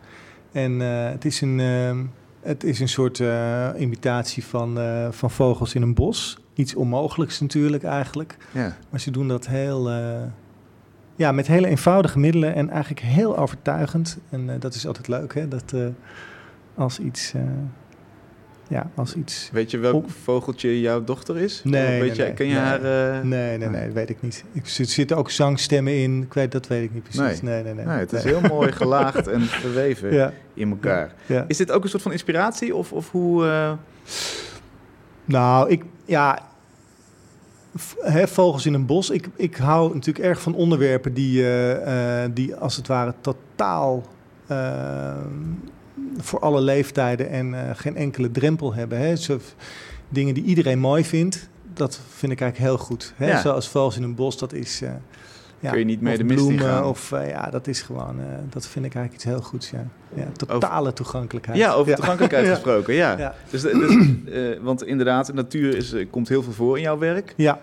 En 0.53 0.83
eh, 0.83 1.11
het, 1.11 1.25
is 1.25 1.41
een, 1.41 1.61
eh, 1.61 1.99
het 2.41 2.65
is 2.65 2.81
een 2.81 2.89
soort 2.89 3.21
eh, 3.21 3.69
imitatie 3.79 4.45
van, 4.45 4.79
eh, 4.79 5.09
van 5.11 5.31
vogels 5.31 5.75
in 5.75 5.83
een 5.83 5.95
bos. 5.95 6.39
Iets 6.55 6.75
onmogelijks 6.75 7.41
natuurlijk 7.41 7.83
eigenlijk. 7.83 8.37
Ja. 8.53 8.77
Maar 8.91 9.01
ze 9.01 9.11
doen 9.11 9.29
dat 9.29 9.47
heel, 9.47 9.91
ja, 11.17 11.33
met 11.33 11.47
hele 11.47 11.67
eenvoudige 11.67 12.19
middelen 12.19 12.55
en 12.55 12.71
eigenlijk 12.71 13.01
heel 13.01 13.39
overtuigend. 13.39 14.19
En 14.31 14.59
dat 14.59 14.75
is 14.75 14.87
altijd 14.87 15.09
leuk, 15.09 15.35
hè? 15.35 15.49
Dat 15.49 15.75
als 16.75 16.99
iets... 16.99 17.35
ja, 18.73 18.91
als 18.95 19.15
iets 19.15 19.51
Weet 19.53 19.71
je 19.71 19.79
welk 19.79 20.11
vogeltje 20.11 20.81
jouw 20.81 21.05
dochter 21.05 21.39
is? 21.39 21.61
Nee, 21.65 22.01
weet 22.01 22.09
nee, 22.09 22.17
je, 22.17 22.23
nee, 22.23 22.33
ken 22.33 22.47
je 22.47 22.53
nee. 22.55 22.63
haar... 22.63 22.83
eh, 23.17 23.23
Nee, 23.25 23.59
nee, 23.59 23.69
nee, 23.69 23.85
dat 23.85 23.95
weet 23.95 24.11
ik 24.11 24.23
niet. 24.23 24.45
Ik, 24.53 24.63
er 24.67 24.85
zitten 24.87 25.17
ook 25.17 25.31
zangstemmen 25.31 25.97
in. 26.03 26.23
Ik 26.23 26.35
weet, 26.35 26.53
dat 26.53 26.67
weet 26.67 26.83
ik 26.85 26.95
niet 26.95 27.03
precies. 27.03 27.43
Nee, 27.43 27.63
nee, 27.63 27.75
nee. 27.75 27.85
Nee, 27.85 27.99
het 27.99 28.13
is 28.13 28.25
heel 28.25 28.41
mooi 28.41 28.73
gelaagd 28.83 29.27
en 29.29 29.41
verweven 29.43 30.13
Ja, 30.15 30.33
in 30.55 30.71
elkaar. 30.71 31.13
ja. 31.27 31.45
Is 31.49 31.57
dit 31.57 31.71
ook 31.71 31.83
een 31.83 31.89
soort 31.91 32.03
van 32.03 32.13
inspiratie? 32.13 32.75
Of, 32.75 32.93
of 32.93 33.11
hoe... 33.11 33.47
eh, 33.47 33.73
Nou, 35.25 35.71
ik, 35.71 35.85
ja, 36.05 36.39
hè, 38.01 38.29
vogels 38.29 38.67
in 38.67 38.75
een 38.75 38.87
bos. 38.87 39.11
Ik, 39.11 39.29
ik 39.37 39.57
hou 39.57 39.95
natuurlijk 39.95 40.25
erg 40.27 40.41
van 40.41 40.55
onderwerpen 40.55 41.15
die, 41.15 41.49
eh, 41.81 42.25
die 42.33 42.55
als 42.57 42.77
het 42.77 42.87
ware 42.87 43.15
totaal 43.21 44.03
eh, 44.47 45.17
voor 46.19 46.41
alle 46.41 46.61
leeftijden 46.61 47.31
en 47.31 47.55
eh, 47.55 47.71
geen 47.75 47.97
enkele 47.97 48.31
drempel 48.31 48.75
hebben. 48.75 48.99
Hè. 48.99 49.17
Zo, 49.17 49.39
dingen 50.09 50.35
die 50.35 50.45
iedereen 50.45 50.79
mooi 50.79 51.05
vindt, 51.05 51.49
dat 51.75 52.01
vind 52.09 52.33
ik 52.33 52.41
eigenlijk 52.41 52.71
heel 52.71 52.85
goed. 52.85 53.13
Hè. 53.17 53.27
Ja. 53.29 53.41
Zoals 53.41 53.69
vogels 53.69 53.97
in 53.97 54.03
een 54.03 54.15
bos, 54.15 54.39
dat 54.39 54.53
is... 54.53 54.83
eh, 54.83 54.91
ja, 55.61 55.71
Kun 55.71 55.79
je 55.79 55.85
niet 55.85 56.01
mee 56.01 56.13
of 56.13 56.19
de 56.19 56.25
mist 56.25 56.45
bloemen. 56.45 56.85
Of 56.89 57.13
eh, 57.13 57.29
ja, 57.29 57.51
dat 57.51 57.67
is 57.67 57.83
gewoon, 57.83 58.17
dat 58.51 58.67
vind 58.67 58.85
ik 58.85 58.95
eigenlijk 58.95 59.15
iets 59.15 59.25
heel 59.35 59.43
goeds. 59.43 59.71
Ja, 59.71 59.87
ja 60.15 60.25
totale 60.37 60.93
toegankelijkheid. 60.93 61.59
Ja, 61.59 61.73
over 61.73 61.95
toegankelijkheid 61.95 62.49
gesproken, 62.55 62.95
ja. 62.95 63.19
Ja. 63.19 63.35
Dus, 63.51 63.63
dus, 63.63 63.97
want 64.61 64.85
inderdaad, 64.87 65.27
de 65.27 65.33
natuur 65.33 65.77
is, 65.77 65.95
komt 66.11 66.29
heel 66.29 66.43
veel 66.43 66.53
voor 66.53 66.77
in 66.77 66.83
jouw 66.83 66.99
werk. 66.99 67.35
Ja, 67.37 67.61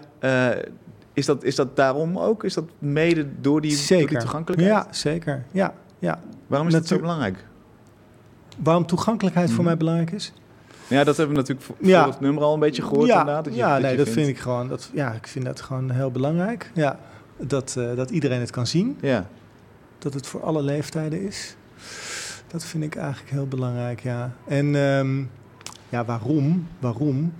is, 1.13 1.25
dat, 1.25 1.43
is 1.43 1.55
dat 1.55 1.75
daarom 1.75 2.17
ook? 2.17 2.43
Is 2.43 2.53
dat 2.53 2.65
mede 2.77 3.25
door 3.41 3.61
die, 3.61 3.71
door 3.71 3.79
zeker. 3.79 4.07
die 4.07 4.17
toegankelijkheid? 4.17 4.73
Ja, 4.85 4.87
zeker. 4.93 5.43
Ja, 5.51 5.73
ja. 5.99 6.19
Waarom 6.47 6.67
is 6.67 6.73
dat 6.73 6.87
zo 6.87 6.95
Natuur- 6.95 7.07
belangrijk? 7.09 7.45
Waarom 8.63 8.85
toegankelijkheid 8.85 9.47
voor 9.47 9.57
Mhm. 9.57 9.65
mij 9.67 9.77
belangrijk 9.77 10.11
is? 10.11 10.33
Ja, 10.87 11.03
dat 11.03 11.17
hebben 11.17 11.35
we 11.35 11.41
natuurlijk 11.41 11.67
voor, 11.67 11.75
Ja. 11.87 12.05
het 12.09 12.19
nummer 12.19 12.43
al 12.43 12.53
een 12.53 12.59
beetje 12.59 12.81
gehoord 12.81 13.07
ja, 13.07 13.19
inderdaad. 13.19 13.43
Dat 13.45 13.53
je, 13.53 13.59
ja 13.59 13.73
dat 13.73 13.81
nee, 13.81 13.95
dat 13.97 14.05
vindt. 14.07 14.19
vind 14.21 14.37
ik 14.37 14.39
gewoon. 14.43 14.67
Dat, 14.67 14.89
ja, 14.93 15.11
ik 15.13 15.27
vind 15.27 15.45
dat 15.45 15.61
gewoon 15.61 15.89
heel 15.89 16.11
belangrijk. 16.11 16.71
Ja, 16.73 16.99
dat, 17.37 17.75
eh, 17.77 17.95
dat 17.95 18.09
iedereen 18.09 18.39
het 18.39 18.51
kan 18.51 18.67
zien. 18.67 18.97
Ja, 19.01 19.25
Dat 19.99 20.13
het 20.13 20.27
voor 20.27 20.43
alle 20.43 20.61
leeftijden 20.61 21.21
is. 21.21 21.55
Dat 22.47 22.63
vind 22.65 22.83
ik 22.83 22.95
eigenlijk 22.95 23.31
heel 23.31 23.47
belangrijk, 23.47 23.99
ja. 23.99 24.31
En 24.47 24.75
ehm, 24.75 25.19
ja, 25.89 26.05
waarom? 26.05 26.67
Waarom? 26.79 27.33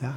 Ja, 0.00 0.14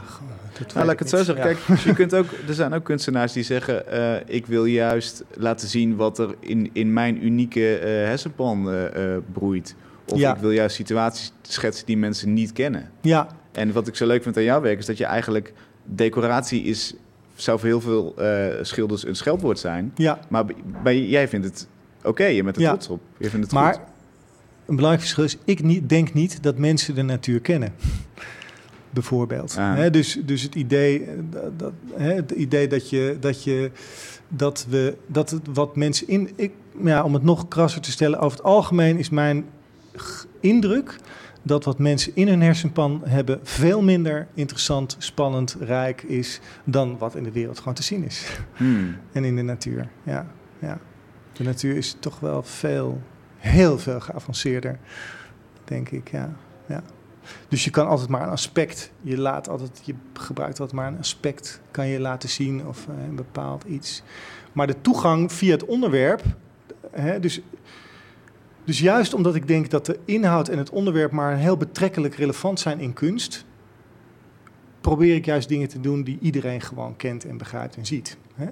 dat 0.60 0.74
nou, 0.74 0.86
laat 0.86 0.94
ik 0.94 1.00
het 1.00 1.10
zo 1.10 1.24
zeggen. 1.24 1.48
Ja. 1.50 1.54
Kijk, 1.66 1.80
je 1.80 1.94
kunt 1.94 2.16
ook, 2.16 2.26
er 2.48 2.54
zijn 2.54 2.74
ook 2.74 2.84
kunstenaars 2.84 3.34
die 3.34 3.44
zeggen... 3.44 3.88
eh, 3.92 4.36
ik 4.36 4.46
wil 4.46 4.66
juist 4.66 5.24
laten 5.34 5.68
zien 5.68 5.96
wat 5.96 6.20
er 6.20 6.36
in, 6.40 6.70
in 6.74 6.94
mijn 6.94 7.26
unieke 7.26 7.78
eh, 7.78 7.88
hersenpan 7.88 8.72
eh, 8.72 9.18
broeit. 9.32 9.76
Of 10.06 10.20
Ja. 10.20 10.34
ik 10.36 10.42
wil 10.42 10.52
juist 10.52 10.76
situaties 10.76 11.32
schetsen 11.42 11.86
die 11.86 11.98
mensen 11.98 12.34
niet 12.34 12.52
kennen. 12.54 12.90
Ja, 13.02 13.28
En 13.52 13.72
wat 13.72 13.88
ik 13.88 13.96
zo 13.96 14.08
leuk 14.08 14.24
vind 14.24 14.38
aan 14.38 14.44
jouw 14.44 14.62
werk 14.62 14.80
is 14.80 14.86
dat 14.86 14.98
je 14.98 15.06
eigenlijk 15.06 15.54
decoratie 15.84 16.64
is 16.64 16.94
zou 17.36 17.60
voor 17.60 17.68
heel 17.68 17.82
veel 17.82 18.16
schilders 18.62 19.06
een 19.06 19.16
scheldwoord 19.16 19.60
zijn, 19.60 19.92
ja. 19.96 20.20
maar 20.30 20.46
bij, 20.84 21.06
jij 21.08 21.28
vindt 21.28 21.46
het 21.46 21.68
oké, 22.04 22.24
je 22.26 22.44
bent 22.44 22.56
er 22.56 22.62
Ja. 22.62 22.70
trots 22.70 22.88
op. 22.88 23.02
Je 23.18 23.30
vindt 23.30 23.46
het 23.46 23.56
Maar 23.56 23.74
goed. 23.74 23.82
een 24.66 24.76
belangrijk 24.76 25.02
verschil 25.02 25.24
is, 25.24 25.38
ik 25.46 25.64
niet, 25.64 25.90
denk 25.90 26.14
niet 26.14 26.44
dat 26.44 26.58
mensen 26.58 26.96
de 26.96 27.02
natuur 27.02 27.40
kennen. 27.40 27.74
Bijvoorbeeld. 28.94 29.58
Ah. 29.58 29.92
Dus, 29.92 30.20
dus 30.26 30.42
het 30.42 30.56
idee, 30.56 31.04
eh, 31.06 31.14
dat, 31.58 31.74
het 31.94 32.32
idee 32.32 32.68
dat 32.68 32.90
je, 32.90 33.18
dat 33.20 33.44
je 33.44 33.72
dat 34.28 34.66
we 34.70 34.98
dat 35.08 35.30
het 35.30 35.42
wat 35.54 35.76
mensen 35.76 36.08
in. 36.08 36.30
Ik, 36.36 36.52
ja, 36.84 37.04
om 37.04 37.14
het 37.14 37.24
nog 37.24 37.48
krasser 37.48 37.82
te 37.82 37.92
stellen, 37.92 38.20
over 38.20 38.38
het 38.38 38.46
algemeen 38.46 38.98
is 38.98 39.10
mijn 39.10 39.46
indruk 40.40 40.96
dat 41.42 41.64
wat 41.64 41.80
mensen 41.80 42.12
in 42.16 42.28
hun 42.28 42.42
hersenpan 42.42 43.02
hebben 43.06 43.40
veel 43.44 43.82
minder 43.82 44.28
interessant, 44.34 44.96
spannend, 45.00 45.58
rijk 45.60 46.02
is 46.02 46.40
dan 46.64 46.98
wat 46.98 47.16
in 47.16 47.24
de 47.24 47.32
wereld 47.32 47.58
gewoon 47.58 47.74
te 47.74 47.84
zien 47.84 48.04
is. 48.04 48.40
Hmm. 48.56 48.96
En 49.12 49.24
in 49.24 49.36
de 49.36 49.42
natuur, 49.42 49.90
ja. 50.04 50.28
ja. 50.60 50.80
De 51.34 51.44
natuur 51.44 51.76
is 51.76 51.96
toch 52.00 52.20
wel 52.20 52.44
veel, 52.44 53.02
heel 53.38 53.80
veel 53.80 54.00
geavanceerder, 54.00 54.80
denk 55.64 55.90
ik, 55.90 56.12
ja. 56.12 56.36
ja. 56.68 56.84
Dus 57.48 57.64
je 57.64 57.70
kan 57.70 57.88
altijd 57.88 58.10
maar 58.10 58.22
een 58.22 58.30
aspect, 58.30 58.92
je 59.02 59.18
laat 59.18 59.50
altijd, 59.50 59.82
je 59.84 59.94
gebruikt 60.14 60.60
altijd 60.60 60.80
maar 60.80 60.88
een 60.88 60.98
aspect, 60.98 61.62
kan 61.72 61.88
je 61.88 62.00
laten 62.00 62.30
zien 62.30 62.68
of 62.68 62.88
eh, 62.88 63.08
een 63.08 63.16
bepaald 63.16 63.64
iets. 63.64 64.04
Maar 64.52 64.68
de 64.68 64.82
toegang 64.82 65.32
via 65.32 65.52
het 65.52 65.66
onderwerp, 65.66 66.24
hè, 66.92 67.20
dus, 67.20 67.42
dus 68.64 68.80
juist 68.80 69.14
omdat 69.14 69.36
ik 69.36 69.48
denk 69.48 69.70
dat 69.70 69.86
de 69.86 70.00
inhoud 70.06 70.48
en 70.48 70.58
het 70.58 70.70
onderwerp 70.70 71.12
maar 71.12 71.38
heel 71.38 71.58
betrekkelijk 71.58 72.16
relevant 72.16 72.60
zijn 72.60 72.80
in 72.80 72.94
kunst, 72.94 73.46
probeer 74.82 75.16
ik 75.16 75.26
juist 75.26 75.50
dingen 75.50 75.68
te 75.68 75.80
doen 75.80 76.04
die 76.04 76.18
iedereen 76.22 76.62
gewoon 76.62 76.96
kent 76.96 77.26
en 77.26 77.38
begrijpt 77.38 77.76
en 77.76 77.86
ziet. 77.86 78.18
Hè? 78.34 78.48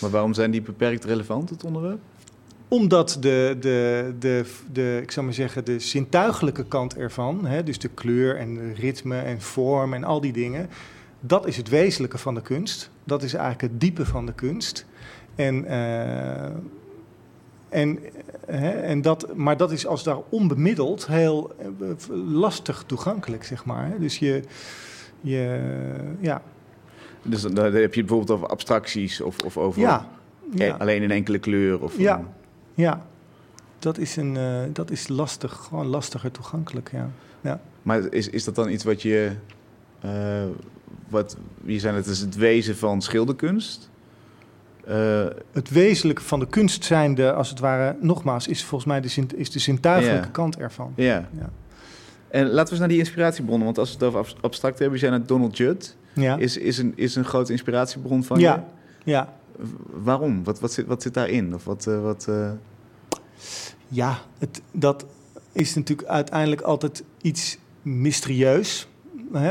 Maar 0.00 0.10
waarom 0.10 0.34
zijn 0.34 0.50
die 0.50 0.62
beperkt 0.62 1.04
relevant, 1.04 1.50
het 1.50 1.64
onderwerp? 1.64 2.00
Omdat 2.68 3.16
de, 3.20 3.56
de, 3.60 4.14
de, 4.18 4.44
de, 4.72 4.98
ik 5.02 5.10
zou 5.10 5.26
maar 5.26 5.34
zeggen, 5.34 5.64
de 5.64 5.78
zintuigelijke 5.78 6.64
kant 6.64 6.96
ervan, 6.96 7.46
hè, 7.46 7.62
dus 7.62 7.78
de 7.78 7.88
kleur 7.88 8.36
en 8.36 8.54
de 8.54 8.72
ritme 8.72 9.18
en 9.18 9.40
vorm 9.40 9.94
en 9.94 10.04
al 10.04 10.20
die 10.20 10.32
dingen, 10.32 10.68
dat 11.20 11.46
is 11.46 11.56
het 11.56 11.68
wezenlijke 11.68 12.18
van 12.18 12.34
de 12.34 12.42
kunst. 12.42 12.90
Dat 13.04 13.22
is 13.22 13.34
eigenlijk 13.34 13.72
het 13.72 13.80
diepe 13.80 14.06
van 14.06 14.26
de 14.26 14.32
kunst. 14.32 14.86
En, 15.34 15.64
uh, 15.64 16.42
en, 17.68 17.98
hè, 18.46 18.70
en 18.70 19.02
dat, 19.02 19.36
maar 19.36 19.56
dat 19.56 19.72
is 19.72 19.86
als 19.86 20.02
daar 20.04 20.18
onbemiddeld 20.28 21.06
heel 21.06 21.52
uh, 21.80 21.90
lastig 22.32 22.84
toegankelijk, 22.86 23.44
zeg 23.44 23.64
maar. 23.64 23.92
Dus 23.98 24.18
je, 24.18 24.42
je 25.20 25.60
ja. 26.20 26.42
Dus 27.22 27.42
dan 27.42 27.74
heb 27.74 27.94
je 27.94 28.00
bijvoorbeeld 28.00 28.30
over 28.30 28.48
abstracties 28.48 29.20
of, 29.20 29.36
of 29.44 29.56
over 29.56 29.80
ja, 29.80 30.08
ja. 30.54 30.76
alleen 30.78 31.02
een 31.02 31.10
enkele 31.10 31.38
kleur? 31.38 31.82
Of 31.82 31.98
ja. 31.98 32.24
Ja, 32.78 33.06
dat 33.78 33.98
is, 33.98 34.16
een, 34.16 34.34
uh, 34.34 34.60
dat 34.72 34.90
is 34.90 35.08
lastig, 35.08 35.52
gewoon 35.68 35.86
lastiger 35.86 36.30
toegankelijk, 36.30 36.90
ja. 36.92 37.10
ja. 37.40 37.60
Maar 37.82 38.12
is, 38.12 38.28
is 38.28 38.44
dat 38.44 38.54
dan 38.54 38.68
iets 38.70 38.84
wat 38.84 39.02
je... 39.02 39.30
Uh, 40.04 40.10
wat, 41.08 41.36
je 41.64 41.78
zei 41.78 41.96
het 41.96 42.06
is 42.06 42.20
het 42.20 42.36
wezen 42.36 42.76
van 42.76 43.02
schilderkunst? 43.02 43.90
Uh, 44.88 45.26
het 45.52 45.70
wezenlijke 45.70 46.22
van 46.22 46.40
de 46.40 46.46
kunst 46.46 46.84
zijnde, 46.84 47.32
als 47.32 47.48
het 47.50 47.58
ware, 47.58 47.96
nogmaals, 48.00 48.46
is 48.48 48.64
volgens 48.64 48.90
mij 48.90 49.00
de, 49.00 49.36
is 49.36 49.50
de 49.50 49.58
zintuigelijke 49.58 50.26
Ja. 50.26 50.32
kant 50.32 50.56
ervan. 50.58 50.92
Ja. 50.96 51.28
Ja. 51.38 51.50
En 52.28 52.46
laten 52.46 52.64
we 52.64 52.70
eens 52.70 52.78
naar 52.78 52.88
die 52.88 52.98
inspiratiebronnen, 52.98 53.64
want 53.64 53.78
als 53.78 53.88
we 53.88 53.94
het 53.94 54.04
over 54.04 54.18
abs- 54.20 54.36
abstract 54.40 54.78
hebben, 54.78 54.98
je 54.98 55.04
zei 55.06 55.18
net 55.18 55.28
Donald 55.28 55.56
Judd. 55.56 55.96
Ja, 56.12 56.36
Is, 56.36 56.56
is, 56.56 56.78
een, 56.78 56.92
is 56.96 57.14
een 57.16 57.24
grote 57.24 57.52
inspiratiebron 57.52 58.24
van 58.24 58.38
ja, 58.38 58.64
ja. 59.04 59.20
je? 59.20 59.24
W- 59.24 59.37
Waarom? 59.86 60.44
Wat, 60.44 60.60
wat, 60.60 60.72
zit, 60.72 60.86
wat 60.86 61.02
zit 61.02 61.14
daarin? 61.14 61.54
Of 61.54 61.64
wat, 61.64 61.86
eh, 61.86 62.02
wat, 62.02 62.26
eh, 62.28 62.50
ja 63.88 64.18
het, 64.38 64.62
dat 64.72 65.06
is 65.52 65.74
natuurlijk 65.74 66.08
uiteindelijk 66.08 66.60
altijd 66.60 67.04
iets 67.22 67.58
mysterieus. 67.82 68.88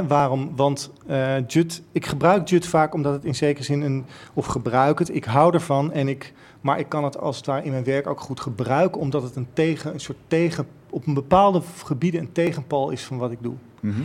Waarom? 0.08 0.56
Want 0.56 0.92
eh 1.08 1.48
Jut, 1.48 1.82
ik 1.92 2.06
gebruik 2.06 2.48
Jut 2.48 2.66
vaak 2.66 2.94
omdat 2.94 3.14
het 3.14 3.26
in 3.26 3.36
zekere 3.36 3.64
zin 3.64 3.82
een, 3.82 4.06
of 4.34 4.46
gebruik 4.46 5.00
het, 5.00 5.16
ik 5.16 5.24
hou 5.26 5.54
ervan 5.54 5.92
en 5.92 6.08
ik, 6.08 6.34
maar 6.62 6.80
ik 6.80 6.90
kan 6.90 7.04
het 7.04 7.18
als 7.18 7.38
het 7.38 7.46
ware 7.46 7.64
in 7.64 7.72
mijn 7.72 7.84
werk 7.84 8.08
ook 8.08 8.20
goed 8.20 8.40
gebruiken, 8.40 9.02
omdat 9.02 9.24
het 9.24 9.36
een 9.36 9.48
tegen, 9.54 9.94
een 9.94 10.00
soort 10.00 10.18
tegen, 10.28 10.68
op 10.90 11.08
een 11.08 11.14
bepaalde 11.14 11.62
gebieden 11.84 12.22
een 12.22 12.32
tegenpal 12.32 12.90
is 12.90 13.04
van 13.04 13.18
wat 13.18 13.32
ik 13.32 13.38
doe. 13.42 13.56
mhm. 13.80 14.02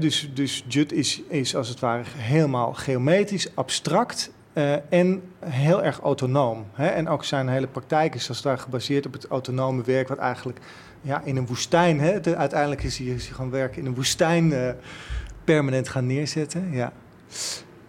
Dus, 0.00 0.30
dus 0.34 0.64
Jut 0.68 0.92
is, 0.92 1.22
is 1.28 1.56
als 1.56 1.68
het 1.68 1.80
ware 1.80 2.02
helemaal 2.16 2.74
geometrisch, 2.74 3.56
abstract 3.56 4.32
eh, 4.54 4.72
en 4.88 5.22
heel 5.44 5.82
erg 5.84 6.00
autonoom. 6.00 6.64
Hè? 6.72 6.86
En 6.86 7.08
ook 7.08 7.24
zijn 7.24 7.48
hele 7.48 7.66
praktijk 7.66 8.14
is 8.14 8.28
als 8.28 8.42
ware 8.42 8.56
gebaseerd 8.58 9.06
op 9.06 9.12
het 9.12 9.26
autonome 9.26 9.82
werk, 9.82 10.08
wat 10.08 10.18
eigenlijk 10.18 10.58
ja, 11.00 11.20
in 11.24 11.36
een 11.36 11.46
woestijn, 11.46 12.00
hè, 12.00 12.20
de- 12.20 12.36
uiteindelijk 12.36 12.82
is 12.82 12.98
hij, 12.98 13.06
is 13.06 13.26
hij 13.26 13.34
gaan 13.34 13.50
werken 13.50 13.80
in 13.80 13.86
een 13.86 13.94
woestijn 13.94 14.52
eh, 14.52 14.68
permanent 15.44 15.88
gaan 15.88 16.06
neerzetten. 16.06 16.70
Ja. 16.72 16.92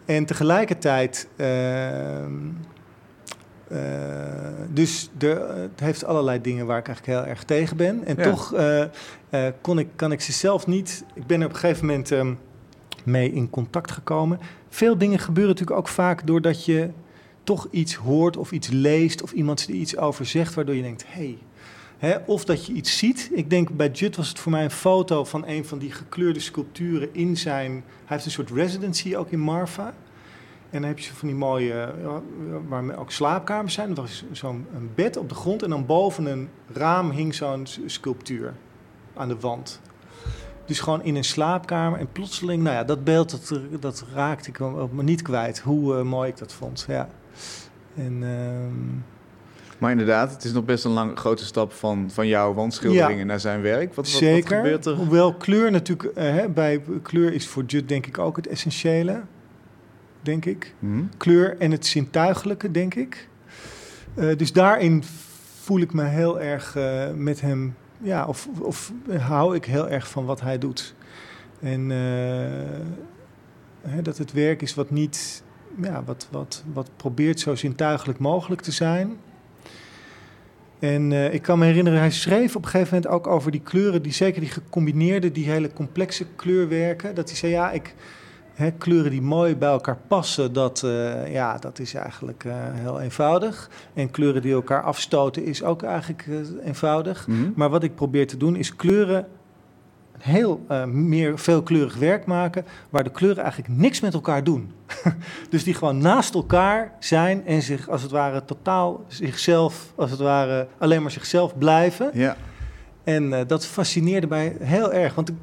En 0.06 0.26
tegelijkertijd, 0.26 1.28
ehm, 1.36 2.32
eh, 3.68 3.80
dus 4.70 5.10
er, 5.20 5.56
het 5.56 5.80
heeft 5.80 6.06
allerlei 6.06 6.42
dingen 6.42 6.66
waar 6.66 6.78
ik 6.78 6.88
eigenlijk 6.88 7.18
heel 7.20 7.28
erg 7.30 7.44
tegen 7.44 7.78
ben. 7.78 8.06
En 8.06 8.16
Ja. 8.18 8.24
toch 8.24 8.54
kon 9.62 9.80
ik, 9.80 9.88
kan 9.96 10.12
ik 10.12 10.22
ze 10.22 10.32
zelf 10.32 10.68
niet. 10.68 11.04
Ik 11.14 11.28
ben 11.28 11.44
op 11.44 11.50
een 11.50 11.56
gegeven 11.56 11.86
moment 11.86 12.12
ehm, 12.12 12.34
mee 13.06 13.32
in 13.32 13.50
contact 13.50 13.92
gekomen. 13.92 14.40
Veel 14.70 14.98
dingen 14.98 15.20
gebeuren 15.20 15.54
natuurlijk 15.54 15.80
ook 15.80 15.88
vaak 15.88 16.28
doordat 16.28 16.66
je 16.66 16.90
toch 17.44 17.68
iets 17.72 17.96
hoort 17.96 18.38
of 18.38 18.52
iets 18.52 18.68
leest 18.68 19.22
of 19.22 19.32
iemand 19.32 19.64
er 19.64 19.74
iets 19.74 19.98
over 19.98 20.26
zegt, 20.26 20.54
waardoor 20.54 20.76
je 20.76 20.82
denkt. 20.82 21.06
Hey. 21.08 21.38
Of 22.26 22.46
dat 22.46 22.66
je 22.66 22.74
iets 22.74 22.98
ziet. 22.98 23.30
Ik 23.34 23.50
denk 23.50 23.70
bij 23.70 23.90
Jut 23.90 24.16
was 24.16 24.28
het 24.28 24.40
voor 24.40 24.52
mij 24.52 24.64
een 24.64 24.72
foto 24.72 25.24
van 25.24 25.48
een 25.48 25.66
van 25.66 25.78
die 25.78 25.92
gekleurde 25.92 26.40
sculpturen 26.40 27.10
in 27.12 27.38
zijn. 27.38 27.72
Hij 27.72 27.84
heeft 28.06 28.26
een 28.26 28.32
soort 28.32 28.52
residency 28.52 29.16
ook 29.16 29.30
in 29.30 29.40
Marfa. 29.40 29.94
En 30.70 30.82
dan 30.82 30.90
heb 30.90 31.00
je 31.00 31.14
van 31.14 31.28
die 31.28 31.38
mooie, 31.38 31.94
ja, 32.02 32.22
waar 32.68 32.98
ook 32.98 33.12
slaapkamers 33.12 33.74
zijn. 33.74 33.90
Er 33.90 33.96
was 33.96 34.24
zo'n 34.32 34.68
bed 34.96 35.18
op 35.18 35.30
de 35.30 35.36
grond 35.36 35.64
en 35.64 35.70
dan 35.70 35.86
boven 35.86 36.26
een 36.26 36.50
raam 36.74 37.12
hing 37.12 37.36
zo'n 37.36 37.68
sculptuur 37.86 38.54
aan 39.14 39.28
de 39.28 39.40
wand. 39.40 39.82
Dus 40.66 40.80
gewoon 40.80 41.04
in 41.04 41.16
een 41.16 41.24
slaapkamer. 41.24 42.00
En 42.00 42.12
plotseling, 42.12 42.64
nou 42.64 42.76
ja, 42.76 42.84
dat 42.84 43.04
beeld, 43.04 43.32
dat, 43.32 43.60
dat 43.80 44.06
raakte 44.14 44.50
ik 44.50 44.60
me 44.92 45.04
niet 45.04 45.22
kwijt. 45.22 45.60
Hoe 45.60 45.98
eh, 45.98 46.02
mooi 46.04 46.30
ik 46.30 46.38
dat 46.38 46.54
vond, 46.54 46.86
ja. 46.88 47.10
En, 47.96 48.24
ehm, 48.24 48.98
Maar 49.78 49.92
inderdaad, 49.92 50.32
het 50.32 50.44
is 50.44 50.52
nog 50.52 50.66
best 50.66 50.86
een 50.86 50.92
lang, 50.92 51.18
grote 51.18 51.46
stap 51.46 51.74
van, 51.74 52.10
van 52.12 52.28
jouw 52.28 52.54
wandschilderingen 52.54 53.28
naar 53.28 53.40
zijn 53.40 53.62
werk. 53.62 53.88
Wat, 53.88 53.96
wat, 53.96 54.06
wat 54.06 54.22
Zeker. 54.22 54.58
gebeurt 54.58 54.86
er? 54.86 54.94
Hoewel 54.94 55.34
kleur 55.34 55.72
natuurlijk, 55.72 56.18
eh, 56.18 56.24
hè, 56.24 56.50
bij 56.50 56.82
kleur 57.02 57.34
is 57.34 57.48
voor 57.48 57.64
Judd 57.64 57.90
denk 57.90 58.06
ik 58.06 58.18
ook 58.18 58.36
het 58.36 58.48
essentiële, 58.48 59.22
denk 60.22 60.46
ik. 60.46 60.74
Mhm. 60.80 61.04
Kleur 61.18 61.58
en 61.58 61.72
het 61.72 61.86
zintuigelijke, 61.86 62.72
denk 62.72 62.96
ik. 62.96 63.30
Eh, 64.16 64.38
dus 64.38 64.54
daarin 64.54 65.04
voel 65.62 65.80
ik 65.80 65.94
me 65.94 66.04
heel 66.04 66.42
erg 66.42 66.78
met 67.16 67.42
hem, 67.42 67.76
ja, 67.98 68.26
of, 68.26 68.48
of 68.60 68.92
hou 69.20 69.56
ik 69.56 69.66
heel 69.66 69.90
erg 69.90 70.10
van 70.10 70.26
wat 70.26 70.42
hij 70.42 70.58
doet. 70.58 70.96
En 71.60 71.92
eh, 71.92 73.92
hè, 73.92 74.02
dat 74.02 74.18
het 74.18 74.32
werk 74.32 74.62
is 74.62 74.74
wat 74.74 74.90
niet, 74.90 75.44
ja, 75.82 76.04
wat, 76.04 76.28
wat, 76.32 76.64
wat 76.74 76.90
probeert 76.96 77.40
zo 77.40 77.56
zintuigelijk 77.56 78.20
mogelijk 78.20 78.62
te 78.62 78.72
zijn. 78.72 79.18
En 80.80 81.12
eh, 81.12 81.34
ik 81.34 81.42
kan 81.42 81.60
me 81.60 81.66
herinneren, 81.66 82.00
hij 82.00 82.12
schreef 82.12 82.56
op 82.56 82.64
een 82.64 82.70
gegeven 82.70 82.94
moment 82.94 83.14
ook 83.14 83.28
over 83.28 83.52
die 83.52 83.62
kleuren, 83.62 84.02
die 84.02 84.14
zeker 84.14 84.42
die 84.42 84.50
gecombineerde, 84.50 85.32
die 85.32 85.50
hele 85.50 85.74
complexe 85.74 86.26
kleurwerken. 86.36 87.16
Dat 87.16 87.30
hij 87.30 87.38
zei, 87.38 87.52
ja, 87.52 87.72
ik, 87.72 87.96
kleuren 88.78 89.12
die 89.12 89.22
mooi 89.22 89.56
bij 89.56 89.70
elkaar 89.70 89.98
passen, 90.08 90.54
dat, 90.54 90.84
eh, 90.84 91.34
ja, 91.34 91.58
dat 91.58 91.80
is 91.80 91.94
eigenlijk 91.94 92.44
eh, 92.44 92.54
heel 92.58 93.02
eenvoudig. 93.02 93.70
En 93.94 94.12
kleuren 94.12 94.42
die 94.42 94.54
elkaar 94.54 94.84
afstoten 94.84 95.46
is 95.46 95.64
ook 95.64 95.84
eigenlijk 95.84 96.26
eh, 96.28 96.68
eenvoudig. 96.68 97.28
Mhm. 97.28 97.52
Maar 97.56 97.70
wat 97.70 97.84
ik 97.84 97.96
probeer 97.96 98.28
te 98.28 98.38
doen 98.38 98.56
is 98.56 98.76
kleuren 98.76 99.28
heel 100.18 100.66
meer 100.88 101.40
veelkleurig 101.40 101.96
werk 101.96 102.26
maken, 102.26 102.66
waar 102.90 103.04
de 103.04 103.12
kleuren 103.12 103.44
eigenlijk 103.44 103.74
niks 103.74 104.00
met 104.00 104.14
elkaar 104.14 104.44
doen. 104.44 104.72
dus 105.50 105.64
die 105.64 105.74
gewoon 105.74 105.98
naast 105.98 106.34
elkaar 106.34 106.92
zijn 107.00 107.46
en 107.46 107.62
zich 107.62 107.90
als 107.90 108.02
het 108.02 108.12
ware 108.12 108.46
totaal 108.46 109.06
zichzelf, 109.08 109.94
als 109.96 110.12
het 110.12 110.20
ware 110.20 110.68
alleen 110.78 111.02
maar 111.02 111.12
zichzelf 111.12 111.58
blijven. 111.58 112.10
Ja. 112.14 112.36
En 113.06 113.34
eh, 113.34 113.48
dat 113.48 113.66
fascineerde 113.66 114.28
mij 114.28 114.56
heel 114.60 114.94
erg. 114.94 115.16
Want 115.16 115.30
ik, 115.30 115.36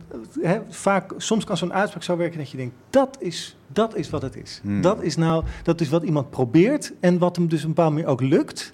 vaak, 0.69 1.13
soms 1.17 1.45
kan 1.45 1.57
zo'n 1.57 1.73
uitspraak 1.73 2.03
zo 2.03 2.17
werken 2.17 2.39
dat 2.39 2.51
je 2.51 2.57
denkt, 2.57 2.75
dat 2.91 3.17
is, 3.21 3.57
dat 3.67 3.97
is 3.97 4.11
wat 4.11 4.23
het 4.23 4.37
is. 4.37 4.61
Hmm. 4.63 4.81
Dat 4.81 5.03
is 5.03 5.17
nou, 5.17 5.45
dat 5.63 5.81
is 5.81 5.89
wat 5.89 6.03
iemand 6.03 6.31
probeert 6.31 6.93
en 7.01 7.19
wat 7.19 7.37
hem 7.37 7.49
dus 7.49 7.59
op 7.61 7.65
een 7.65 7.75
bepaalde 7.75 7.95
manier 7.95 8.11
ook 8.11 8.21
lukt. 8.21 8.73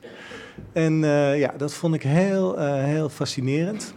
En 0.73 1.05
eh, 1.05 1.39
ja, 1.39 1.55
dat 1.57 1.75
vond 1.75 1.95
ik 1.95 2.03
heel, 2.03 2.59
eh, 2.59 2.85
heel 2.85 3.09
fascinerend. 3.09 3.95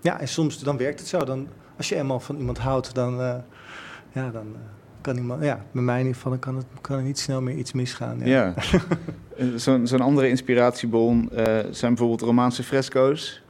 Ja, 0.00 0.20
en 0.20 0.28
soms 0.28 0.58
dan 0.58 0.76
werkt 0.76 0.98
het 0.98 1.08
zo. 1.08 1.18
Dan, 1.18 1.46
als 1.76 1.88
je 1.88 1.96
eenmaal 1.96 2.20
van 2.20 2.36
iemand 2.36 2.58
houdt, 2.58 2.94
dan, 2.94 3.16
ja, 4.12 4.30
dan 4.30 4.56
kan 5.00 5.16
iemand, 5.16 5.44
ja, 5.44 5.64
bij 5.72 5.82
mij 5.82 5.94
in 5.94 6.00
ieder 6.00 6.16
geval, 6.16 6.30
dan 6.30 6.40
kan, 6.40 6.56
het, 6.56 6.66
kan 6.80 6.96
er 6.96 7.02
niet 7.02 7.18
snel 7.18 7.42
meer 7.42 7.56
iets 7.56 7.72
misgaan. 7.72 8.20
Ja. 8.24 8.54
Eh, 9.38 9.46
Zo'n 9.56 9.86
zo'n 9.86 10.00
andere 10.00 10.28
inspiratiebron 10.28 11.30
zijn 11.70 11.94
bijvoorbeeld 11.94 12.20
Romaanse 12.20 12.62
fresco's 12.62 13.42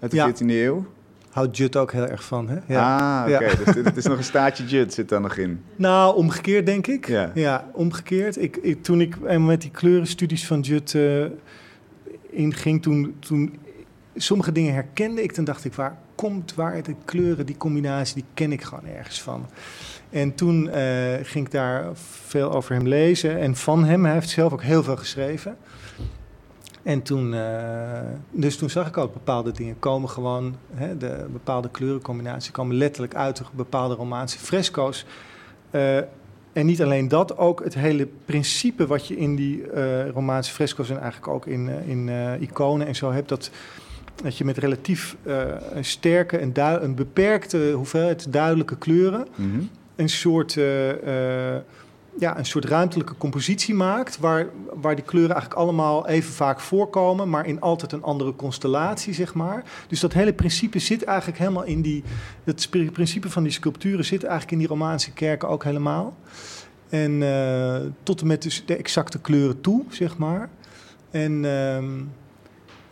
uit 0.00 0.10
de 0.10 0.16
Ja. 0.16 0.32
14e 0.32 0.46
eeuw. 0.46 0.86
Houdt 1.30 1.56
Jut 1.56 1.76
ook 1.76 1.92
heel 1.92 2.06
erg 2.06 2.24
van, 2.24 2.48
hè? 2.48 2.56
Ja. 2.66 3.24
Ah, 3.24 3.32
oké. 3.32 3.64
Dus 3.64 3.74
dit 3.74 3.96
is 3.96 4.04
nog 4.04 4.18
een 4.18 4.24
staartje 4.24 4.64
Jut 4.64 4.94
zit 4.94 5.08
daar 5.08 5.20
nog 5.20 5.36
in. 5.36 5.62
Nou, 5.76 6.16
omgekeerd 6.16 6.66
denk 6.66 6.86
ik. 6.86 7.08
Ja. 7.34 7.70
omgekeerd. 7.72 8.42
Ik, 8.42 8.56
ik, 8.56 8.82
toen 8.82 9.00
ik 9.00 9.38
met 9.38 9.60
die 9.60 9.70
kleurenstudies 9.70 10.46
van 10.46 10.60
Jut 10.60 10.94
eh, 10.94 11.24
inging, 12.30 12.82
toen, 12.82 13.16
toen 13.18 13.58
sommige 14.16 14.52
dingen 14.52 14.74
herkende 14.74 15.22
ik, 15.22 15.34
dan 15.34 15.44
dacht 15.44 15.64
ik, 15.64 15.74
waar 15.74 15.98
komt, 16.14 16.54
waar 16.54 16.82
de 16.82 16.94
kleuren, 17.04 17.46
die 17.46 17.56
combinatie, 17.56 18.14
die 18.14 18.24
ken 18.34 18.52
ik 18.52 18.62
gewoon 18.62 18.86
ergens 18.86 19.22
van. 19.22 19.46
En 20.10 20.34
toen 20.34 20.70
eh, 20.70 21.14
ging 21.22 21.46
ik 21.46 21.52
daar 21.52 21.84
veel 22.26 22.52
over 22.52 22.74
hem 22.74 22.86
lezen 22.86 23.38
en 23.38 23.56
van 23.56 23.84
hem. 23.84 24.04
Hij 24.04 24.14
heeft 24.14 24.28
zelf 24.28 24.52
ook 24.52 24.62
heel 24.62 24.82
veel 24.82 24.96
geschreven. 24.96 25.56
En 26.86 27.02
toen, 27.02 27.34
eh, 27.34 28.00
dus 28.30 28.56
toen 28.56 28.70
zag 28.70 28.86
ik 28.86 28.96
ook 28.96 29.12
bepaalde 29.12 29.52
dingen 29.52 29.78
komen 29.78 30.08
gewoon, 30.08 30.56
hè, 30.74 30.96
de 30.96 31.26
bepaalde 31.32 31.70
kleurencombinaties 31.70 32.50
komen 32.50 32.76
letterlijk 32.76 33.14
uit 33.14 33.36
de 33.36 33.44
bepaalde 33.52 33.94
Romaanse 33.94 34.38
fresco's. 34.38 35.04
Eh, 35.70 35.96
en 36.52 36.66
niet 36.66 36.82
alleen 36.82 37.08
dat, 37.08 37.38
ook 37.38 37.64
het 37.64 37.74
hele 37.74 38.08
principe 38.24 38.86
wat 38.86 39.06
je 39.06 39.16
in 39.16 39.36
die 39.36 39.70
eh, 39.70 40.08
Romaanse 40.10 40.52
fresco's 40.52 40.90
en 40.90 41.00
eigenlijk 41.00 41.28
ook 41.28 41.46
in, 41.46 41.68
in 41.68 42.08
iconen 42.40 42.86
en 42.86 42.94
zo 42.94 43.12
hebt, 43.12 43.28
dat, 43.28 43.50
dat 44.22 44.38
je 44.38 44.44
met 44.44 44.58
relatief 44.58 45.16
een 45.72 45.84
sterke 45.84 46.38
en 46.38 46.52
een 46.82 46.94
beperkte 46.94 47.72
hoeveelheid 47.74 48.32
duidelijke 48.32 48.76
kleuren 48.76 49.26
Mhm. 49.34 49.60
een 49.96 50.08
soort, 50.08 50.58
ja, 52.18 52.38
een 52.38 52.46
soort 52.46 52.64
ruimtelijke 52.64 53.16
compositie 53.16 53.74
maakt. 53.74 54.18
Waar, 54.18 54.46
waar 54.74 54.94
die 54.94 55.04
kleuren 55.04 55.34
eigenlijk 55.34 55.60
allemaal 55.60 56.08
even 56.08 56.32
vaak 56.32 56.60
voorkomen, 56.60 57.30
maar 57.30 57.46
in 57.46 57.60
altijd 57.60 57.92
een 57.92 58.02
andere 58.02 58.34
constellatie, 58.36 59.14
zeg 59.14 59.34
maar. 59.34 59.64
Dus 59.88 60.00
dat 60.00 60.12
hele 60.12 60.32
principe 60.32 60.78
zit 60.78 61.04
eigenlijk 61.04 61.38
helemaal 61.38 61.64
in 61.64 61.82
die. 61.82 62.04
Het 62.44 62.70
principe 62.92 63.30
van 63.30 63.42
die 63.42 63.52
sculpturen 63.52 64.04
zit 64.04 64.22
eigenlijk 64.22 64.52
in 64.52 64.58
die 64.58 64.66
Romaanse 64.66 65.12
kerken 65.12 65.48
ook 65.48 65.64
helemaal. 65.64 66.16
En 66.88 67.22
eh, 67.22 67.80
tot 68.02 68.20
en 68.20 68.26
met 68.26 68.42
dus 68.42 68.62
de 68.66 68.76
exacte 68.76 69.18
kleuren 69.18 69.60
toe, 69.60 69.84
zeg 69.88 70.18
maar. 70.18 70.48
En. 71.10 71.44
ehm, 71.44 71.84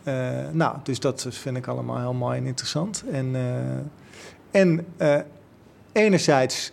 eh, 0.03 0.49
nou, 0.51 0.77
dus 0.83 0.99
dat 0.99 1.27
vind 1.29 1.57
ik 1.57 1.67
allemaal 1.67 1.99
heel 1.99 2.13
mooi 2.13 2.37
en 2.37 2.45
interessant. 2.45 3.03
En, 3.11 3.35
eh, 3.35 4.61
en 4.61 4.85
enerzijds 5.91 6.71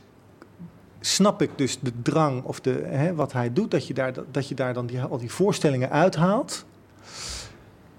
snap 1.05 1.43
ik 1.43 1.51
dus 1.57 1.79
de 1.81 1.93
drang 2.03 2.43
of 2.43 2.61
de, 2.61 2.83
hè, 2.85 3.15
wat 3.15 3.33
hij 3.33 3.53
doet, 3.53 3.71
dat 3.71 3.87
je 3.87 3.95
daar, 3.95 4.13
dat 4.31 4.49
je 4.49 4.55
daar 4.55 4.75
dan 4.75 4.87
die, 4.87 5.03
al 5.03 5.19
die 5.19 5.31
voorstellingen 5.31 5.91
uithaalt. 5.91 6.65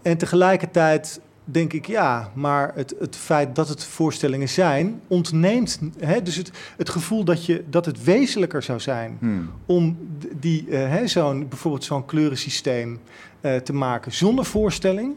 En 0.02 0.18
tegelijkertijd 0.18 1.22
denk 1.44 1.74
ik, 1.74 1.88
ja, 1.88 2.32
maar 2.34 2.72
het, 2.76 2.96
het 3.00 3.16
feit 3.16 3.56
dat 3.56 3.68
het 3.70 3.84
voorstellingen 3.84 4.50
zijn, 4.50 5.02
ontneemt 5.08 5.80
hè, 6.00 6.22
dus 6.22 6.36
het, 6.36 6.52
het 6.78 6.90
gevoel 6.90 7.24
dat, 7.24 7.46
je, 7.46 7.64
dat 7.70 7.86
het 7.86 8.04
wezenlijker 8.04 8.64
zou 8.64 8.80
zijn 8.80 9.18
Hmm. 9.20 9.50
om 9.66 9.98
die, 10.40 10.70
eh, 10.70 10.90
hè, 10.90 11.08
zo'n, 11.08 11.48
bijvoorbeeld 11.48 11.84
zo'n 11.84 12.06
kleurensysteem 12.06 13.00
eh, 13.42 13.56
te 13.56 13.74
maken 13.74 14.12
zonder 14.12 14.46
voorstelling, 14.46 15.16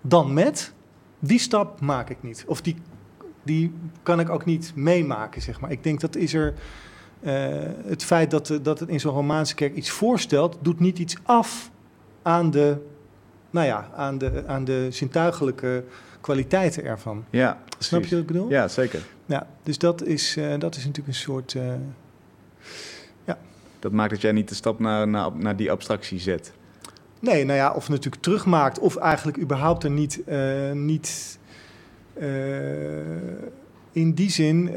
dan 0.00 0.32
met. 0.32 0.72
Die 1.18 1.38
stap 1.38 1.80
maak 1.80 2.10
ik 2.10 2.16
niet. 2.20 2.44
Of 2.46 2.60
die, 2.60 2.76
die 3.42 3.72
kan 4.02 4.20
ik 4.20 4.28
ook 4.28 4.44
niet 4.44 4.72
meemaken, 4.74 5.42
zeg 5.42 5.60
maar. 5.60 5.70
Ik 5.70 5.82
denk 5.82 6.00
dat 6.00 6.16
is 6.16 6.34
er. 6.34 6.54
Eh, 7.20 7.32
het 7.86 8.04
feit 8.04 8.30
dat, 8.30 8.58
dat 8.62 8.80
het 8.80 8.88
in 8.88 9.00
zo'n 9.00 9.12
Romaanse 9.12 9.54
kerk 9.54 9.74
iets 9.74 9.90
voorstelt, 9.90 10.58
doet 10.60 10.80
niet 10.80 10.98
iets 10.98 11.16
af 11.22 11.70
aan 12.22 12.50
de, 12.50 12.76
nou 13.50 13.66
ja, 13.66 13.88
aan 13.94 14.18
de, 14.18 14.42
aan 14.46 14.64
de 14.64 14.86
zintuigelijke 14.90 15.84
kwaliteiten 16.20 16.84
ervan. 16.84 17.24
Ja, 17.30 17.58
precies. 17.68 17.86
Snap 17.86 18.02
je 18.04 18.10
wat 18.10 18.18
ik 18.20 18.26
bedoel? 18.26 18.50
Ja, 18.50 18.68
zeker. 18.68 19.02
Ja, 19.26 19.46
dus 19.62 19.78
dat 19.78 20.02
is, 20.04 20.36
eh, 20.36 20.58
dat 20.58 20.76
is 20.76 20.80
natuurlijk 20.84 21.08
een 21.08 21.14
soort. 21.14 21.54
eh, 21.54 21.72
Dat 23.78 23.92
maakt 23.92 24.10
dat 24.10 24.20
jij 24.20 24.32
niet 24.32 24.48
de 24.48 24.54
stap 24.54 24.78
naar, 24.78 25.08
naar, 25.08 25.30
naar 25.36 25.56
die 25.56 25.70
abstractie 25.70 26.18
zet. 26.18 26.52
Nee, 27.20 27.44
nou 27.44 27.58
ja, 27.58 27.72
of 27.72 27.88
natuurlijk 27.88 28.22
terugmaakt, 28.22 28.78
of 28.78 28.96
eigenlijk 28.96 29.38
überhaupt 29.38 29.84
er 29.84 29.90
niet, 29.90 30.20
niet 30.72 31.38
in 33.92 34.12
die 34.14 34.30
zin. 34.30 34.70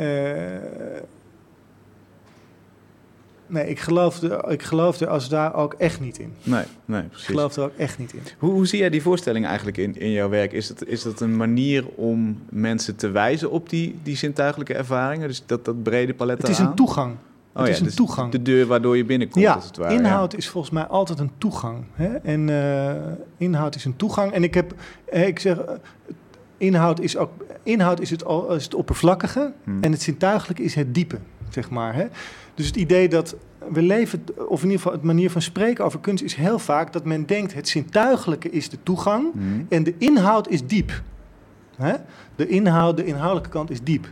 Nee, 3.47 3.69
ik 3.69 3.79
geloof, 3.79 4.21
er, 4.21 4.49
ik 4.49 4.63
geloof 4.63 4.99
er 4.99 5.07
als 5.07 5.29
daar 5.29 5.53
ook 5.53 5.73
echt 5.73 5.99
niet 5.99 6.19
in. 6.19 6.33
Nee, 6.43 6.63
nee, 6.85 7.01
Ik 7.01 7.09
precies. 7.09 7.27
geloof 7.27 7.55
er 7.55 7.63
ook 7.63 7.75
echt 7.77 7.97
niet 7.97 8.13
in. 8.13 8.19
Hoe, 8.37 8.51
hoe 8.51 8.67
zie 8.67 8.79
jij 8.79 8.89
die 8.89 9.01
voorstelling 9.01 9.45
eigenlijk 9.45 9.77
in, 9.77 9.99
in 9.99 10.11
jouw 10.11 10.29
werk? 10.29 10.51
Is 10.51 10.67
dat, 10.67 10.85
is 10.85 11.03
dat 11.03 11.19
een 11.21 11.37
manier 11.37 11.85
om 11.95 12.41
mensen 12.49 12.95
te 12.95 13.09
wijzen 13.09 13.51
op 13.51 13.69
die, 13.69 13.99
die 14.03 14.15
zintuigelijke 14.17 14.73
ervaringen? 14.73 15.27
Dus 15.27 15.43
dat, 15.45 15.65
dat 15.65 15.83
brede 15.83 16.13
palet 16.13 16.41
Het 16.41 16.49
is 16.49 16.59
een 16.59 16.75
toegang. 16.75 17.15
Oh 17.55 17.59
het 17.59 17.67
ja, 17.67 17.73
is 17.73 17.79
een 17.79 17.85
dus 17.85 17.95
toegang. 17.95 18.31
De 18.31 18.41
deur 18.41 18.65
waardoor 18.65 18.97
je 18.97 19.05
binnenkomt, 19.05 19.43
ja, 19.45 19.53
als 19.53 19.65
het 19.65 19.77
ware. 19.77 19.93
inhoud 19.93 20.35
is 20.37 20.49
volgens 20.49 20.73
mij 20.73 20.83
altijd 20.85 21.19
een 21.19 21.31
toegang. 21.37 21.83
Hè? 21.93 22.15
En 22.15 22.49
eh, 22.49 23.11
inhoud 23.37 23.75
is 23.75 23.85
een 23.85 23.95
toegang. 23.95 24.31
En 24.31 24.43
ik 24.43 24.53
heb, 24.53 24.73
ik 25.11 25.39
zeg, 25.39 25.57
inhoud 26.57 26.99
is 26.99 27.17
ook, 27.17 27.31
inhoud 27.63 27.99
is 27.99 28.09
het, 28.09 28.25
al, 28.25 28.55
is 28.55 28.63
het 28.63 28.73
oppervlakkige 28.73 29.51
Hmm. 29.63 29.83
en 29.83 29.91
het 29.91 30.01
zintuigelijke 30.01 30.63
is 30.63 30.75
het 30.75 30.93
diepe, 30.95 31.17
zeg 31.53 31.69
maar. 31.69 31.95
Hè? 31.95 32.05
Dus 32.53 32.65
het 32.67 32.75
idee 32.75 33.09
dat 33.09 33.35
we 33.69 33.81
leven, 33.81 34.23
of 34.47 34.57
in 34.59 34.63
ieder 34.65 34.77
geval 34.81 34.91
het 34.91 35.03
manier 35.03 35.29
van 35.31 35.41
spreken 35.41 35.85
over 35.85 35.99
kunst 35.99 36.23
is 36.23 36.33
heel 36.35 36.59
vaak 36.59 36.93
dat 36.93 37.05
men 37.05 37.25
denkt 37.25 37.53
het 37.53 37.67
zintuigelijke 37.67 38.49
is 38.49 38.69
de 38.69 38.77
toegang 38.83 39.31
Hmm. 39.33 39.65
en 39.69 39.83
de 39.83 39.95
inhoud 39.97 40.47
is 40.49 40.65
diep. 40.67 41.01
Hè? 41.75 41.93
De 42.35 42.47
inhoud, 42.47 42.97
de 42.97 43.05
inhoudelijke 43.05 43.49
kant 43.49 43.69
is 43.69 43.81
diep. 43.83 44.07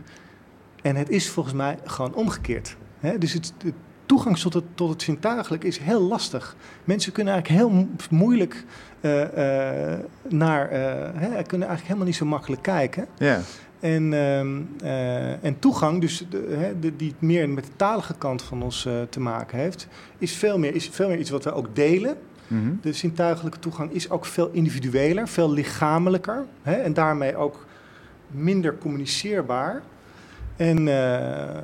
En 0.82 0.96
het 0.96 1.08
is 1.10 1.30
volgens 1.30 1.54
mij 1.54 1.78
gewoon 1.84 2.14
omgekeerd. 2.14 2.76
Hè? 3.00 3.18
Dus 3.18 3.32
het, 3.32 3.52
de 3.58 3.72
toegang 4.06 4.38
tot 4.38 4.54
het, 4.54 4.64
tot 4.74 4.90
het 4.90 5.02
zintuigelijk 5.02 5.64
is 5.64 5.78
heel 5.78 6.00
lastig. 6.00 6.56
Mensen 6.84 7.12
kunnen 7.12 7.32
eigenlijk 7.32 7.62
heel 7.62 7.70
mo- 7.78 7.88
moeilijk 8.10 8.64
eh, 9.00 9.92
eh, 9.92 9.98
naar... 10.28 10.68
eh, 10.68 10.80
hè, 11.14 11.28
kunnen 11.28 11.68
eigenlijk 11.68 11.82
helemaal 11.82 12.06
niet 12.06 12.16
zo 12.16 12.24
makkelijk 12.26 12.62
kijken. 12.62 13.06
Ja, 13.18 13.40
En, 13.82 14.12
ehm, 14.12 14.60
eh, 14.82 15.44
en 15.44 15.58
toegang, 15.58 16.00
dus 16.00 16.26
de, 16.30 16.56
hè, 16.58 16.78
de, 16.78 16.96
die 16.96 17.14
meer 17.18 17.48
met 17.48 17.64
de 17.64 17.76
talige 17.76 18.14
kant 18.14 18.42
van 18.42 18.62
ons 18.62 18.86
eh, 18.86 18.92
te 19.10 19.20
maken 19.20 19.58
heeft... 19.58 19.86
Is 20.18 20.32
veel, 20.32 20.58
meer, 20.58 20.74
is 20.74 20.88
veel 20.88 21.08
meer 21.08 21.18
iets 21.18 21.30
wat 21.30 21.44
we 21.44 21.52
ook 21.52 21.74
delen. 21.74 22.16
Mhm. 22.46 22.72
De 22.80 22.92
zintuigelijke 22.92 23.58
toegang 23.58 23.92
is 23.92 24.10
ook 24.10 24.24
veel 24.24 24.50
individueler, 24.52 25.28
veel 25.28 25.52
lichamelijker. 25.52 26.44
Hè, 26.62 26.72
en 26.72 26.92
daarmee 26.92 27.36
ook 27.36 27.66
minder 28.26 28.78
communiceerbaar. 28.78 29.82
En, 30.56 30.88
eh, 30.88 31.62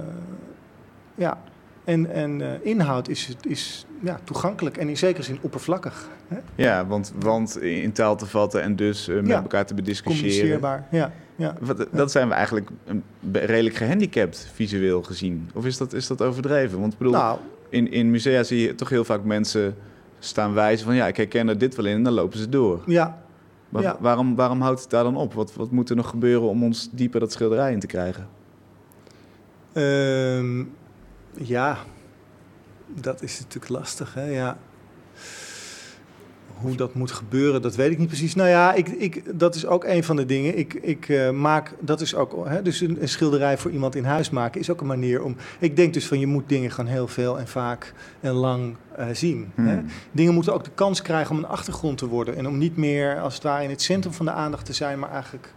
ja, 1.15 1.43
en, 1.85 2.11
en 2.13 2.65
inhoud 2.65 3.09
is, 3.09 3.37
is 3.49 3.87
ja, 4.03 4.21
toegankelijk 4.25 4.77
en 4.77 4.89
in 4.89 4.97
zekere 4.97 5.23
zin 5.23 5.39
oppervlakkig. 5.41 6.09
Hè? 6.29 6.37
ja 6.55 6.87
want, 6.87 7.13
want 7.21 7.61
in 7.63 7.93
taal 7.93 8.17
te 8.17 8.27
vatten 8.27 8.63
en 8.63 8.77
dus 8.77 9.09
eh, 9.09 9.17
met 9.17 9.27
Ja. 9.27 9.43
elkaar 9.43 9.67
te 9.67 9.75
bediscussiëren. 9.75 10.31
Communiceerbaar, 10.31 10.87
ja. 10.91 11.13
ja. 11.37 11.55
Wat, 11.61 11.87
dat 11.93 12.11
zijn 12.11 12.29
we 12.29 12.35
eigenlijk 12.35 12.69
een, 12.87 13.03
be- 13.21 13.39
redelijk 13.39 13.75
gehandicapt 13.75 14.51
visueel 14.55 15.03
gezien. 15.03 15.51
Of 15.55 15.67
is 15.67 15.77
dat, 15.77 15.93
is 15.93 16.07
dat 16.07 16.23
overdreven? 16.23 16.81
Want 16.81 16.93
ik 16.93 16.99
bedoel, 16.99 17.13
Nou, 17.13 17.39
in, 17.69 17.91
in 17.93 18.11
musea 18.11 18.43
zie 18.43 18.61
je 18.61 18.75
toch 18.75 18.89
heel 18.89 19.05
vaak 19.05 19.25
mensen 19.25 19.75
staan 20.19 20.55
wijzen 20.55 20.87
van... 20.87 20.95
ja, 20.95 21.07
ik 21.07 21.17
herken 21.17 21.49
er 21.49 21.59
dit 21.59 21.75
wel 21.75 21.87
in 21.87 21.95
en 21.97 22.03
dan 22.03 22.13
lopen 22.13 22.39
ze 22.39 22.49
door. 22.49 22.83
ja, 22.87 23.23
Maar 23.69 23.83
Ja. 23.83 23.97
waarom, 24.01 24.35
waarom 24.35 24.61
houdt 24.61 24.81
het 24.81 24.91
daar 24.91 25.05
dan 25.05 25.17
op? 25.17 25.35
Wat, 25.35 25.55
wat 25.55 25.71
moet 25.71 25.91
er 25.91 25.97
nog 25.97 26.09
gebeuren 26.09 26.49
om 26.49 26.63
ons 26.65 26.89
dieper 26.93 27.21
dat 27.21 27.33
schilderij 27.33 27.73
in 27.73 27.81
te 27.81 27.87
krijgen? 27.87 28.29
Ehm, 29.73 30.65
ja, 31.33 31.79
dat 32.95 33.23
is 33.23 33.41
natuurlijk 33.41 33.73
lastig, 33.73 34.15
hè? 34.15 34.25
Ja. 34.25 34.59
Hoe 36.55 36.77
dat 36.77 36.95
moet 36.95 37.11
gebeuren, 37.11 37.63
dat 37.63 37.75
weet 37.77 37.91
ik 37.91 37.99
niet 37.99 38.07
precies. 38.07 38.35
Nou 38.35 38.49
ja, 38.49 38.75
ik, 38.75 38.89
ik, 38.89 39.39
dat 39.39 39.55
is 39.55 39.67
ook 39.67 39.85
een 39.85 40.05
van 40.05 40.17
de 40.17 40.27
dingen. 40.27 40.59
Ik, 40.59 40.75
ik 40.75 41.09
eh, 41.09 41.31
maak, 41.31 41.75
dat 41.81 42.01
is 42.01 42.15
ook, 42.15 42.47
hè, 42.47 42.63
dus 42.63 42.81
een, 42.81 43.03
een 43.03 43.09
schilderij 43.09 43.59
voor 43.59 43.71
iemand 43.71 43.95
in 43.95 44.05
huis 44.05 44.31
maken 44.31 44.61
is 44.61 44.71
ook 44.71 44.81
een 44.81 44.87
manier 44.87 45.23
om. 45.23 45.37
Ik 45.59 45.77
denk 45.77 45.95
dus 45.95 46.07
van 46.07 46.19
je 46.19 46.27
moet 46.27 46.49
dingen 46.49 46.71
gewoon 46.71 46.91
heel 46.91 47.09
veel 47.09 47.39
en 47.39 47.49
vaak 47.49 47.93
en 48.21 48.33
lang 48.33 48.77
eh, 48.97 49.07
zien. 49.13 49.53
Hè? 49.55 49.73
Hmm. 49.73 49.87
Dingen 50.13 50.35
moeten 50.35 50.55
ook 50.55 50.65
de 50.65 50.71
kans 50.75 51.03
krijgen 51.03 51.37
om 51.37 51.43
een 51.43 51.49
achtergrond 51.49 51.99
te 51.99 52.07
worden 52.07 52.37
en 52.37 52.49
om 52.49 52.59
niet 52.59 52.77
meer 52.77 53.21
als 53.21 53.35
het 53.35 53.43
ware 53.43 53.65
in 53.65 53.71
het 53.71 53.83
centrum 53.83 54.13
van 54.13 54.27
de 54.27 54.33
aandacht 54.33 54.67
te 54.67 54.73
zijn, 54.73 54.99
maar 54.99 55.11
eigenlijk 55.11 55.53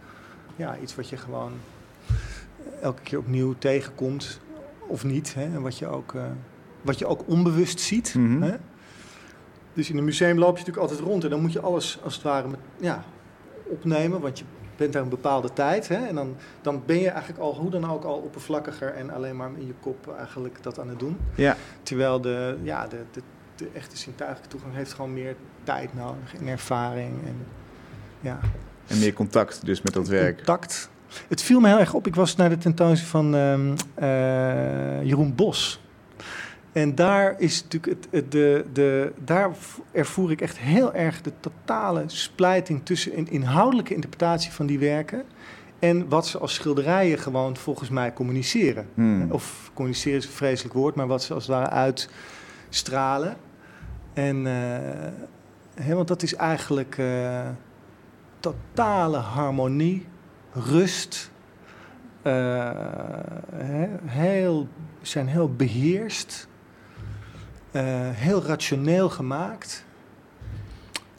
ja, 0.56 0.76
iets 0.82 0.94
wat 0.94 1.08
je 1.08 1.16
gewoon 1.16 1.52
elke 2.82 3.02
keer 3.02 3.18
opnieuw 3.18 3.54
tegenkomt 3.58 4.40
of 4.86 5.04
niet. 5.04 5.34
Hè? 5.34 5.42
En 5.42 5.62
wat 5.62 5.78
je 5.78 5.86
ook, 5.86 6.14
eh, 6.14 6.22
wat 6.82 6.98
je 6.98 7.06
ook 7.06 7.22
onbewust 7.26 7.80
ziet. 7.80 8.14
Mhm. 8.14 8.42
Hè? 8.42 8.56
Dus 9.72 9.90
in 9.90 9.98
een 9.98 10.04
museum 10.04 10.38
loop 10.38 10.58
je 10.58 10.64
natuurlijk 10.64 10.90
altijd 10.90 11.08
rond 11.08 11.24
en 11.24 11.30
dan 11.30 11.40
moet 11.40 11.52
je 11.52 11.60
alles 11.60 11.98
als 12.02 12.14
het 12.14 12.22
ware 12.22 12.48
met, 12.48 12.58
ja, 12.76 13.04
opnemen, 13.64 14.20
want 14.20 14.38
je 14.38 14.44
bent 14.76 14.92
daar 14.92 15.02
een 15.02 15.08
bepaalde 15.08 15.52
tijd. 15.52 15.88
Hè? 15.88 16.06
En 16.06 16.14
dan, 16.14 16.36
dan 16.60 16.82
ben 16.86 16.98
je 16.98 17.08
eigenlijk 17.08 17.40
al, 17.42 17.54
hoe 17.54 17.70
dan 17.70 17.90
ook, 17.90 18.04
al 18.04 18.16
oppervlakkiger 18.16 18.94
en 18.94 19.10
alleen 19.10 19.36
maar 19.36 19.50
in 19.58 19.66
je 19.66 19.74
kop 19.80 20.14
eigenlijk 20.18 20.62
dat 20.62 20.78
aan 20.80 20.88
het 20.88 20.98
doen. 20.98 21.18
Ja, 21.34 21.56
Terwijl 21.82 22.20
de, 22.20 22.56
ja, 22.62 22.86
de, 22.86 23.04
de, 23.10 23.22
de 23.56 23.68
echte 23.74 23.96
zintuigelijke 23.96 24.50
toegang 24.50 24.74
heeft 24.74 24.92
gewoon 24.92 25.12
meer 25.12 25.36
tijd 25.62 25.94
nodig 25.94 26.34
en 26.38 26.46
ervaring 26.46 27.12
en 27.26 27.36
ja, 28.20 28.40
en 28.86 28.98
meer 28.98 29.12
contact 29.12 29.64
dus 29.66 29.82
met 29.82 29.92
dat 29.92 30.08
werk. 30.08 30.36
contact. 30.36 30.90
Het 31.28 31.42
viel 31.42 31.60
me 31.60 31.68
heel 31.68 31.78
erg 31.78 31.94
op. 31.94 32.06
Ik 32.06 32.14
was 32.14 32.36
naar 32.36 32.48
de 32.48 32.58
tentoonstelling 32.58 33.08
van 33.08 33.34
ehm, 33.34 33.74
eh, 33.94 35.02
Jeroen 35.02 35.34
Bos. 35.34 35.81
En 36.72 36.94
daar 36.94 37.34
is 37.40 37.62
natuurlijk 37.62 37.92
het, 38.02 38.08
het- 38.10 38.32
de, 38.32 38.64
de, 38.72 39.12
daar 39.24 39.50
ervoer 39.92 40.30
ik 40.30 40.40
echt 40.40 40.58
heel 40.58 40.94
erg 40.94 41.20
de 41.22 41.32
totale 41.40 42.02
splijting 42.06 42.80
tussen 42.84 43.18
een 43.18 43.30
inhoudelijke 43.30 43.94
interpretatie 43.94 44.52
van 44.52 44.66
die 44.66 44.78
werken 44.78 45.22
en 45.78 46.08
wat 46.08 46.26
ze 46.26 46.38
als 46.38 46.54
schilderijen 46.54 47.18
gewoon 47.18 47.56
volgens 47.56 47.88
mij 47.88 48.12
communiceren. 48.12 48.86
Hmm. 48.94 49.30
Of 49.30 49.70
communiceren 49.74 50.18
is 50.18 50.24
een 50.26 50.30
vreselijk 50.32 50.74
woord, 50.74 50.94
maar 50.94 51.06
wat 51.06 51.22
ze 51.22 51.34
als 51.34 51.46
het 51.46 51.52
ware 51.56 51.70
uitstralen. 51.70 53.36
En, 54.12 54.46
eh, 55.84 55.94
want 55.94 56.08
dat 56.08 56.22
is 56.22 56.34
eigenlijk 56.34 56.98
eh, 56.98 57.48
totale 58.40 59.16
harmonie, 59.16 60.06
rust. 60.52 61.30
hè, 62.22 63.86
heel, 64.04 64.68
zijn 65.02 65.26
heel 65.26 65.52
beheerst, 65.54 66.48
eh, 66.48 66.51
heel 68.14 68.42
rationeel 68.42 69.08
gemaakt. 69.10 69.84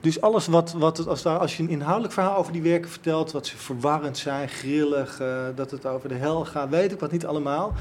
Dus 0.04 0.22
alles 0.22 0.48
wat, 0.48 0.72
wat 0.72 1.08
als, 1.08 1.22
daar, 1.22 1.38
als 1.38 1.58
je 1.58 1.64
een 1.64 1.70
inhoudelijk 1.70 2.14
verhaal 2.14 2.38
over 2.38 2.54
die 2.54 2.62
werken 2.62 2.90
vertelt, 2.90 3.32
wat 3.32 3.48
ze 3.48 3.58
verwarrend 3.58 4.18
zijn, 4.18 4.50
grillig, 4.50 5.20
eh, 5.20 5.44
dat 5.56 5.72
het 5.72 5.86
over 5.86 6.10
de 6.10 6.16
hel 6.16 6.46
gaat, 6.46 6.70
weet 6.70 6.92
ik 6.92 7.00
wat 7.00 7.12
niet 7.12 7.26
allemaal. 7.26 7.74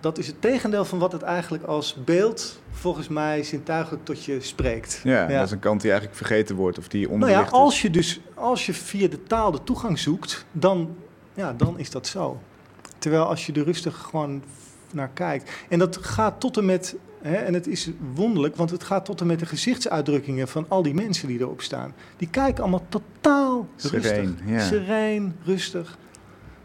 Dat 0.00 0.18
is 0.18 0.26
het 0.26 0.40
tegendeel 0.40 0.84
van 0.84 0.98
wat 0.98 1.12
het 1.12 1.22
eigenlijk 1.22 1.64
als 1.64 1.96
beeld 2.04 2.60
volgens 2.70 3.08
mij 3.08 3.42
zintuigelijk 3.42 4.04
tot 4.04 4.24
je 4.24 4.40
spreekt. 4.40 5.00
Ja, 5.04 5.26
dat 5.26 5.46
is 5.46 5.50
een 5.50 5.58
kant 5.58 5.80
die 5.80 5.90
eigenlijk 5.90 6.20
vergeten 6.20 6.56
wordt 6.56 6.78
of 6.78 6.88
die 6.88 7.00
Nou 7.00 7.12
onderlicht 7.12 7.50
ja, 7.50 7.56
als 7.56 7.82
je 7.82 7.90
dus 7.90 8.20
als 8.34 8.66
je 8.66 8.74
via 8.74 9.08
de 9.08 9.22
taal 9.22 9.50
de 9.50 9.64
toegang 9.64 9.98
zoekt, 9.98 10.44
dan, 10.52 10.96
ja, 11.34 11.52
dan 11.52 11.78
is 11.78 11.90
dat 11.90 12.06
zo. 12.06 12.40
Terwijl 12.98 13.24
als 13.24 13.46
je 13.46 13.52
er 13.52 13.64
rustig 13.64 13.98
gewoon 13.98 14.42
naar 14.92 15.10
kijkt. 15.14 15.50
En 15.68 15.78
dat 15.78 15.96
gaat 15.96 16.40
tot 16.40 16.56
en 16.56 16.64
met, 16.64 16.96
hè, 17.22 17.34
en 17.34 17.54
het 17.54 17.66
is 17.66 17.90
wonderlijk, 18.14 18.56
want 18.56 18.70
het 18.70 18.84
gaat 18.84 19.04
tot 19.04 19.20
en 19.20 19.26
met 19.26 19.38
de 19.38 19.46
gezichtsuitdrukkingen 19.46 20.48
van 20.48 20.64
al 20.68 20.82
die 20.82 20.94
mensen 20.94 21.28
die 21.28 21.40
erop 21.40 21.60
staan. 21.60 21.94
Die 22.16 22.28
kijken 22.28 22.62
allemaal 22.62 22.86
totaal 22.88 23.68
rustig. 23.76 24.04
Sereen, 24.04 24.38
ja. 24.46 24.60
Sereen, 24.60 25.36
rustig. 25.44 25.98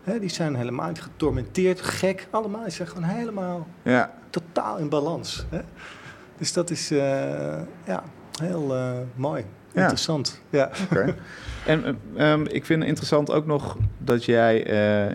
Hè, 0.03 0.19
die 0.19 0.29
zijn 0.29 0.55
helemaal 0.55 0.87
niet 0.87 1.01
getormenteerd, 1.01 1.81
gek. 1.81 2.27
Allemaal, 2.29 2.63
die 2.63 2.71
zijn 2.71 2.87
gewoon 2.87 3.03
helemaal. 3.03 3.67
Ja, 3.83 4.13
totaal 4.29 4.77
in 4.77 4.89
balans. 4.89 5.45
Hè? 5.49 5.59
Dus 6.37 6.53
dat 6.53 6.69
is 6.69 6.91
eh, 6.91 6.97
ja, 7.85 8.03
heel 8.41 8.75
eh, 8.75 8.91
mooi. 9.15 9.45
Ja. 9.73 9.81
Interessant. 9.81 10.41
Ja. 10.49 10.71
en 11.65 11.83
eh, 12.15 12.31
ehm, 12.31 12.41
ik 12.41 12.65
vind 12.65 12.79
het 12.79 12.87
interessant 12.87 13.31
ook 13.31 13.45
nog 13.45 13.77
dat 13.97 14.25
jij 14.25 14.59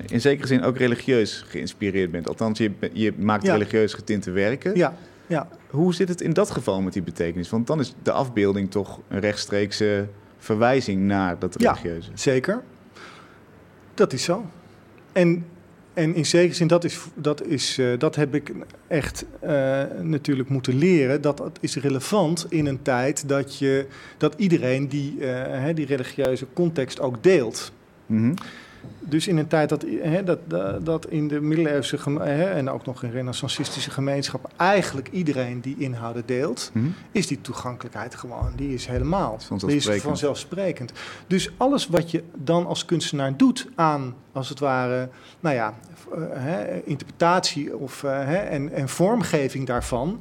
in 0.07 0.21
zekere 0.21 0.47
zin 0.47 0.63
ook 0.63 0.77
religieus 0.77 1.45
geïnspireerd 1.49 2.11
bent. 2.11 2.29
Althans, 2.29 2.59
je, 2.59 2.73
je 2.93 3.13
maakt 3.19 3.45
Ja. 3.47 3.53
religieus 3.53 3.95
getinte 3.95 4.31
werken. 4.31 4.77
ja, 4.77 4.95
ja. 5.33 5.49
Hoe 5.71 5.95
zit 5.95 6.09
het 6.09 6.21
in 6.21 6.33
dat 6.33 6.51
geval 6.51 6.81
met 6.81 6.93
die 6.93 7.03
betekenis? 7.03 7.51
Want 7.51 7.67
dan 7.67 7.81
is 7.81 7.95
de 8.03 8.13
afbeelding 8.13 8.71
toch 8.71 9.01
een 9.09 9.21
rechtstreekse 9.21 10.07
verwijzing 10.39 11.03
naar 11.03 11.39
dat 11.39 11.55
Ja. 11.59 11.73
religieuze. 11.73 12.11
Zeker. 12.15 12.63
Dat 13.95 14.13
is 14.13 14.25
zo. 14.25 14.45
En, 15.13 15.47
en 15.95 16.15
in 16.15 16.27
zekere 16.27 16.55
zin, 16.55 16.67
dat, 16.67 16.85
is, 16.85 16.99
dat, 17.15 17.47
is, 17.47 17.79
eh, 17.79 17.99
dat 17.99 18.17
heb 18.17 18.35
ik 18.35 18.53
echt 18.87 19.25
eh, 19.41 19.83
natuurlijk 20.01 20.49
moeten 20.49 20.79
leren. 20.79 21.21
Dat 21.21 21.39
het 21.39 21.59
is 21.61 21.77
relevant 21.77 22.47
in 22.49 22.67
een 22.67 22.83
tijd 22.83 23.29
dat, 23.29 23.59
je, 23.59 23.87
dat 24.17 24.35
iedereen 24.37 24.89
die, 24.89 25.21
eh, 25.21 25.61
hè, 25.63 25.75
die 25.75 25.87
religieuze 25.87 26.47
context 26.53 27.01
ook 27.01 27.23
deelt. 27.23 27.73
Mhm. 28.07 28.35
Dus 28.99 29.29
in 29.29 29.37
een 29.37 29.47
tijd 29.47 29.69
dat, 29.69 29.85
dat, 30.47 30.85
dat, 30.85 31.07
in 31.07 31.29
de 31.29 31.41
middeleeuwse 31.41 31.99
en 32.55 32.71
ook 32.71 32.87
nog 32.87 33.03
in 33.03 33.11
renaissancistische 33.11 33.91
gemeenschappen 33.91 34.51
eigenlijk 34.57 35.09
iedereen 35.11 35.61
die 35.61 35.77
inhouden 35.79 36.23
deelt, 36.27 36.71
Mhm. 36.73 36.87
is 37.13 37.27
die 37.27 37.41
toegankelijkheid 37.41 38.15
gewoon, 38.15 38.53
die 38.57 38.75
is 38.75 38.87
helemaal. 38.87 39.39
Die 39.57 39.77
is 39.77 40.03
vanzelfsprekend. 40.03 40.93
Dus 41.27 41.51
alles 41.57 41.87
wat 41.87 42.11
je 42.11 42.23
dan 42.35 42.67
als 42.67 42.85
kunstenaar 42.85 43.37
doet 43.37 43.69
aan, 43.75 44.15
als 44.33 44.49
het 44.49 44.59
ware, 44.59 45.09
nou 45.41 45.55
ja, 45.55 45.75
eh, 46.35 46.55
interpretatie 46.85 47.77
of, 47.77 48.05
eh, 48.05 48.53
en, 48.53 48.73
en 48.73 48.89
vormgeving 48.89 49.67
daarvan, 49.67 50.21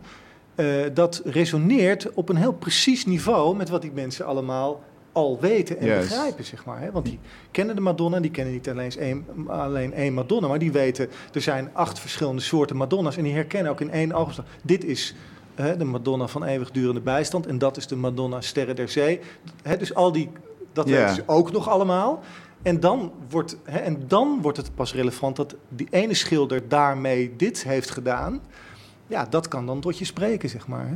eh, 0.55 0.66
dat 0.93 1.22
resoneert 1.26 2.14
op 2.14 2.30
een 2.30 2.36
heel 2.36 2.53
precies 2.53 3.05
niveau 3.05 3.55
met 3.55 3.70
wat 3.70 3.82
die 3.82 3.91
mensen 3.91 4.26
allemaal 4.26 4.84
al 5.12 5.39
weten 5.39 5.78
en 5.80 5.88
begrijpen, 5.99 6.45
zeg 6.45 6.66
maar. 6.66 6.80
Hè? 6.82 6.91
Want 6.91 7.05
die 7.05 7.20
kennen 7.51 7.76
de 7.76 7.82
Madonna, 7.82 8.20
die 8.20 8.32
kennen 8.32 8.53
niet 8.53 8.70
alleen 8.70 8.91
één, 8.97 9.26
alleen 9.47 9.93
één 9.93 10.14
Madonna, 10.14 10.47
maar 10.47 10.59
die 10.59 10.72
weten, 10.72 11.09
er 11.34 11.41
zijn 11.41 11.70
acht 11.74 11.99
verschillende 11.99 12.41
soorten 12.41 12.76
Madonna's 12.78 13.18
en 13.18 13.24
die 13.24 13.34
herkennen 13.34 13.72
ook 13.72 13.82
in 13.82 13.91
één 13.91 14.14
oogopslag. 14.14 14.45
Dit 14.64 14.84
is 14.84 15.16
hè, 15.55 15.78
de 15.78 15.84
Madonna 15.86 16.28
van 16.28 16.43
eeuwigdurende 16.43 17.01
bijstand 17.01 17.45
en 17.47 17.57
dat 17.57 17.78
is 17.78 17.88
de 17.88 17.95
Madonna 17.95 18.41
Sterren 18.41 18.76
der 18.76 18.89
Zee. 18.89 19.20
Hè, 19.64 19.78
dus 19.78 19.93
al 19.93 20.12
die, 20.12 20.30
dat 20.74 20.88
Ja. 20.88 20.97
weten 20.97 21.16
ze 21.16 21.24
ook 21.26 21.51
nog 21.51 21.70
allemaal. 21.70 22.20
En 22.62 22.80
dan, 22.80 23.12
wordt, 23.30 23.57
hè, 23.64 23.78
en 23.80 24.03
dan 24.07 24.39
wordt 24.41 24.57
het 24.57 24.76
pas 24.76 24.93
relevant 24.93 25.36
dat 25.36 25.55
die 25.70 25.88
ene 25.89 26.14
schilder 26.14 26.68
daarmee 26.68 27.36
dit 27.36 27.64
heeft 27.64 27.89
gedaan. 27.89 28.41
Ja, 29.07 29.26
dat 29.30 29.47
kan 29.47 29.66
dan 29.66 29.80
tot 29.80 29.97
je 29.97 30.05
spreken, 30.05 30.49
zeg 30.49 30.68
maar. 30.68 30.88
Hè? 30.88 30.95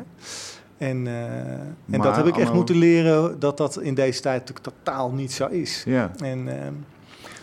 En, 0.78 1.08
eh, 1.08 1.52
en 1.52 1.76
Maar 1.86 2.00
dat 2.00 2.16
heb 2.16 2.26
ik 2.26 2.38
echt 2.38 2.54
moeten 2.54 2.76
leren 2.76 3.40
dat 3.40 3.58
dat 3.58 3.82
in 3.82 3.94
deze 3.94 4.22
tijd 4.22 4.40
natuurlijk 4.40 4.76
totaal 4.76 5.12
niet 5.12 5.32
zo 5.32 5.48
is. 5.48 5.84
Ja. 5.86 6.12
En 6.18 6.62
eh, 6.62 6.72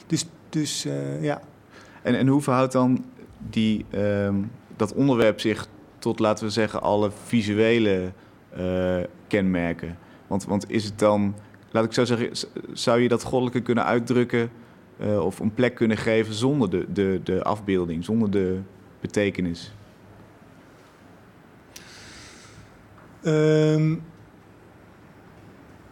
dus, 0.07 0.27
dus 0.49 0.85
eh, 0.85 1.23
ja. 1.23 1.41
En, 2.03 2.15
en 2.15 2.27
hoe 2.27 2.41
verhoudt 2.41 2.73
dan 2.73 3.05
die, 3.51 3.85
ehm, 3.91 4.35
dat 4.77 4.95
onderwerp 4.95 5.41
zich 5.41 5.67
tot, 5.99 6.19
laten 6.19 6.45
we 6.45 6.51
zeggen, 6.51 6.83
alle 6.83 7.11
visuele 7.25 8.13
eh, 8.51 8.97
kenmerken? 9.27 9.99
Want, 10.27 10.45
want 10.45 10.71
is 10.71 10.85
het 10.85 10.99
dan, 10.99 11.35
laat 11.71 11.85
ik 11.85 11.93
zo 11.93 12.05
zeggen, 12.05 12.49
zou 12.73 13.01
je 13.01 13.09
dat 13.09 13.23
goddelijke 13.23 13.61
kunnen 13.63 13.85
uitdrukken 13.85 14.51
of 15.21 15.39
een 15.39 15.55
plek 15.55 15.75
kunnen 15.75 15.97
geven 15.97 16.35
zonder 16.35 16.71
de, 16.71 16.87
de, 16.93 17.21
de 17.25 17.43
afbeelding, 17.43 18.05
zonder 18.05 18.31
de 18.31 18.61
betekenis? 19.01 19.75
Ehm, 23.23 23.95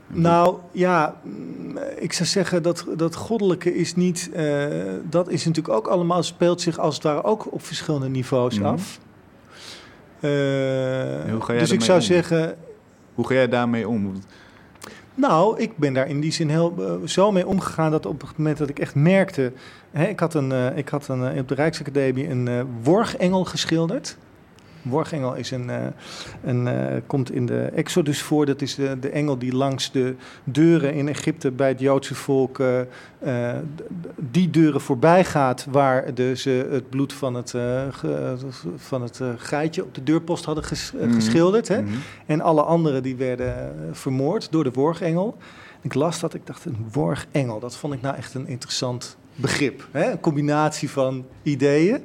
nou 0.07 0.59
ja, 0.73 1.15
mm, 1.23 1.79
ik 1.99 2.13
zou 2.13 2.29
zeggen 2.29 2.63
dat 2.63 2.87
dat 2.97 3.15
goddelijke 3.15 3.75
is 3.75 3.95
niet. 3.97 4.31
eh, 4.33 4.67
dat 5.11 5.29
is 5.29 5.45
natuurlijk 5.45 5.75
ook 5.75 5.87
allemaal, 5.87 6.23
speelt 6.23 6.61
zich 6.61 6.79
als 6.79 6.95
het 6.95 7.03
ware 7.05 7.25
ook 7.25 7.53
op 7.53 7.63
verschillende 7.65 8.09
niveaus 8.09 8.59
Mhm. 8.59 8.67
af. 8.69 8.99
Eh, 10.21 10.31
hoe 11.31 11.41
ga 11.41 11.53
jij 11.53 11.59
dus 11.59 11.71
ik 11.71 11.79
daarmee 11.81 11.81
zou 11.81 11.99
om? 11.99 12.05
zeggen, 12.05 12.57
Hoe 13.15 13.27
ga 13.27 13.35
jij 13.35 13.49
daarmee 13.49 13.89
om? 13.89 14.13
Nou, 15.15 15.59
ik 15.59 15.77
ben 15.77 15.93
daar 15.95 16.09
in 16.09 16.21
die 16.21 16.33
zin 16.33 16.49
heel 16.49 16.75
eh, 16.79 17.07
zo 17.09 17.33
mee 17.33 17.47
omgegaan 17.47 17.91
dat 17.91 18.07
op 18.07 18.21
het 18.21 18.37
moment 18.37 18.59
dat 18.59 18.69
ik 18.69 18.79
echt 18.79 18.95
merkte. 18.95 19.53
Hè, 19.91 20.05
ik 20.07 20.21
had, 20.21 20.35
een, 20.35 20.77
ik 20.77 20.89
had 20.89 21.09
een, 21.09 21.39
op 21.39 21.49
de 21.49 21.55
Rijksacademie 21.55 22.29
een 22.29 22.67
worgengel 22.83 23.45
geschilderd. 23.45 24.17
Worgengel 24.83 25.35
is 25.35 25.51
een, 25.51 25.71
eh, 25.71 25.77
een, 26.45 26.69
eh, 26.69 26.97
komt 27.07 27.33
in 27.33 27.47
de 27.47 27.63
Exodus 27.63 28.23
voor. 28.23 28.47
Dat 28.47 28.63
is 28.63 28.75
de, 28.75 28.97
de 29.01 29.09
engel 29.11 29.39
die 29.39 29.55
langs 29.55 29.93
de 29.93 30.15
deuren 30.45 30.95
in 30.95 31.09
Egypte 31.09 31.51
bij 31.51 31.69
het 31.69 31.81
Joodse 31.81 32.15
volk. 32.15 32.61
eh, 32.61 33.53
die 34.17 34.51
deuren 34.51 34.81
voorbij 34.81 35.25
gaat 35.25 35.67
waar 35.71 36.15
de, 36.15 36.37
ze 36.37 36.69
het 36.71 36.91
bloed 36.91 37.13
van 37.13 37.35
het, 37.35 37.55
van 38.77 39.03
het 39.03 39.21
geitje 39.37 39.85
op 39.85 39.95
de 39.95 40.03
deurpost 40.03 40.45
hadden 40.45 40.65
ges- 40.65 40.93
Mhm. 40.93 41.13
geschilderd. 41.15 41.69
Hè? 41.69 41.83
Mhm. 41.83 41.93
En 42.27 42.41
alle 42.41 42.63
anderen 42.63 43.03
die 43.03 43.17
werden 43.17 43.75
vermoord 43.93 44.49
door 44.53 44.65
de 44.65 44.71
worgengel. 44.73 45.37
Ik 45.81 45.95
las 45.95 46.21
dat, 46.21 46.35
ik 46.35 46.47
dacht, 46.47 46.65
een 46.65 46.87
worgengel, 46.93 47.61
dat 47.61 47.77
vond 47.77 47.95
ik 47.95 48.01
nou 48.01 48.17
echt 48.17 48.35
een 48.35 48.47
interessant 48.47 49.17
begrip. 49.35 49.89
Hè? 49.91 50.11
Een 50.11 50.21
combinatie 50.21 50.91
van 50.91 51.25
ideeën. 51.43 52.03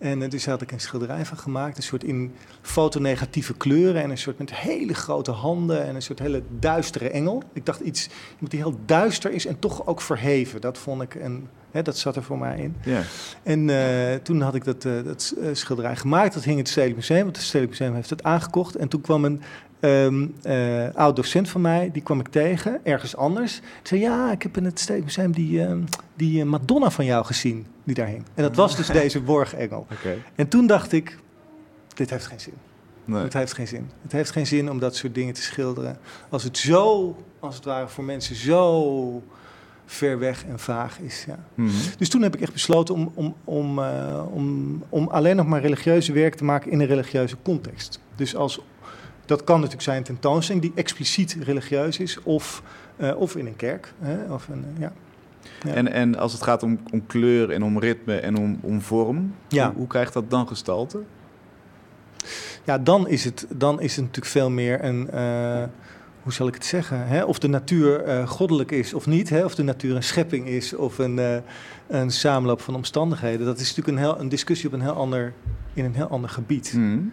En 0.00 0.28
dus 0.28 0.46
had 0.46 0.62
ik 0.62 0.72
een 0.72 0.80
schilderij 0.80 1.24
van 1.24 1.38
gemaakt, 1.38 1.76
een 1.76 1.82
soort 1.82 2.04
in 2.04 2.34
fotonegatieve 2.62 3.54
kleuren 3.54 4.02
en 4.02 4.10
een 4.10 4.18
soort 4.18 4.38
met 4.38 4.54
hele 4.54 4.94
grote 4.94 5.30
handen 5.30 5.86
en 5.86 5.94
een 5.94 6.02
soort 6.02 6.18
hele 6.18 6.42
duistere 6.58 7.10
engel. 7.10 7.42
Ik 7.52 7.66
dacht 7.66 7.80
iets, 7.80 8.08
die 8.38 8.58
heel 8.58 8.78
duister 8.86 9.32
is 9.32 9.46
en 9.46 9.58
toch 9.58 9.86
ook 9.86 10.00
verheven. 10.00 10.60
Dat 10.60 10.78
vond 10.78 11.02
ik, 11.02 11.14
en 11.14 11.48
hè, 11.70 11.82
dat 11.82 11.98
zat 11.98 12.16
er 12.16 12.22
voor 12.22 12.38
mij 12.38 12.58
in. 12.58 12.76
Ja. 12.84 13.02
En 13.42 13.70
eh, 13.70 14.14
toen 14.22 14.40
had 14.40 14.54
ik 14.54 14.64
dat, 14.64 14.84
eh, 14.84 14.92
dat 15.04 15.34
eh, 15.40 15.48
schilderij 15.52 15.96
gemaakt. 15.96 16.34
Dat 16.34 16.44
hing 16.44 16.56
in 16.56 16.62
het 16.62 16.70
Stedelijk 16.70 16.98
Museum, 16.98 17.22
want 17.22 17.36
het 17.36 17.44
Stedelijk 17.44 17.78
Museum 17.78 17.94
heeft 17.94 18.10
het 18.10 18.22
aangekocht. 18.22 18.76
En 18.76 18.88
toen 18.88 19.00
kwam 19.00 19.24
een 19.24 19.42
eh, 19.80 20.94
oud 20.94 21.16
docent 21.16 21.48
van 21.48 21.60
mij, 21.60 21.90
die 21.92 22.02
kwam 22.02 22.20
ik 22.20 22.28
tegen, 22.28 22.80
ergens 22.82 23.16
anders. 23.16 23.60
Die 23.60 23.68
zei, 23.82 24.00
ja, 24.00 24.32
ik 24.32 24.42
heb 24.42 24.56
in 24.56 24.64
het 24.64 24.78
Stedelijk 24.80 25.04
Museum 25.04 25.32
die, 25.32 25.64
ehm, 25.64 25.80
die 26.16 26.44
Madonna 26.44 26.90
van 26.90 27.04
jou 27.04 27.24
gezien, 27.24 27.66
die 27.94 28.04
daar 28.04 28.12
hing. 28.12 28.24
En 28.34 28.42
dat 28.42 28.56
was 28.56 28.76
dus 28.76 28.86
deze 29.02 29.20
borgengel. 29.20 29.86
En 30.34 30.48
toen 30.48 30.66
dacht 30.66 30.92
ik, 30.92 31.18
dit 31.94 32.10
heeft 32.10 32.26
geen 32.26 32.40
zin. 32.40 32.54
Nee. 33.04 33.22
Het 33.22 33.32
heeft 33.32 33.52
geen 33.52 33.68
zin. 33.68 33.90
Het 34.02 34.12
heeft 34.12 34.30
geen 34.30 34.46
zin 34.46 34.70
om 34.70 34.78
dat 34.78 34.96
soort 34.96 35.14
dingen 35.14 35.34
te 35.34 35.42
schilderen. 35.42 35.98
Als 36.28 36.42
het 36.42 36.58
zo, 36.58 37.16
als 37.40 37.54
het 37.54 37.64
ware 37.64 37.88
voor 37.88 38.04
mensen 38.04 38.36
zo 38.36 39.22
ver 39.86 40.18
weg 40.18 40.44
en 40.44 40.58
vaag 40.58 40.98
is. 40.98 41.24
Ja. 41.26 41.38
Mhm. 41.54 41.70
Dus 41.98 42.08
toen 42.08 42.22
heb 42.22 42.34
ik 42.34 42.40
echt 42.40 42.52
besloten 42.52 42.94
om, 42.94 43.12
om, 43.14 43.34
om, 43.44 43.78
eh, 43.78 44.22
om, 44.32 44.82
om 44.88 45.08
alleen 45.08 45.36
nog 45.36 45.46
maar 45.46 45.60
religieuze 45.60 46.12
werk 46.12 46.34
te 46.34 46.44
maken 46.44 46.70
in 46.70 46.80
een 46.80 46.86
religieuze 46.86 47.36
context. 47.42 48.00
Dus 48.16 48.36
als, 48.36 48.60
dat 49.24 49.44
kan 49.44 49.56
natuurlijk 49.56 49.82
zijn 49.82 49.96
een 49.96 50.04
tentoonstelling 50.04 50.64
die 50.64 50.72
expliciet 50.74 51.36
religieus 51.40 51.98
is, 51.98 52.22
of, 52.22 52.62
eh, 52.96 53.16
of 53.16 53.36
in 53.36 53.46
een 53.46 53.56
kerk. 53.56 53.92
Hè, 54.00 54.32
of 54.32 54.48
een, 54.48 54.64
ja. 54.78 54.92
Ja. 55.64 55.72
En, 55.74 55.92
en 55.92 56.16
als 56.18 56.32
het 56.32 56.42
gaat 56.42 56.62
om, 56.62 56.78
om 56.92 57.06
kleur 57.06 57.50
en 57.50 57.62
om 57.62 57.78
ritme 57.78 58.16
en 58.16 58.36
om, 58.36 58.58
om 58.62 58.80
vorm, 58.80 59.34
Ja. 59.48 59.66
hoe, 59.66 59.76
hoe 59.76 59.86
krijgt 59.86 60.12
dat 60.12 60.30
dan 60.30 60.48
gestalte? 60.48 60.98
ja, 62.64 62.78
dan 62.78 63.08
is, 63.08 63.24
het, 63.24 63.46
dan 63.56 63.80
is 63.80 63.96
het 63.96 64.04
natuurlijk 64.04 64.32
veel 64.32 64.50
meer 64.50 64.84
een, 64.84 65.10
eh, 65.10 65.62
hoe 66.22 66.32
zal 66.32 66.46
ik 66.46 66.54
het 66.54 66.64
zeggen? 66.64 67.06
Hè? 67.06 67.24
Of 67.24 67.38
de 67.38 67.48
natuur 67.48 68.02
eh, 68.02 68.28
goddelijk 68.28 68.70
is 68.70 68.94
of 68.94 69.06
niet. 69.06 69.28
Hè? 69.28 69.44
Of 69.44 69.54
de 69.54 69.62
natuur 69.62 69.96
een 69.96 70.02
schepping 70.02 70.46
is 70.46 70.74
of 70.74 70.98
een, 70.98 71.18
eh, 71.18 71.36
een 71.88 72.10
samenloop 72.10 72.60
van 72.60 72.74
omstandigheden. 72.74 73.46
Dat 73.46 73.60
is 73.60 73.68
natuurlijk 73.74 73.96
een, 73.98 74.04
heel, 74.04 74.20
een 74.20 74.28
discussie 74.28 74.66
op 74.68 74.72
een 74.74 74.80
heel 74.80 74.92
ander, 74.92 75.32
in 75.74 75.84
een 75.84 75.94
heel 75.94 76.08
ander 76.08 76.30
gebied. 76.30 76.72
Mm. 76.76 77.12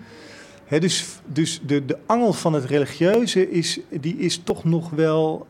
Hè, 0.65 0.79
dus 0.79 1.05
dus 1.25 1.61
de, 1.65 1.85
de 1.85 1.97
angel 2.05 2.33
van 2.33 2.53
het 2.53 2.65
religieuze 2.65 3.49
is, 3.49 3.79
die 4.01 4.17
is 4.17 4.37
toch 4.43 4.63
nog 4.63 4.89
wel 4.89 5.47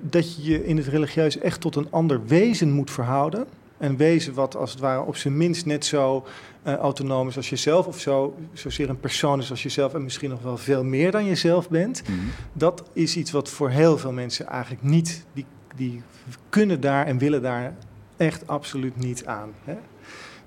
dat 0.00 0.36
je 0.36 0.50
je 0.50 0.66
in 0.66 0.76
het 0.76 0.86
religieuze 0.86 1.40
echt 1.40 1.60
tot 1.60 1.76
een 1.76 1.90
ander 1.90 2.26
wezen 2.26 2.70
moet 2.72 2.90
verhouden. 2.90 3.46
Een 3.78 3.96
wezen 3.96 4.34
wat 4.34 4.56
als 4.56 4.70
het 4.70 4.80
ware 4.80 5.02
op 5.02 5.16
zijn 5.16 5.36
minst 5.36 5.66
net 5.66 5.84
zo 5.84 6.24
eh, 6.62 6.74
autonoom 6.74 7.28
is 7.28 7.36
als 7.36 7.50
jezelf, 7.50 7.86
of 7.86 8.00
zo, 8.00 8.34
zozeer 8.52 8.88
een 8.88 9.00
persoon 9.00 9.38
is 9.38 9.50
als 9.50 9.62
jezelf 9.62 9.94
en 9.94 10.02
misschien 10.02 10.30
nog 10.30 10.42
wel 10.42 10.56
veel 10.56 10.84
meer 10.84 11.10
dan 11.10 11.24
jezelf 11.26 11.68
bent. 11.68 12.02
Mm. 12.08 12.18
Dat 12.52 12.82
is 12.92 13.16
iets 13.16 13.30
wat 13.30 13.48
voor 13.48 13.70
heel 13.70 13.98
veel 13.98 14.12
mensen 14.12 14.46
eigenlijk 14.46 14.82
niet, 14.82 15.24
die, 15.32 15.46
die 15.76 16.02
kunnen 16.48 16.80
daar 16.80 17.06
en 17.06 17.18
willen 17.18 17.42
daar 17.42 17.74
echt 18.16 18.46
absoluut 18.46 18.96
niet 18.96 19.26
aan. 19.26 19.50
Hè? 19.64 19.76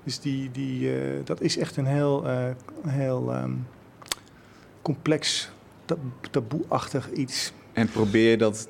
Dus 0.04 0.20
die, 0.20 0.50
die, 0.50 0.94
eh, 0.94 1.00
dat 1.24 1.40
is 1.40 1.58
echt 1.58 1.76
een 1.76 1.86
heel, 1.86 2.28
eh, 2.28 2.44
heel 2.86 3.32
ehm, 3.32 3.52
complex, 4.82 5.50
tab- 5.84 5.98
taboeachtig 6.30 7.10
iets. 7.12 7.52
En 7.72 7.88
probeer 7.88 8.38
dat 8.38 8.68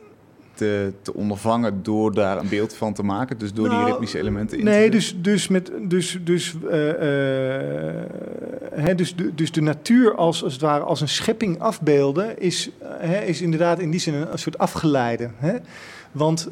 te, 0.57 0.93
te 1.03 1.15
ondervangen 1.15 1.83
door 1.83 2.15
daar 2.15 2.39
een 2.39 2.49
beeld 2.49 2.75
van 2.75 2.93
te 2.93 3.03
maken? 3.03 3.39
Dus 3.39 3.53
door 3.53 3.69
die 3.69 3.79
Nou, 3.79 3.91
ritmische 3.91 4.19
elementen 4.19 4.59
in 4.59 4.65
te 4.65 4.71
Nee, 4.71 4.91
dus, 4.91 5.17
dus, 5.21 5.49
met, 5.49 5.71
dus, 5.83 6.19
dus, 6.25 6.55
eh, 6.71 6.91
eh, 6.91 8.05
hè, 8.73 8.95
dus, 8.95 9.17
de, 9.17 9.35
dus 9.35 9.53
de 9.53 9.61
natuur 9.61 10.15
als, 10.15 10.45
als 10.45 10.53
het 10.53 10.63
ware 10.63 10.85
als 10.85 11.01
een 11.01 11.09
schepping 11.09 11.61
afbeelden 11.61 12.41
is, 12.41 12.71
eh, 12.79 12.89
hè, 12.99 13.21
is 13.21 13.41
inderdaad 13.41 13.79
in 13.79 13.91
die 13.91 14.01
zin 14.01 14.15
een, 14.15 14.33
een 14.33 14.39
soort 14.39 14.59
afgeleide. 14.59 15.31
Hè? 15.37 15.57
Want 16.13 16.49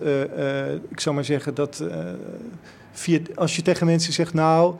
ik 0.88 1.00
zou 1.00 1.14
maar 1.14 1.24
zeggen 1.24 1.54
dat 1.54 1.84
via, 2.92 3.18
als 3.34 3.56
je 3.56 3.62
tegen 3.62 3.86
mensen 3.86 4.12
zegt, 4.12 4.34
nou, 4.34 4.74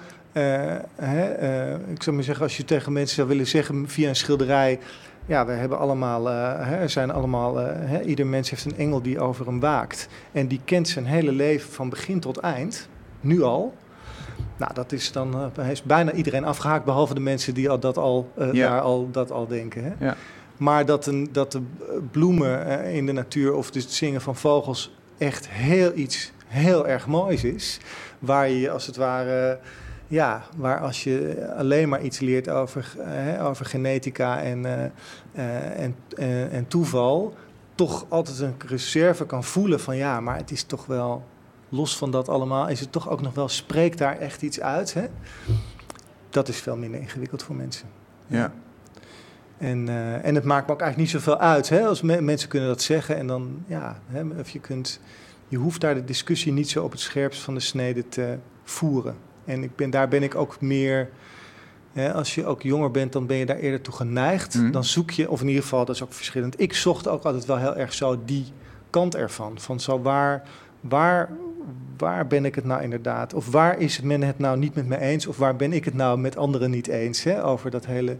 hè, 0.95 1.75
ik 1.75 2.03
zou 2.03 2.16
maar 2.16 2.25
zeggen, 2.25 2.45
als 2.45 2.57
je 2.57 2.64
tegen 2.64 2.93
mensen 2.93 3.16
zou 3.16 3.29
willen 3.29 3.47
zeggen 3.47 3.89
via 3.89 4.09
een 4.09 4.16
schilderij, 4.16 4.79
ja, 5.27 5.47
we 5.47 5.53
hebben 5.53 5.79
allemaal, 5.79 6.31
eh, 6.31 6.66
hè, 6.66 6.77
er 6.77 6.91
zijn 6.91 7.11
allemaal, 7.11 7.61
eh, 7.61 7.66
hè, 7.89 8.03
ieder 8.03 8.27
mens 8.27 8.51
heeft 8.51 8.64
een 8.64 8.77
engel 8.77 9.03
die 9.03 9.20
over 9.20 9.47
hem 9.47 9.61
waakt. 9.61 10.09
En 10.33 10.47
die 10.49 10.61
kent 10.64 10.89
zijn 10.89 11.05
hele 11.07 11.33
leven 11.33 11.72
van 11.72 11.89
begin 11.89 12.20
tot 12.20 12.37
eind, 12.39 12.89
nu 13.20 13.43
al. 13.43 13.75
Nou, 14.57 14.75
dat 14.75 14.93
is 14.93 15.12
dan, 15.12 15.35
eh, 15.35 15.47
hij 15.64 15.72
is 15.72 15.83
bijna 15.83 16.12
iedereen 16.12 16.45
afgehaakt, 16.45 16.85
behalve 16.85 17.14
de 17.14 17.20
mensen 17.20 17.55
die 17.55 17.70
al 17.70 17.79
dat 17.79 17.97
al, 17.97 18.31
eh, 18.37 18.53
Ja. 18.53 18.68
daar 18.68 18.81
al, 18.81 19.09
dat 19.11 19.31
al 19.31 19.47
denken. 19.47 19.85
Hè? 19.85 20.07
Ja. 20.07 20.16
Maar 20.57 20.87
dat, 20.87 21.07
een, 21.07 21.29
dat 21.33 21.53
de 21.53 21.59
eh, 21.81 21.97
bloemen 22.11 22.66
eh, 22.66 22.97
in 22.97 23.07
de 23.07 23.12
natuur 23.12 23.55
of 23.55 23.70
dus 23.70 23.83
het 23.83 23.93
zingen 23.93 24.20
van 24.20 24.37
vogels 24.37 24.95
echt 25.18 25.49
heel 25.49 25.93
iets 25.95 26.33
heel 26.47 26.87
erg 26.89 27.07
moois 27.07 27.45
is. 27.45 27.79
Waar 28.18 28.49
je 28.49 28.70
als 28.70 28.87
het 28.87 28.97
ware, 28.97 29.59
ja, 30.09 30.43
waar 30.57 30.81
als 30.81 31.05
je 31.05 31.47
alleen 31.57 31.89
maar 31.89 32.03
iets 32.03 32.19
leert 32.19 32.49
over, 32.49 32.95
eh, 32.99 33.05
hè, 33.07 33.47
over 33.47 33.67
genetica 33.67 34.41
en, 34.43 34.65
eh, 34.65 34.85
eh, 35.33 35.81
en, 35.81 35.97
en, 36.17 36.51
en 36.51 36.69
toeval, 36.69 37.35
toch 37.75 38.07
altijd 38.09 38.39
een 38.39 38.55
reserve 38.67 39.27
kan 39.27 39.45
voelen 39.45 39.81
van 39.81 39.97
ja, 39.97 40.21
maar 40.21 40.37
het 40.37 40.51
is 40.51 40.63
toch 40.63 40.87
wel, 40.87 41.25
los 41.69 41.97
van 41.97 42.11
dat 42.11 42.29
allemaal, 42.29 42.69
is 42.69 42.81
het 42.81 42.93
toch 42.93 43.11
ook 43.11 43.21
nog 43.21 43.35
wel, 43.35 43.49
spreekt 43.49 43.99
daar 43.99 44.19
echt 44.19 44.43
iets 44.43 44.61
uit. 44.61 44.95
Hè? 44.95 45.07
Dat 46.31 46.49
is 46.49 46.57
veel 46.57 46.77
minder 46.77 47.01
ingewikkeld 47.01 47.43
voor 47.43 47.55
mensen. 47.55 47.89
Ja. 48.27 48.53
En, 49.59 49.89
en 50.23 50.35
het 50.35 50.45
maakt 50.45 50.67
me 50.67 50.73
ook 50.73 50.81
eigenlijk 50.81 51.13
niet 51.13 51.23
zoveel 51.23 51.41
uit. 51.41 51.69
Hè? 51.69 51.87
Als 51.87 52.03
me- 52.03 52.21
mensen 52.21 52.49
kunnen 52.49 52.69
dat 52.69 52.83
zeggen 52.83 53.17
en 53.17 53.27
dan, 53.27 53.65
ja, 53.67 54.01
hè, 54.07 54.23
of 54.41 54.51
je 54.51 54.61
kunt, 54.61 55.01
je 55.49 55.57
hoeft 55.57 55.81
daar 55.81 55.95
de 55.95 56.05
discussie 56.05 56.53
niet 56.53 56.71
zo 56.71 56.85
op 56.85 56.91
het 56.91 57.01
scherpst 57.01 57.41
van 57.41 57.55
de 57.55 57.61
snede 57.61 58.09
te 58.09 58.39
voeren. 58.65 59.17
En 59.45 59.63
ik 59.63 59.77
ben, 59.77 59.91
daar 59.91 60.09
ben 60.09 60.23
ik 60.23 60.35
ook 60.35 60.61
meer, 60.61 61.09
hè, 61.93 62.13
als 62.13 62.35
je 62.35 62.47
ook 62.47 62.63
jonger 62.63 62.91
bent, 62.91 63.13
dan 63.13 63.27
ben 63.27 63.37
je 63.37 63.47
daar 63.47 63.57
eerder 63.57 63.81
toe 63.81 63.95
geneigd. 63.95 64.55
Mhm. 64.55 64.71
Dan 64.71 64.85
zoek 64.85 65.11
je, 65.11 65.31
of 65.31 65.41
in 65.41 65.47
ieder 65.47 65.63
geval, 65.63 65.85
dat 65.85 65.95
is 65.95 66.03
ook 66.03 66.13
verschillend. 66.13 66.61
Ik 66.61 66.75
zocht 66.75 67.09
ook 67.09 67.25
altijd 67.25 67.45
wel 67.45 67.59
heel 67.59 67.77
erg 67.77 67.95
zo 67.95 68.21
die 68.25 68.45
kant 68.91 69.17
ervan. 69.17 69.59
Van 69.59 69.81
zo 69.81 70.03
waar, 70.03 70.43
waar, 70.81 71.31
waar 71.97 72.27
ben 72.27 72.45
ik 72.45 72.55
het 72.55 72.65
nou 72.65 72.83
inderdaad? 72.83 73.35
Of 73.35 73.51
waar 73.51 73.79
is 73.79 74.01
men 74.01 74.23
het 74.23 74.39
nou 74.39 74.59
niet 74.59 74.75
met 74.75 74.87
me 74.87 74.99
eens? 74.99 75.27
Of 75.27 75.37
waar 75.37 75.57
ben 75.57 75.73
ik 75.73 75.85
het 75.85 75.95
nou 75.95 76.19
met 76.19 76.37
anderen 76.37 76.71
niet 76.71 76.87
eens 76.87 77.23
hè, 77.23 77.45
over 77.45 77.71
dat 77.71 77.87
hele 77.87 78.17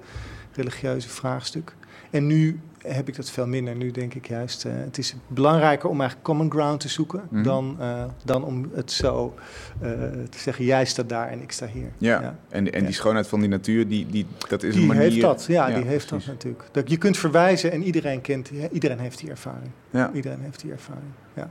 religieuze 0.53 1.09
vraagstuk. 1.09 1.75
En 2.11 2.27
nu 2.27 2.61
heb 2.87 3.09
ik 3.09 3.16
dat 3.16 3.30
veel 3.30 3.47
minder. 3.47 3.74
Nu 3.76 3.91
denk 3.91 4.14
ik 4.14 4.26
juist, 4.26 4.64
eh, 4.64 4.72
het 4.74 4.99
is 4.99 5.14
belangrijker 5.26 5.89
om 5.89 5.99
eigenlijk 6.01 6.28
common 6.28 6.51
ground 6.51 6.80
te 6.80 6.89
zoeken... 6.89 7.22
Mhm. 7.30 7.43
dan, 7.43 7.76
eh, 7.80 8.05
dan 8.24 8.45
om 8.45 8.70
het 8.74 8.93
zo 8.93 9.35
eh, 9.80 9.91
te 10.30 10.39
zeggen, 10.39 10.64
jij 10.64 10.85
staat 10.85 11.09
daar 11.09 11.28
en 11.28 11.43
ik 11.43 11.53
sta 11.53 11.66
hier. 11.66 11.91
Ja. 11.99 12.37
En, 12.49 12.72
en 12.72 12.80
Ja. 12.80 12.87
die 12.87 12.95
schoonheid 12.95 13.26
van 13.28 13.41
die 13.41 13.49
natuur, 13.49 13.89
die, 13.89 14.07
die, 14.07 14.26
dat 14.49 14.62
is 14.62 14.74
een 14.74 14.78
Die 14.80 14.89
manier... 14.89 15.03
heeft 15.03 15.20
dat, 15.20 15.45
ja, 15.49 15.68
Ja, 15.68 15.74
die 15.74 15.85
heeft 15.85 16.07
precies. 16.07 16.26
dat 16.26 16.35
natuurlijk. 16.35 16.64
Dat 16.72 16.91
je 16.91 16.97
kunt 16.97 17.16
verwijzen 17.16 17.72
en 17.72 17.82
iedereen 17.82 18.20
kent, 18.20 18.51
ja, 18.53 18.68
iedereen 18.68 18.99
heeft 18.99 19.18
die 19.18 19.30
ervaring. 19.30 19.70
Ja. 19.91 20.11
Iedereen 20.14 20.41
heeft 20.41 20.61
die 20.61 20.72
ervaring, 20.72 21.12
ja. 21.35 21.51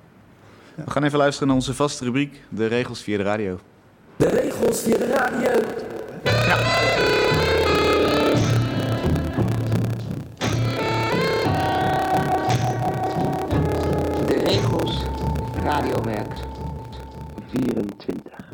We 0.76 0.92
gaan 0.92 1.04
even 1.04 1.18
luisteren 1.18 1.48
naar 1.48 1.58
onze 1.58 1.74
vaste 1.74 2.04
rubriek, 2.04 2.42
de 2.50 2.66
regels 2.66 3.02
via 3.02 3.18
de 3.18 3.24
radio. 3.24 3.60
De 4.16 4.28
regels 4.28 4.82
via 4.82 4.98
de 4.98 5.06
radio. 5.08 5.52
De 6.24 7.33
radiomerk. 15.64 16.34
24. 17.48 18.52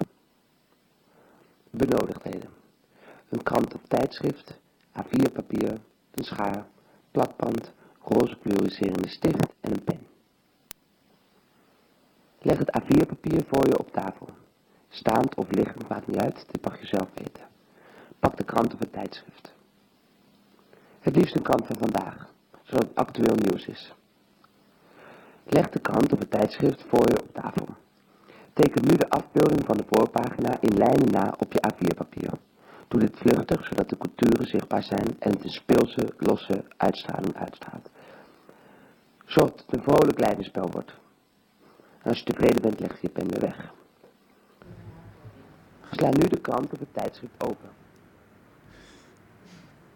Benodigdheden. 1.70 2.49
Een 3.30 3.43
krant 3.43 3.74
of 3.74 3.82
tijdschrift, 3.88 4.60
A4 5.01 5.34
papier, 5.34 5.78
een 6.12 6.24
schaar, 6.24 6.66
plakband, 7.12 7.72
roze 8.01 8.38
fluoriserende 8.41 9.07
stift 9.07 9.53
en 9.60 9.72
een 9.72 9.84
pen. 9.84 10.07
Leg 12.39 12.57
het 12.57 12.82
A4 12.82 13.07
papier 13.07 13.43
voor 13.47 13.68
je 13.68 13.80
op 13.80 13.91
tafel. 13.91 14.30
Staand 14.89 15.36
of 15.36 15.51
liggend, 15.51 15.88
maakt 15.88 16.07
niet 16.07 16.20
uit, 16.20 16.45
dit 16.51 16.66
mag 16.66 16.80
je 16.80 16.86
zelf 16.86 17.07
weten. 17.14 17.43
Pak 18.20 18.38
de 18.38 18.43
krant 18.43 18.74
of 18.74 18.80
het 18.80 18.93
tijdschrift. 18.93 19.53
Het 20.99 21.16
liefst 21.16 21.36
een 21.36 21.41
krant 21.41 21.66
van 21.66 21.78
vandaag, 21.80 22.34
zodat 22.64 22.88
het 22.88 22.95
actueel 22.95 23.36
nieuws 23.36 23.66
is. 23.66 23.93
Leg 25.52 25.70
de 25.70 25.80
krant 25.80 26.14
of 26.14 26.20
het 26.20 26.32
tijdschrift 26.32 26.84
voor 26.88 27.10
je 27.10 27.22
op 27.22 27.34
tafel. 27.34 27.68
Teken 28.54 28.82
nu 28.86 28.95
de 28.95 29.10
afbeelding 29.10 29.66
van 29.66 29.78
de 29.78 29.84
voorpagina 29.89 30.58
in 30.62 30.78
lijnen 30.78 31.12
na 31.12 31.34
op 31.38 31.54
je 31.54 31.64
A4-papier. 31.74 32.32
Doe 32.88 33.00
dit 33.00 33.18
vluchtig, 33.18 33.68
zodat 33.68 33.89
de 33.89 33.97
coutures 33.97 34.50
zichtbaar 34.50 34.84
zijn 34.84 35.16
en 35.20 35.32
het 35.32 35.43
een 35.43 35.50
speelse, 35.50 36.14
losse 36.18 36.64
uitstraling 36.78 37.36
uitstraalt. 37.36 37.89
Zorg 39.26 39.52
het 39.52 39.66
een 39.70 39.84
vrolijk 39.84 40.20
lijdenspel 40.20 40.70
wordt. 40.72 40.93
Als 42.04 42.18
je 42.18 42.24
tevreden 42.24 42.62
bent, 42.62 42.80
leg 42.80 42.91
je 42.91 42.97
je 43.02 43.10
pen 43.10 43.28
weer 43.28 43.41
weg. 43.41 43.74
Sla 45.91 46.10
nu 46.10 46.28
de 46.28 46.39
krant 46.39 46.74
of 46.74 46.80
het 46.80 46.93
tijdschrift 46.93 47.34
open. 47.38 47.70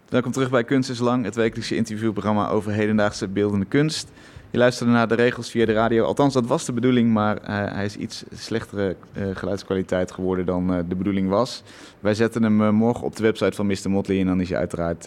Welkom 0.10 0.32
terug 0.32 0.50
bij 0.50 0.64
Kunst 0.64 0.90
is 0.90 1.00
Lang, 1.00 1.26
het 1.26 1.36
wekelijkse 1.36 1.76
interviewprogramma 1.76 2.50
over 2.50 2.72
hedendaagse 2.72 3.28
beeldende 3.28 3.66
kunst. 3.66 4.12
Je 4.54 4.60
luisterde 4.60 4.92
naar 4.92 5.08
de 5.08 5.16
regels 5.16 5.50
via 5.50 5.66
de 5.66 5.74
radio. 5.74 6.06
Althans, 6.06 6.34
dat 6.34 6.46
was 6.46 6.66
de 6.66 6.74
bedoeling, 6.74 7.14
maar 7.14 7.38
eh, 7.38 7.74
hij 7.74 7.86
is 7.86 7.96
iets 7.96 8.24
slechtere 8.34 8.96
eh, 9.14 9.24
geluidskwaliteit 9.34 10.12
geworden 10.12 10.46
dan 10.46 10.74
eh, 10.74 10.80
de 10.88 10.96
bedoeling 10.96 11.30
was. 11.30 11.64
Wij 12.00 12.14
zetten 12.14 12.44
hem 12.44 12.76
morgen 12.76 13.04
op 13.04 13.16
de 13.16 13.24
website 13.24 13.56
van 13.56 13.66
Mr. 13.66 13.90
Motley 13.90 14.20
en 14.20 14.26
dan 14.26 14.42
is 14.42 14.50
hij 14.50 14.58
uiteraard 14.58 15.04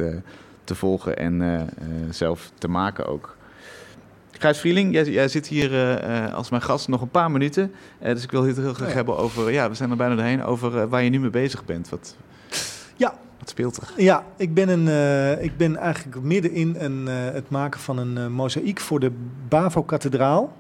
te 0.64 0.74
volgen 0.74 1.16
en 1.16 1.68
zelf 2.10 2.50
te 2.58 2.68
maken 2.68 3.06
ook. 3.06 3.36
Gijs 4.30 4.58
Vrieling, 4.58 4.92
jij, 4.92 5.04
jij 5.04 5.28
zit 5.28 5.46
hier 5.46 6.00
als 6.32 6.50
mijn 6.50 6.62
gast 6.62 6.88
nog 6.88 7.00
een 7.00 7.08
paar 7.08 7.30
minuten. 7.30 7.72
Dus 8.00 8.22
ik 8.22 8.30
wil 8.30 8.44
het 8.44 8.56
heel 8.56 8.74
graag 8.74 8.88
ja. 8.88 8.94
hebben 8.94 9.16
over, 9.16 9.52
ja, 9.52 9.68
we 9.68 9.74
zijn 9.74 9.90
er 9.90 9.96
bijna 9.96 10.14
doorheen, 10.14 10.44
over 10.44 10.88
waar 10.88 11.02
je 11.02 11.10
nu 11.10 11.20
mee 11.20 11.30
bezig 11.30 11.64
bent. 11.64 11.88
Wat, 11.88 12.16
Ja, 12.96 13.14
wat 13.38 13.48
speelt 13.48 13.76
er? 13.76 13.92
Ja, 13.96 14.24
ik 14.36 14.54
ben, 14.54 14.68
een, 14.68 14.88
eh, 14.88 15.44
ik 15.44 15.56
ben 15.56 15.76
eigenlijk 15.76 16.22
midden 16.22 16.52
in 16.52 16.76
een, 16.78 17.08
eh, 17.08 17.14
het 17.14 17.50
maken 17.50 17.80
van 17.80 17.98
een 17.98 18.18
eh, 18.18 18.26
mozaïek 18.26 18.80
voor 18.80 19.00
de 19.00 19.12
Bavo-kathedraal 19.48 20.56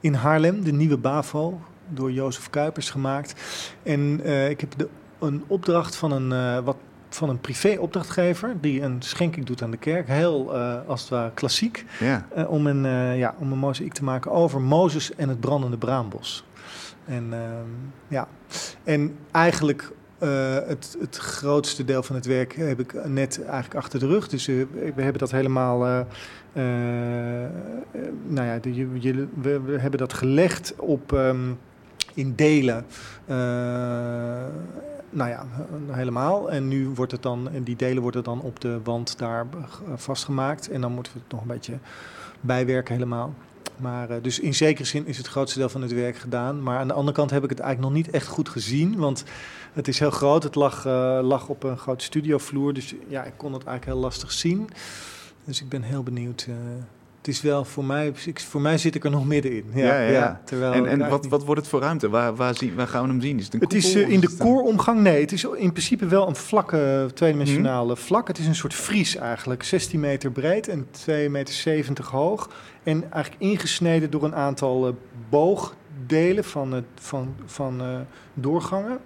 in 0.00 0.14
Haarlem. 0.14 0.64
De 0.64 0.72
nieuwe 0.72 0.96
Bavo, 0.96 1.60
door 1.88 2.12
Jozef 2.12 2.50
Kuipers 2.50 2.90
gemaakt. 2.90 3.34
En 3.82 4.24
ik 4.50 4.60
heb 4.60 4.72
de, 4.76 4.88
een 5.18 5.44
opdracht 5.46 5.96
van 5.96 6.12
een, 6.12 6.64
wat, 6.64 6.76
van 7.08 7.28
een 7.28 7.40
privé-opdrachtgever... 7.40 8.56
die 8.60 8.82
een 8.82 9.02
schenking 9.02 9.46
doet 9.46 9.62
aan 9.62 9.70
de 9.70 9.76
kerk. 9.76 10.08
Heel, 10.08 10.54
als 10.86 11.00
het 11.00 11.10
ware, 11.10 11.30
klassiek. 11.34 11.84
Om, 12.48 12.66
een, 12.66 13.16
ja, 13.16 13.34
om 13.38 13.52
een 13.52 13.58
mozaïek 13.58 13.92
te 13.92 14.04
maken 14.04 14.30
over 14.30 14.60
Mozes 14.60 15.14
en 15.14 15.28
het 15.28 15.40
brandende 15.40 15.76
braambos. 15.76 16.44
En, 17.04 17.32
ehm, 17.32 17.68
ja. 18.08 18.28
en 18.84 19.16
eigenlijk 19.30 19.92
Eh, 20.18 20.54
het, 20.66 20.96
het 21.00 21.16
grootste 21.16 21.84
deel 21.84 22.02
van 22.02 22.14
het 22.14 22.26
werk 22.26 22.56
heb 22.56 22.80
ik 22.80 23.06
net 23.06 23.42
eigenlijk 23.44 23.74
achter 23.74 23.98
de 23.98 24.06
rug. 24.06 24.28
Dus 24.28 24.48
eh, 24.48 24.54
we 24.94 25.02
hebben 25.02 25.18
dat 25.18 25.30
helemaal. 25.30 25.86
eh, 25.86 26.62
nou 28.26 28.46
ja, 28.46 28.60
we, 29.40 29.76
hebben 29.78 29.98
dat 29.98 30.12
gelegd 30.12 30.74
op. 30.76 31.12
ehm, 31.12 31.52
in 32.14 32.34
delen. 32.34 32.86
Nou 35.10 35.30
ja, 35.30 35.46
helemaal. 35.90 36.50
En 36.50 36.68
nu 36.68 36.88
wordt 36.88 37.12
het 37.12 37.22
dan, 37.22 37.48
en 37.52 37.62
die 37.62 37.76
delen 37.76 38.02
worden 38.02 38.24
dan 38.24 38.40
op 38.40 38.60
de 38.60 38.80
wand 38.84 39.18
daar 39.18 39.46
vastgemaakt. 39.94 40.70
En 40.70 40.80
dan 40.80 40.92
moeten 40.92 41.12
we 41.12 41.18
het 41.22 41.32
nog 41.32 41.40
een 41.40 41.46
beetje 41.46 41.78
bijwerken 42.40 42.94
helemaal. 42.94 43.34
Maar, 43.80 44.10
eh, 44.10 44.22
dus 44.22 44.40
in 44.40 44.54
zekere 44.54 44.86
zin 44.86 45.06
is 45.06 45.16
het 45.16 45.26
grootste 45.26 45.58
deel 45.58 45.68
van 45.68 45.82
het 45.82 45.92
werk 45.92 46.16
gedaan. 46.16 46.62
Maar 46.62 46.78
aan 46.78 46.88
de 46.88 46.94
andere 46.94 47.16
kant 47.16 47.30
heb 47.30 47.44
ik 47.44 47.50
het 47.50 47.60
eigenlijk 47.60 47.92
nog 47.92 48.04
niet 48.04 48.14
echt 48.14 48.26
goed 48.26 48.48
gezien. 48.48 48.96
Want 48.96 49.24
het 49.72 49.88
is 49.88 49.98
heel 49.98 50.10
groot. 50.10 50.42
Het 50.42 50.54
lag, 50.54 50.86
eh, 50.86 51.18
lag 51.22 51.48
op 51.48 51.62
een 51.62 51.78
grote 51.78 52.04
studiovloer. 52.04 52.74
Dus 52.74 52.94
ja, 53.08 53.24
ik 53.24 53.32
kon 53.36 53.52
het 53.52 53.64
eigenlijk 53.64 53.96
heel 53.96 54.04
lastig 54.04 54.32
zien. 54.32 54.68
Dus 55.44 55.60
ik 55.60 55.68
ben 55.68 55.82
heel 55.82 56.02
benieuwd. 56.02 56.46
Het 57.28 57.36
is 57.36 57.42
wel 57.42 57.64
voor 57.64 57.84
mij, 57.84 58.12
voor 58.34 58.60
mij 58.60 58.78
zit 58.78 58.94
ik 58.94 59.04
er 59.04 59.10
nog 59.10 59.26
middenin. 59.26 59.64
Ja, 59.74 59.84
Ja, 59.84 60.00
ja, 60.00 60.10
ja. 60.10 60.40
terwijl 60.44 60.72
En, 60.72 60.86
en 60.86 61.08
wat, 61.08 61.26
wat 61.26 61.44
wordt 61.44 61.60
het 61.60 61.70
voor 61.70 61.80
ruimte? 61.80 62.08
Waar, 62.08 62.34
waar, 62.36 62.54
zien, 62.56 62.74
waar 62.74 62.88
gaan 62.88 63.02
we 63.02 63.08
hem 63.08 63.20
zien? 63.20 63.38
Is 63.38 63.44
het 63.44 63.54
een 63.54 63.60
het 63.60 63.72
is 63.72 63.94
eh, 63.94 64.08
in 64.08 64.20
de 64.20 64.36
kooromgang, 64.38 65.00
nee, 65.00 65.20
het 65.20 65.32
is 65.32 65.44
in 65.44 65.72
principe 65.72 66.06
wel 66.06 66.28
een 66.28 66.36
vlakke 66.36 67.10
tweedimensionale 67.14 67.92
Mhm. 67.92 68.00
vlak. 68.00 68.28
Het 68.28 68.38
is 68.38 68.46
een 68.46 68.54
soort 68.54 68.74
vries 68.74 69.16
eigenlijk, 69.16 69.62
16 69.62 70.00
meter 70.00 70.30
breed 70.30 70.68
en 70.68 70.86
2,70 70.90 71.30
meter 71.30 72.04
hoog. 72.10 72.50
En 72.82 73.12
eigenlijk 73.12 73.42
ingesneden 73.42 74.10
door 74.10 74.24
een 74.24 74.34
aantal 74.34 74.86
eh, 74.86 74.92
boogdelen 75.28 76.44
van, 76.44 76.84
van, 76.94 77.34
van 77.46 77.80
eh, 77.80 77.86
doorgangen. 78.34 78.98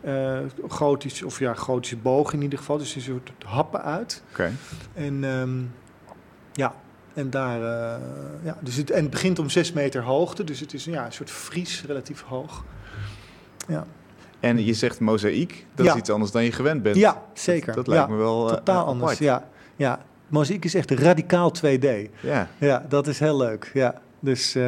Eh 0.00 0.38
gotisch, 0.68 1.22
of 1.22 1.38
ja, 1.38 1.54
gotische 1.54 1.96
bogen 1.96 2.34
in 2.34 2.42
ieder 2.42 2.58
geval. 2.58 2.78
Dus 2.78 2.94
er 2.94 3.02
soort 3.02 3.32
happen 3.44 3.82
uit. 3.82 4.22
Oké. 4.30 4.52
En 4.94 5.22
ja, 5.22 5.58
en 7.16 7.30
daar, 7.30 7.60
eh, 7.62 8.00
ja, 8.44 8.56
dus 8.60 8.76
het, 8.76 8.90
en 8.90 9.02
het 9.02 9.10
begint 9.10 9.38
om 9.38 9.50
6 9.50 9.72
meter 9.72 10.02
hoogte. 10.02 10.44
Dus 10.44 10.60
het 10.60 10.74
is 10.74 10.84
ja, 10.84 11.04
een 11.06 11.12
soort 11.12 11.30
vries, 11.30 11.84
relatief 11.86 12.22
hoog. 12.22 12.64
Ja. 13.68 13.86
En 14.40 14.64
je 14.64 14.74
zegt 14.74 15.00
mozaïek, 15.00 15.66
dat 15.74 15.86
Ja. 15.86 15.92
is 15.92 15.98
iets 15.98 16.10
anders 16.10 16.30
dan 16.30 16.44
je 16.44 16.52
gewend 16.52 16.82
bent. 16.82 16.96
Ja, 16.96 17.22
zeker. 17.32 17.66
Dat, 17.66 17.74
dat 17.74 17.86
lijkt 17.86 18.08
ja, 18.08 18.12
me 18.12 18.18
wel 18.18 18.48
eh, 18.50 18.54
totaal 18.56 18.86
anders. 18.86 19.18
Ja, 19.18 19.48
ja. 19.76 20.00
Mozaïek 20.28 20.64
is 20.64 20.74
echt 20.74 20.90
radicaal 20.90 21.52
2D. 21.52 21.86
Ja. 22.20 22.48
Ja, 22.58 22.84
dat 22.88 23.06
is 23.06 23.18
heel 23.18 23.36
leuk. 23.36 23.70
Ja. 23.74 24.00
Dus 24.20 24.54
eh, 24.54 24.62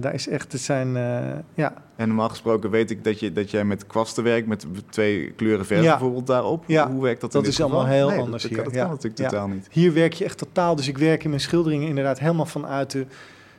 daar 0.00 0.14
is 0.14 0.28
echt, 0.28 0.52
het 0.52 0.60
zijn, 0.60 0.96
eh, 0.96 1.38
ja, 1.54 1.74
En 1.96 2.08
normaal 2.08 2.28
gesproken 2.28 2.70
weet 2.70 2.90
ik 2.90 3.04
dat, 3.04 3.20
je, 3.20 3.32
dat 3.32 3.50
jij 3.50 3.64
met 3.64 3.86
kwasten 3.86 4.24
werkt, 4.24 4.46
met 4.46 4.66
twee 4.90 5.30
kleuren 5.30 5.66
verf 5.66 5.82
Ja. 5.82 5.90
bijvoorbeeld 5.90 6.26
daarop. 6.26 6.64
Ja. 6.66 6.90
Hoe 6.90 7.02
werkt 7.02 7.20
dat 7.20 7.32
Dat 7.32 7.40
in 7.42 7.48
dit 7.50 7.58
is 7.58 7.64
allemaal 7.64 7.80
geval? 7.84 7.96
heel 7.96 8.08
Nee, 8.08 8.18
anders 8.18 8.42
dat, 8.42 8.52
hier. 8.52 8.64
Dat, 8.64 8.74
Ja. 8.74 8.80
kan 8.82 8.90
natuurlijk 8.90 9.18
Ja. 9.20 9.28
totaal 9.28 9.48
niet. 9.48 9.66
Hier 9.70 9.92
werk 9.92 10.12
je 10.12 10.24
echt 10.24 10.38
totaal, 10.38 10.76
dus 10.76 10.88
ik 10.88 10.98
werk 10.98 11.22
in 11.24 11.28
mijn 11.30 11.42
schilderingen 11.42 11.88
inderdaad 11.88 12.18
helemaal 12.18 12.46
vanuit 12.46 12.90
de, 12.90 13.06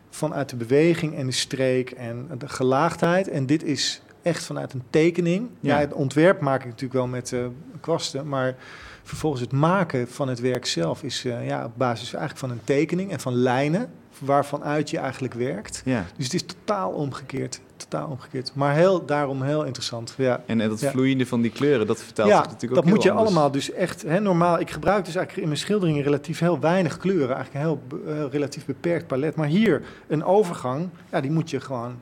vanuit 0.10 0.50
de 0.50 0.56
beweging 0.56 1.16
en 1.16 1.26
de 1.26 1.32
streek 1.32 1.90
en 1.92 2.30
de 2.38 2.48
gelaagdheid. 2.50 3.28
En 3.30 3.46
dit 3.46 3.64
is 3.64 4.02
echt 4.22 4.44
vanuit 4.46 4.74
een 4.74 4.84
tekening. 4.90 5.48
Ja. 5.60 5.74
Ja. 5.76 5.80
het 5.80 5.94
ontwerp 5.94 6.42
maak 6.42 6.60
ik 6.60 6.66
natuurlijk 6.66 6.94
wel 6.94 7.08
met 7.08 7.34
eh, 7.34 7.40
kwasten, 7.80 8.28
maar 8.28 8.56
vervolgens 9.04 9.42
het 9.42 9.52
maken 9.52 10.08
van 10.08 10.28
het 10.28 10.40
werk 10.40 10.66
zelf 10.66 11.04
is 11.04 11.26
eh, 11.26 11.48
ja, 11.48 11.66
op 11.66 11.72
basis 11.78 12.08
eigenlijk 12.14 12.40
van 12.40 12.50
een 12.52 12.64
tekening 12.64 13.12
en 13.12 13.20
van 13.20 13.34
lijnen 13.34 13.90
waarvan 14.20 14.64
uit 14.64 14.90
je 14.90 14.98
eigenlijk 14.98 15.34
werkt. 15.34 15.82
Ja. 15.86 16.06
Dus 16.16 16.26
het 16.26 16.34
is 16.34 16.44
totaal 16.46 16.92
omgekeerd, 16.92 17.60
totaal 17.78 18.08
omgekeerd. 18.08 18.52
Maar 18.56 18.76
heel, 18.76 19.06
daarom 19.06 19.42
heel 19.42 19.64
interessant. 19.64 20.14
Ja. 20.18 20.42
En, 20.46 20.62
en 20.62 20.70
dat 20.70 20.80
Ja. 20.80 20.90
vloeiende 20.92 21.26
van 21.26 21.42
die 21.42 21.52
kleuren, 21.52 21.88
dat 21.88 22.02
vertelt 22.02 22.28
Ja, 22.30 22.36
zich 22.38 22.46
natuurlijk 22.46 22.74
dat 22.74 22.84
ook 22.84 22.90
moet 22.90 23.04
je 23.04 23.10
anders. 23.12 23.28
allemaal 23.28 23.52
dus 23.52 23.72
echt 23.72 24.02
hè, 24.02 24.20
normaal. 24.20 24.60
Ik 24.60 24.72
gebruik 24.72 25.06
dus 25.06 25.16
eigenlijk 25.16 25.44
in 25.44 25.52
mijn 25.52 25.60
schilderingen 25.66 26.04
relatief 26.04 26.40
heel 26.40 26.60
weinig 26.60 26.98
kleuren, 26.98 27.36
eigenlijk 27.36 27.66
een 27.66 27.78
heel 28.02 28.02
eh, 28.26 28.32
relatief 28.32 28.66
beperkt 28.66 29.08
palet. 29.08 29.36
Maar 29.36 29.48
hier 29.48 29.82
een 30.08 30.24
overgang, 30.24 30.90
ja, 31.12 31.22
die 31.22 31.32
moet 31.32 31.50
je 31.50 31.60
gewoon. 31.60 31.96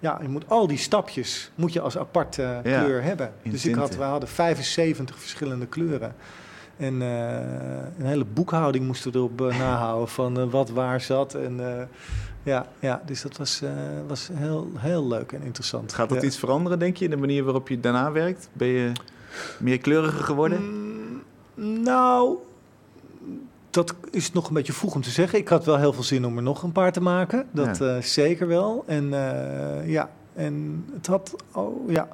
Ja, 0.00 0.18
je 0.22 0.28
moet 0.28 0.44
al 0.48 0.66
die 0.66 0.78
stapjes 0.78 1.50
moet 1.54 1.72
je 1.72 1.80
als 1.80 1.98
apart 1.98 2.38
eh, 2.38 2.58
kleur 2.62 3.02
hebben. 3.02 3.32
Dus 3.42 3.66
ik 3.66 3.74
had, 3.74 3.96
we 3.96 4.02
hadden 4.02 4.28
75 4.28 5.18
verschillende 5.18 5.66
kleuren. 5.66 6.14
En 6.78 7.02
eh, 7.02 7.98
een 7.98 8.06
hele 8.06 8.24
boekhouding 8.24 8.86
moesten 8.86 9.12
we 9.12 9.18
erop 9.18 9.40
eh, 9.40 9.58
nahouden 9.58 10.08
van 10.08 10.38
eh, 10.40 10.50
wat 10.50 10.70
waar 10.70 11.00
zat. 11.00 11.34
En 11.34 11.60
ja, 12.42 12.66
ja, 12.80 13.02
dus 13.06 13.22
dat 13.22 13.36
was, 13.36 13.62
was 14.06 14.28
heel, 14.32 14.70
heel 14.76 15.06
leuk 15.06 15.32
en 15.32 15.42
interessant. 15.42 15.92
Gaat 15.92 16.08
dat 16.08 16.20
Ja. 16.20 16.26
iets 16.26 16.38
veranderen, 16.38 16.78
denk 16.78 16.96
je, 16.96 17.04
in 17.04 17.10
de 17.10 17.16
manier 17.16 17.44
waarop 17.44 17.68
je 17.68 17.80
daarna 17.80 18.12
werkt? 18.12 18.48
Ben 18.52 18.68
je 18.68 18.92
meer 19.58 19.78
kleuriger 19.78 20.24
geworden? 20.24 20.60
Mm, 21.54 21.82
nou, 21.82 22.36
dat 23.70 23.94
is 24.10 24.32
nog 24.32 24.48
een 24.48 24.54
beetje 24.54 24.72
vroeg 24.72 24.94
om 24.94 25.02
te 25.02 25.10
zeggen. 25.10 25.38
Ik 25.38 25.48
had 25.48 25.64
wel 25.64 25.76
heel 25.78 25.92
veel 25.92 26.02
zin 26.02 26.26
om 26.26 26.36
er 26.36 26.42
nog 26.42 26.62
een 26.62 26.72
paar 26.72 26.92
te 26.92 27.00
maken. 27.00 27.46
Dat 27.50 27.78
Ja. 27.78 28.00
zeker 28.00 28.46
wel. 28.46 28.84
En 28.86 29.10
ja, 29.84 30.10
en 30.34 30.84
het 30.94 31.06
had, 31.06 31.36
oh 31.52 31.90
ja. 31.90 32.08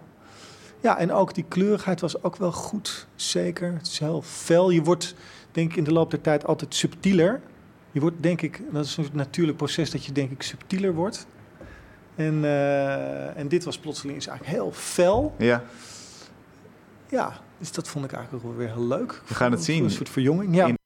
Ja, 0.85 0.99
en 0.99 1.13
ook 1.13 1.35
die 1.35 1.45
kleurigheid 1.49 2.01
was 2.01 2.23
ook 2.23 2.37
wel 2.37 2.53
goed, 2.53 3.07
zeker. 3.15 3.73
Het 3.73 3.87
is 3.87 3.99
heel 3.99 4.23
fel. 4.23 4.71
Je 4.71 4.83
wordt, 4.83 5.15
denk 5.53 5.71
ik, 5.71 5.77
in 5.77 5.85
de 5.85 5.93
loop 5.93 6.11
der 6.11 6.21
tijd 6.21 6.47
altijd 6.47 6.75
subtieler. 6.75 7.41
Je 7.93 8.01
wordt, 8.01 8.17
denk 8.21 8.43
ik, 8.43 8.61
dat 8.73 8.85
is 8.85 8.97
een 8.97 9.09
natuurlijk 9.13 9.57
proces 9.57 9.91
dat 9.91 10.05
je, 10.05 10.13
denk 10.13 10.31
ik, 10.31 10.43
subtieler 10.43 10.95
wordt. 10.95 11.27
En, 12.15 12.45
eh, 12.45 13.37
en 13.37 13.49
dit 13.49 13.65
was 13.65 13.79
plotseling 13.79 14.19
is 14.19 14.27
eigenlijk 14.27 14.59
heel 14.59 14.73
fel. 14.73 15.35
Ja, 15.39 15.63
Ja, 17.09 17.41
dus 17.59 17.73
dat 17.73 17.89
vond 17.89 18.05
ik 18.05 18.13
eigenlijk 18.13 18.45
ook 18.45 18.51
wel 18.51 18.59
weer 18.67 18.75
heel 18.75 18.87
leuk. 18.87 19.23
We 19.27 19.35
gaan 19.35 19.53
het 19.53 19.65
zien. 19.65 19.85
Een 19.85 19.91
soort 19.91 20.09
verjonging, 20.09 20.55
ja. 20.57 20.67
In- 20.67 20.79